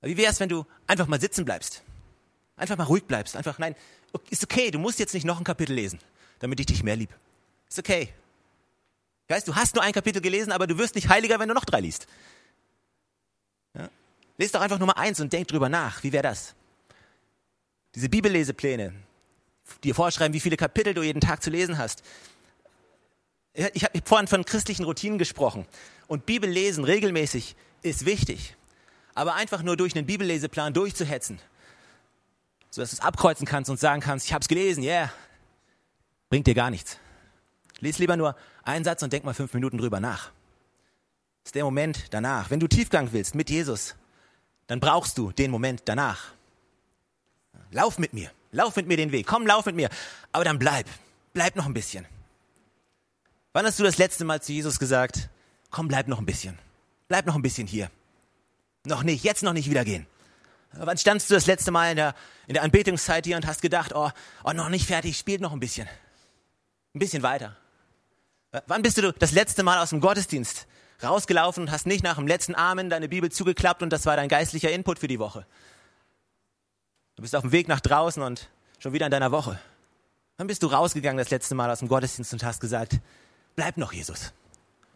wie 0.00 0.16
wäre 0.16 0.32
es, 0.32 0.40
wenn 0.40 0.48
du 0.48 0.66
einfach 0.88 1.06
mal 1.06 1.20
sitzen 1.20 1.44
bleibst? 1.44 1.84
Einfach 2.56 2.76
mal 2.76 2.82
ruhig 2.82 3.04
bleibst. 3.04 3.36
Einfach, 3.36 3.60
nein, 3.60 3.76
ist 4.30 4.42
okay, 4.42 4.72
du 4.72 4.80
musst 4.80 4.98
jetzt 4.98 5.14
nicht 5.14 5.24
noch 5.24 5.38
ein 5.38 5.44
Kapitel 5.44 5.74
lesen, 5.74 6.00
damit 6.42 6.58
ich 6.58 6.66
dich 6.66 6.82
mehr 6.82 6.96
lieb. 6.96 7.10
Ist 7.68 7.78
okay. 7.78 8.12
Ich 9.28 9.44
du 9.44 9.54
hast 9.54 9.76
nur 9.76 9.84
ein 9.84 9.92
Kapitel 9.92 10.20
gelesen, 10.20 10.50
aber 10.52 10.66
du 10.66 10.76
wirst 10.76 10.96
nicht 10.96 11.08
heiliger, 11.08 11.38
wenn 11.38 11.48
du 11.48 11.54
noch 11.54 11.64
drei 11.64 11.80
liest. 11.80 12.08
Ja? 13.74 13.88
Lies 14.36 14.50
doch 14.50 14.60
einfach 14.60 14.80
Nummer 14.80 14.98
eins 14.98 15.20
und 15.20 15.32
denk 15.32 15.46
drüber 15.48 15.68
nach. 15.68 16.02
Wie 16.02 16.12
wäre 16.12 16.24
das? 16.24 16.54
Diese 17.94 18.08
Bibellesepläne, 18.08 18.92
die 19.84 19.88
dir 19.88 19.94
vorschreiben, 19.94 20.34
wie 20.34 20.40
viele 20.40 20.56
Kapitel 20.56 20.94
du 20.94 21.02
jeden 21.02 21.20
Tag 21.20 21.44
zu 21.44 21.48
lesen 21.48 21.78
hast. 21.78 22.02
Ich 23.54 23.84
habe 23.84 24.00
vorhin 24.04 24.26
von 24.26 24.44
christlichen 24.44 24.84
Routinen 24.84 25.18
gesprochen. 25.18 25.64
Und 26.08 26.26
Bibellesen 26.26 26.82
regelmäßig 26.82 27.54
ist 27.82 28.04
wichtig. 28.04 28.56
Aber 29.14 29.34
einfach 29.34 29.62
nur 29.62 29.76
durch 29.76 29.94
einen 29.94 30.06
Bibelleseplan 30.06 30.74
durchzuhetzen, 30.74 31.38
sodass 32.70 32.90
du 32.90 32.96
es 32.96 33.00
abkreuzen 33.00 33.46
kannst 33.46 33.70
und 33.70 33.78
sagen 33.78 34.00
kannst, 34.00 34.26
ich 34.26 34.32
habe 34.32 34.42
es 34.42 34.48
gelesen, 34.48 34.82
yeah, 34.82 35.12
bringt 36.32 36.46
dir 36.46 36.54
gar 36.54 36.70
nichts. 36.70 36.96
Lies 37.80 37.98
lieber 37.98 38.16
nur 38.16 38.34
einen 38.62 38.86
Satz 38.86 39.02
und 39.02 39.12
denk 39.12 39.22
mal 39.22 39.34
fünf 39.34 39.52
Minuten 39.52 39.76
drüber 39.76 40.00
nach. 40.00 40.30
Das 41.42 41.48
ist 41.48 41.54
der 41.54 41.64
Moment 41.64 42.06
danach. 42.08 42.48
Wenn 42.48 42.58
du 42.58 42.68
Tiefgang 42.68 43.12
willst 43.12 43.34
mit 43.34 43.50
Jesus, 43.50 43.96
dann 44.66 44.80
brauchst 44.80 45.18
du 45.18 45.30
den 45.30 45.50
Moment 45.50 45.82
danach. 45.84 46.32
Lauf 47.70 47.98
mit 47.98 48.14
mir, 48.14 48.30
lauf 48.50 48.76
mit 48.76 48.86
mir 48.86 48.96
den 48.96 49.12
Weg, 49.12 49.26
komm, 49.26 49.46
lauf 49.46 49.66
mit 49.66 49.76
mir. 49.76 49.90
Aber 50.32 50.42
dann 50.42 50.58
bleib, 50.58 50.86
bleib 51.34 51.54
noch 51.54 51.66
ein 51.66 51.74
bisschen. 51.74 52.06
Wann 53.52 53.66
hast 53.66 53.78
du 53.78 53.82
das 53.82 53.98
letzte 53.98 54.24
Mal 54.24 54.40
zu 54.40 54.54
Jesus 54.54 54.78
gesagt, 54.78 55.28
komm, 55.70 55.88
bleib 55.88 56.08
noch 56.08 56.18
ein 56.18 56.24
bisschen, 56.24 56.58
bleib 57.08 57.26
noch 57.26 57.34
ein 57.34 57.42
bisschen 57.42 57.66
hier. 57.66 57.90
Noch 58.86 59.02
nicht, 59.02 59.22
jetzt 59.22 59.42
noch 59.42 59.52
nicht 59.52 59.68
wieder 59.68 59.84
gehen. 59.84 60.06
Wann 60.72 60.96
standst 60.96 61.28
du 61.28 61.34
das 61.34 61.44
letzte 61.44 61.72
Mal 61.72 61.90
in 61.90 61.96
der, 61.96 62.14
in 62.46 62.54
der 62.54 62.62
Anbetungszeit 62.62 63.26
hier 63.26 63.36
und 63.36 63.46
hast 63.46 63.60
gedacht, 63.60 63.92
oh, 63.94 64.10
oh, 64.44 64.52
noch 64.54 64.70
nicht 64.70 64.86
fertig, 64.86 65.18
spielt 65.18 65.42
noch 65.42 65.52
ein 65.52 65.60
bisschen. 65.60 65.86
Ein 66.94 66.98
bisschen 66.98 67.22
weiter. 67.22 67.56
Wann 68.66 68.82
bist 68.82 68.98
du 68.98 69.12
das 69.12 69.32
letzte 69.32 69.62
Mal 69.62 69.78
aus 69.78 69.90
dem 69.90 70.00
Gottesdienst 70.00 70.66
rausgelaufen 71.02 71.64
und 71.64 71.70
hast 71.70 71.86
nicht 71.86 72.04
nach 72.04 72.16
dem 72.16 72.26
letzten 72.26 72.54
Amen 72.54 72.90
deine 72.90 73.08
Bibel 73.08 73.32
zugeklappt 73.32 73.82
und 73.82 73.90
das 73.90 74.04
war 74.06 74.16
dein 74.16 74.28
geistlicher 74.28 74.70
Input 74.70 74.98
für 74.98 75.08
die 75.08 75.18
Woche? 75.18 75.46
Du 77.16 77.22
bist 77.22 77.34
auf 77.34 77.42
dem 77.42 77.52
Weg 77.52 77.66
nach 77.66 77.80
draußen 77.80 78.22
und 78.22 78.50
schon 78.78 78.92
wieder 78.92 79.06
in 79.06 79.10
deiner 79.10 79.32
Woche. 79.32 79.58
Wann 80.36 80.46
bist 80.46 80.62
du 80.62 80.66
rausgegangen 80.66 81.18
das 81.18 81.30
letzte 81.30 81.54
Mal 81.54 81.70
aus 81.70 81.78
dem 81.78 81.88
Gottesdienst 81.88 82.32
und 82.34 82.44
hast 82.44 82.60
gesagt, 82.60 83.00
bleib 83.56 83.78
noch, 83.78 83.92
Jesus. 83.92 84.32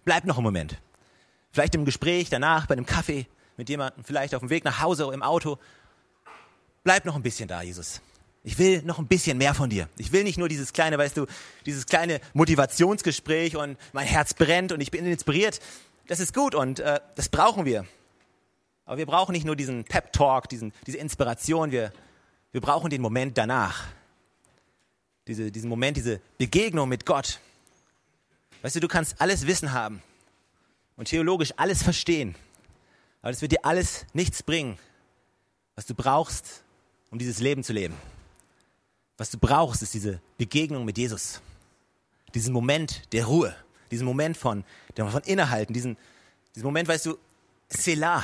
Bleib 0.04 0.24
noch 0.24 0.36
einen 0.36 0.44
Moment. 0.44 0.78
Vielleicht 1.50 1.74
im 1.74 1.84
Gespräch, 1.84 2.28
danach, 2.28 2.66
bei 2.66 2.74
einem 2.74 2.86
Kaffee 2.86 3.26
mit 3.56 3.68
jemandem, 3.68 4.04
vielleicht 4.04 4.34
auf 4.34 4.40
dem 4.40 4.50
Weg 4.50 4.64
nach 4.64 4.80
Hause 4.80 5.10
im 5.12 5.22
Auto. 5.22 5.58
Bleib 6.84 7.06
noch 7.06 7.16
ein 7.16 7.22
bisschen 7.22 7.48
da, 7.48 7.62
Jesus. 7.62 8.00
Ich 8.46 8.58
will 8.58 8.82
noch 8.82 9.00
ein 9.00 9.08
bisschen 9.08 9.38
mehr 9.38 9.54
von 9.54 9.70
dir. 9.70 9.88
Ich 9.98 10.12
will 10.12 10.22
nicht 10.22 10.38
nur 10.38 10.48
dieses 10.48 10.72
kleine, 10.72 10.96
weißt 10.98 11.16
du, 11.16 11.26
dieses 11.66 11.86
kleine 11.86 12.20
Motivationsgespräch 12.32 13.56
und 13.56 13.76
mein 13.92 14.06
Herz 14.06 14.34
brennt 14.34 14.70
und 14.70 14.80
ich 14.80 14.92
bin 14.92 15.04
inspiriert. 15.04 15.58
Das 16.06 16.20
ist 16.20 16.32
gut 16.32 16.54
und 16.54 16.78
äh, 16.78 17.00
das 17.16 17.28
brauchen 17.28 17.64
wir. 17.64 17.86
Aber 18.84 18.98
wir 18.98 19.06
brauchen 19.06 19.32
nicht 19.32 19.44
nur 19.44 19.56
diesen 19.56 19.82
Pep 19.82 20.12
Talk, 20.12 20.48
diesen, 20.48 20.72
diese 20.86 20.96
Inspiration. 20.96 21.72
Wir, 21.72 21.92
wir 22.52 22.60
brauchen 22.60 22.88
den 22.88 23.02
Moment 23.02 23.36
danach. 23.36 23.88
Diese, 25.26 25.50
diesen 25.50 25.68
Moment, 25.68 25.96
diese 25.96 26.20
Begegnung 26.38 26.88
mit 26.88 27.04
Gott. 27.04 27.40
Weißt 28.62 28.76
du, 28.76 28.80
du 28.80 28.86
kannst 28.86 29.20
alles 29.20 29.48
Wissen 29.48 29.72
haben 29.72 30.00
und 30.94 31.08
theologisch 31.08 31.52
alles 31.56 31.82
verstehen. 31.82 32.36
Aber 33.22 33.32
das 33.32 33.42
wird 33.42 33.50
dir 33.50 33.64
alles 33.64 34.06
nichts 34.12 34.44
bringen, 34.44 34.78
was 35.74 35.84
du 35.86 35.96
brauchst, 35.96 36.62
um 37.10 37.18
dieses 37.18 37.40
Leben 37.40 37.64
zu 37.64 37.72
leben. 37.72 37.96
Was 39.16 39.30
du 39.30 39.38
brauchst, 39.38 39.82
ist 39.82 39.94
diese 39.94 40.20
Begegnung 40.36 40.84
mit 40.84 40.98
Jesus. 40.98 41.40
Diesen 42.34 42.52
Moment 42.52 43.12
der 43.12 43.26
Ruhe, 43.26 43.54
diesen 43.90 44.06
Moment 44.06 44.36
von, 44.36 44.64
von 44.94 45.22
Innehalten, 45.22 45.72
diesen, 45.72 45.96
diesen 46.54 46.66
Moment, 46.66 46.88
weißt 46.88 47.06
du, 47.06 47.16
Selah. 47.68 48.22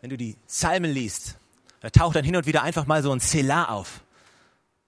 Wenn 0.00 0.10
du 0.10 0.16
die 0.16 0.36
Psalmen 0.46 0.90
liest, 0.90 1.36
da 1.80 1.90
taucht 1.90 2.16
dann 2.16 2.24
hin 2.24 2.36
und 2.36 2.46
wieder 2.46 2.62
einfach 2.62 2.86
mal 2.86 3.02
so 3.02 3.12
ein 3.12 3.20
Selah 3.20 3.68
auf. 3.68 4.00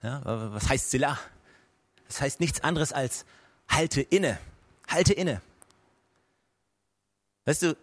Ja, 0.03 0.21
was 0.25 0.69
heißt 0.69 0.91
Selah? 0.91 1.19
Das 2.07 2.21
heißt 2.21 2.41
nichts 2.41 2.63
anderes 2.63 2.93
als 2.93 3.25
halte 3.69 4.01
inne, 4.01 4.39
halte 4.89 5.13
inne. 5.13 5.41
Weißt 7.45 7.63
du, 7.63 7.77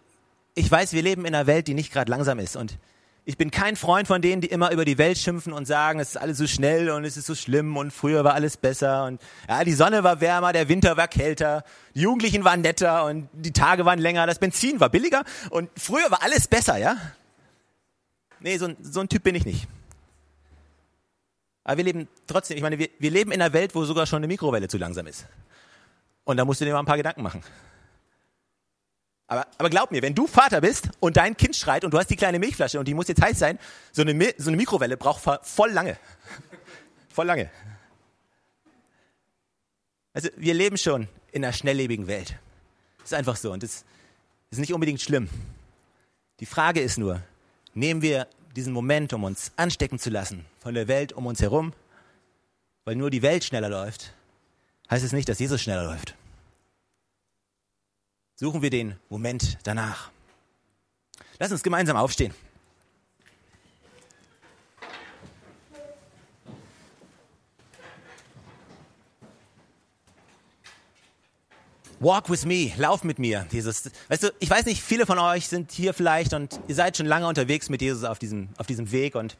ich 0.54 0.70
weiß, 0.70 0.92
wir 0.92 1.02
leben 1.02 1.24
in 1.24 1.34
einer 1.34 1.46
Welt, 1.46 1.68
die 1.68 1.74
nicht 1.74 1.92
gerade 1.92 2.10
langsam 2.10 2.38
ist 2.38 2.56
und 2.56 2.78
ich 3.26 3.38
bin 3.38 3.50
kein 3.50 3.76
Freund 3.76 4.06
von 4.06 4.20
denen, 4.20 4.42
die 4.42 4.48
immer 4.48 4.70
über 4.70 4.84
die 4.84 4.98
Welt 4.98 5.16
schimpfen 5.16 5.52
und 5.52 5.64
sagen, 5.66 5.98
es 5.98 6.10
ist 6.10 6.16
alles 6.16 6.36
so 6.36 6.46
schnell 6.46 6.90
und 6.90 7.04
es 7.04 7.16
ist 7.16 7.26
so 7.26 7.34
schlimm 7.34 7.76
und 7.76 7.90
früher 7.90 8.22
war 8.22 8.34
alles 8.34 8.58
besser 8.58 9.06
und 9.06 9.20
ja, 9.48 9.64
die 9.64 9.72
Sonne 9.72 10.04
war 10.04 10.20
wärmer, 10.20 10.52
der 10.52 10.68
Winter 10.68 10.96
war 10.96 11.08
kälter, 11.08 11.64
die 11.94 12.02
Jugendlichen 12.02 12.44
waren 12.44 12.60
netter 12.60 13.06
und 13.06 13.28
die 13.32 13.52
Tage 13.52 13.86
waren 13.86 13.98
länger, 13.98 14.26
das 14.26 14.38
Benzin 14.38 14.78
war 14.78 14.90
billiger 14.90 15.24
und 15.50 15.70
früher 15.76 16.10
war 16.10 16.22
alles 16.22 16.48
besser, 16.48 16.76
ja? 16.76 16.96
Nee, 18.40 18.58
so, 18.58 18.68
so 18.82 19.00
ein 19.00 19.08
Typ 19.08 19.22
bin 19.22 19.34
ich 19.34 19.46
nicht. 19.46 19.66
Aber 21.64 21.78
wir 21.78 21.84
leben 21.84 22.08
trotzdem, 22.26 22.58
ich 22.58 22.62
meine, 22.62 22.78
wir, 22.78 22.90
wir 22.98 23.10
leben 23.10 23.32
in 23.32 23.40
einer 23.40 23.54
Welt, 23.54 23.74
wo 23.74 23.86
sogar 23.86 24.06
schon 24.06 24.18
eine 24.18 24.26
Mikrowelle 24.26 24.68
zu 24.68 24.76
langsam 24.76 25.06
ist. 25.06 25.24
Und 26.24 26.36
da 26.36 26.44
musst 26.44 26.60
du 26.60 26.66
dir 26.66 26.74
mal 26.74 26.80
ein 26.80 26.84
paar 26.84 26.98
Gedanken 26.98 27.22
machen. 27.22 27.42
Aber, 29.34 29.48
aber 29.58 29.68
glaub 29.68 29.90
mir, 29.90 30.00
wenn 30.00 30.14
du 30.14 30.28
Vater 30.28 30.60
bist 30.60 30.90
und 31.00 31.16
dein 31.16 31.36
Kind 31.36 31.56
schreit 31.56 31.84
und 31.84 31.92
du 31.92 31.98
hast 31.98 32.08
die 32.08 32.14
kleine 32.14 32.38
Milchflasche 32.38 32.78
und 32.78 32.86
die 32.86 32.94
muss 32.94 33.08
jetzt 33.08 33.20
heiß 33.20 33.36
sein, 33.36 33.58
so 33.90 34.02
eine, 34.02 34.32
so 34.38 34.48
eine 34.48 34.56
Mikrowelle 34.56 34.96
braucht 34.96 35.20
voll 35.42 35.72
lange. 35.72 35.96
voll 37.08 37.26
lange. 37.26 37.50
Also 40.12 40.28
wir 40.36 40.54
leben 40.54 40.78
schon 40.78 41.08
in 41.32 41.44
einer 41.44 41.52
schnelllebigen 41.52 42.06
Welt. 42.06 42.36
Das 42.98 43.06
ist 43.06 43.14
einfach 43.14 43.34
so 43.34 43.50
und 43.50 43.64
das 43.64 43.84
ist 44.50 44.58
nicht 44.58 44.72
unbedingt 44.72 45.00
schlimm. 45.00 45.28
Die 46.38 46.46
Frage 46.46 46.80
ist 46.80 46.96
nur, 46.96 47.20
nehmen 47.74 48.02
wir 48.02 48.28
diesen 48.54 48.72
Moment, 48.72 49.12
um 49.14 49.24
uns 49.24 49.50
anstecken 49.56 49.98
zu 49.98 50.10
lassen 50.10 50.44
von 50.60 50.74
der 50.74 50.86
Welt 50.86 51.12
um 51.12 51.26
uns 51.26 51.42
herum, 51.42 51.72
weil 52.84 52.94
nur 52.94 53.10
die 53.10 53.22
Welt 53.22 53.42
schneller 53.42 53.68
läuft, 53.68 54.12
heißt 54.88 55.04
es 55.04 55.12
nicht, 55.12 55.28
dass 55.28 55.40
Jesus 55.40 55.60
schneller 55.60 55.86
läuft 55.86 56.14
suchen 58.36 58.62
wir 58.62 58.70
den 58.70 58.96
Moment 59.08 59.58
danach. 59.62 60.10
Lass 61.38 61.52
uns 61.52 61.62
gemeinsam 61.62 61.96
aufstehen. 61.96 62.34
Walk 72.00 72.28
with 72.28 72.44
me, 72.44 72.70
lauf 72.76 73.02
mit 73.02 73.18
mir, 73.18 73.46
Jesus. 73.50 73.90
Weißt 74.08 74.24
du, 74.24 74.32
ich 74.38 74.50
weiß 74.50 74.66
nicht, 74.66 74.82
viele 74.82 75.06
von 75.06 75.18
euch 75.18 75.48
sind 75.48 75.72
hier 75.72 75.94
vielleicht 75.94 76.34
und 76.34 76.60
ihr 76.68 76.74
seid 76.74 76.98
schon 76.98 77.06
lange 77.06 77.26
unterwegs 77.26 77.70
mit 77.70 77.80
Jesus 77.80 78.04
auf 78.04 78.18
diesem, 78.18 78.50
auf 78.58 78.66
diesem 78.66 78.92
Weg 78.92 79.14
und 79.14 79.38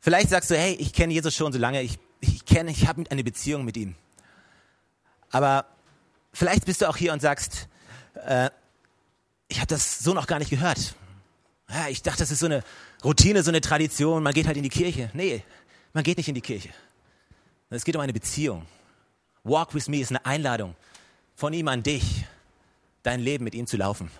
vielleicht 0.00 0.28
sagst 0.28 0.50
du, 0.50 0.58
hey, 0.58 0.74
ich 0.74 0.92
kenne 0.92 1.14
Jesus 1.14 1.34
schon 1.34 1.50
so 1.50 1.58
lange, 1.58 1.80
ich, 1.80 1.98
ich 2.20 2.44
kenne, 2.44 2.72
ich 2.72 2.86
habe 2.86 3.04
eine 3.10 3.24
Beziehung 3.24 3.64
mit 3.64 3.78
ihm. 3.78 3.94
Aber 5.30 5.64
Vielleicht 6.32 6.64
bist 6.64 6.80
du 6.80 6.88
auch 6.88 6.96
hier 6.96 7.12
und 7.12 7.20
sagst, 7.20 7.68
äh, 8.26 8.50
ich 9.48 9.58
habe 9.58 9.66
das 9.66 9.98
so 9.98 10.14
noch 10.14 10.26
gar 10.26 10.38
nicht 10.38 10.50
gehört. 10.50 10.94
Ja, 11.68 11.88
ich 11.88 12.02
dachte, 12.02 12.20
das 12.20 12.30
ist 12.30 12.40
so 12.40 12.46
eine 12.46 12.62
Routine, 13.04 13.42
so 13.42 13.50
eine 13.50 13.60
Tradition, 13.60 14.22
man 14.22 14.34
geht 14.34 14.46
halt 14.46 14.56
in 14.56 14.62
die 14.62 14.68
Kirche. 14.68 15.10
Nee, 15.12 15.42
man 15.92 16.04
geht 16.04 16.16
nicht 16.16 16.28
in 16.28 16.34
die 16.34 16.40
Kirche. 16.40 16.70
Es 17.68 17.84
geht 17.84 17.94
um 17.94 18.02
eine 18.02 18.12
Beziehung. 18.12 18.66
Walk 19.44 19.74
with 19.74 19.88
me 19.88 20.00
ist 20.00 20.10
eine 20.10 20.24
Einladung 20.26 20.74
von 21.36 21.52
ihm 21.52 21.68
an 21.68 21.82
dich, 21.82 22.24
dein 23.02 23.20
Leben 23.20 23.44
mit 23.44 23.54
ihm 23.54 23.66
zu 23.66 23.76
laufen. 23.76 24.10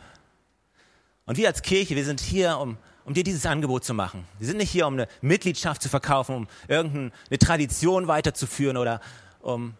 Und 1.27 1.37
wir 1.37 1.49
als 1.49 1.63
Kirche, 1.63 1.97
wir 1.97 2.05
sind 2.05 2.21
hier, 2.21 2.59
um, 2.59 2.79
um 3.05 3.15
dir 3.15 3.25
dieses 3.25 3.45
Angebot 3.47 3.85
zu 3.85 3.95
machen. 3.95 4.27
Wir 4.39 4.47
sind 4.47 4.57
nicht 4.57 4.71
hier, 4.71 4.87
um 4.87 4.95
eine 4.95 5.09
Mitgliedschaft 5.21 5.83
zu 5.83 5.89
verkaufen, 5.89 6.35
um 6.35 6.49
irgendeine 6.69 7.39
Tradition 7.39 8.09
weiterzuführen 8.09 8.77
oder 8.77 9.01
um, 9.41 9.75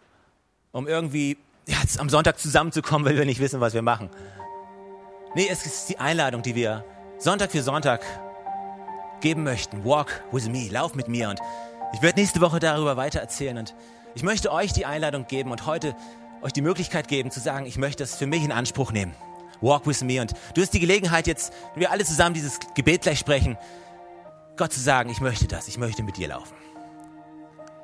um 0.71 0.87
irgendwie 0.87 1.37
jetzt 1.65 1.99
am 1.99 2.09
Sonntag 2.09 2.39
zusammenzukommen, 2.39 3.05
weil 3.07 3.17
wir 3.17 3.25
nicht 3.25 3.39
wissen, 3.39 3.61
was 3.61 3.73
wir 3.73 3.81
machen. 3.81 4.09
Nee, 5.35 5.47
es 5.49 5.65
ist 5.65 5.89
die 5.89 5.97
Einladung, 5.97 6.41
die 6.41 6.55
wir 6.55 6.83
Sonntag 7.17 7.51
für 7.51 7.63
Sonntag 7.63 8.03
geben 9.21 9.43
möchten. 9.43 9.85
Walk 9.85 10.23
with 10.31 10.49
me, 10.49 10.67
lauf 10.69 10.95
mit 10.95 11.07
mir. 11.07 11.29
Und 11.29 11.39
ich 11.93 12.01
werde 12.01 12.19
nächste 12.19 12.41
Woche 12.41 12.59
darüber 12.59 12.97
weiter 12.97 13.19
erzählen. 13.19 13.57
Und 13.57 13.75
ich 14.15 14.23
möchte 14.23 14.51
euch 14.51 14.73
die 14.73 14.85
Einladung 14.85 15.27
geben 15.27 15.51
und 15.51 15.65
heute 15.65 15.95
euch 16.41 16.53
die 16.53 16.61
Möglichkeit 16.61 17.07
geben, 17.07 17.31
zu 17.31 17.39
sagen, 17.39 17.65
ich 17.65 17.77
möchte 17.77 18.03
das 18.03 18.15
für 18.15 18.25
mich 18.25 18.43
in 18.43 18.51
Anspruch 18.51 18.91
nehmen. 18.91 19.15
Walk 19.61 19.85
with 19.85 20.01
me. 20.03 20.19
Und 20.19 20.33
du 20.55 20.61
hast 20.61 20.73
die 20.73 20.79
Gelegenheit 20.79 21.27
jetzt, 21.27 21.53
wenn 21.73 21.81
wir 21.81 21.91
alle 21.91 22.03
zusammen 22.03 22.33
dieses 22.33 22.59
Gebet 22.75 23.03
gleich 23.03 23.19
sprechen, 23.19 23.57
Gott 24.57 24.73
zu 24.73 24.79
sagen, 24.79 25.09
ich 25.09 25.21
möchte 25.21 25.47
das, 25.47 25.67
ich 25.67 25.77
möchte 25.77 26.03
mit 26.03 26.17
dir 26.17 26.29
laufen. 26.29 26.55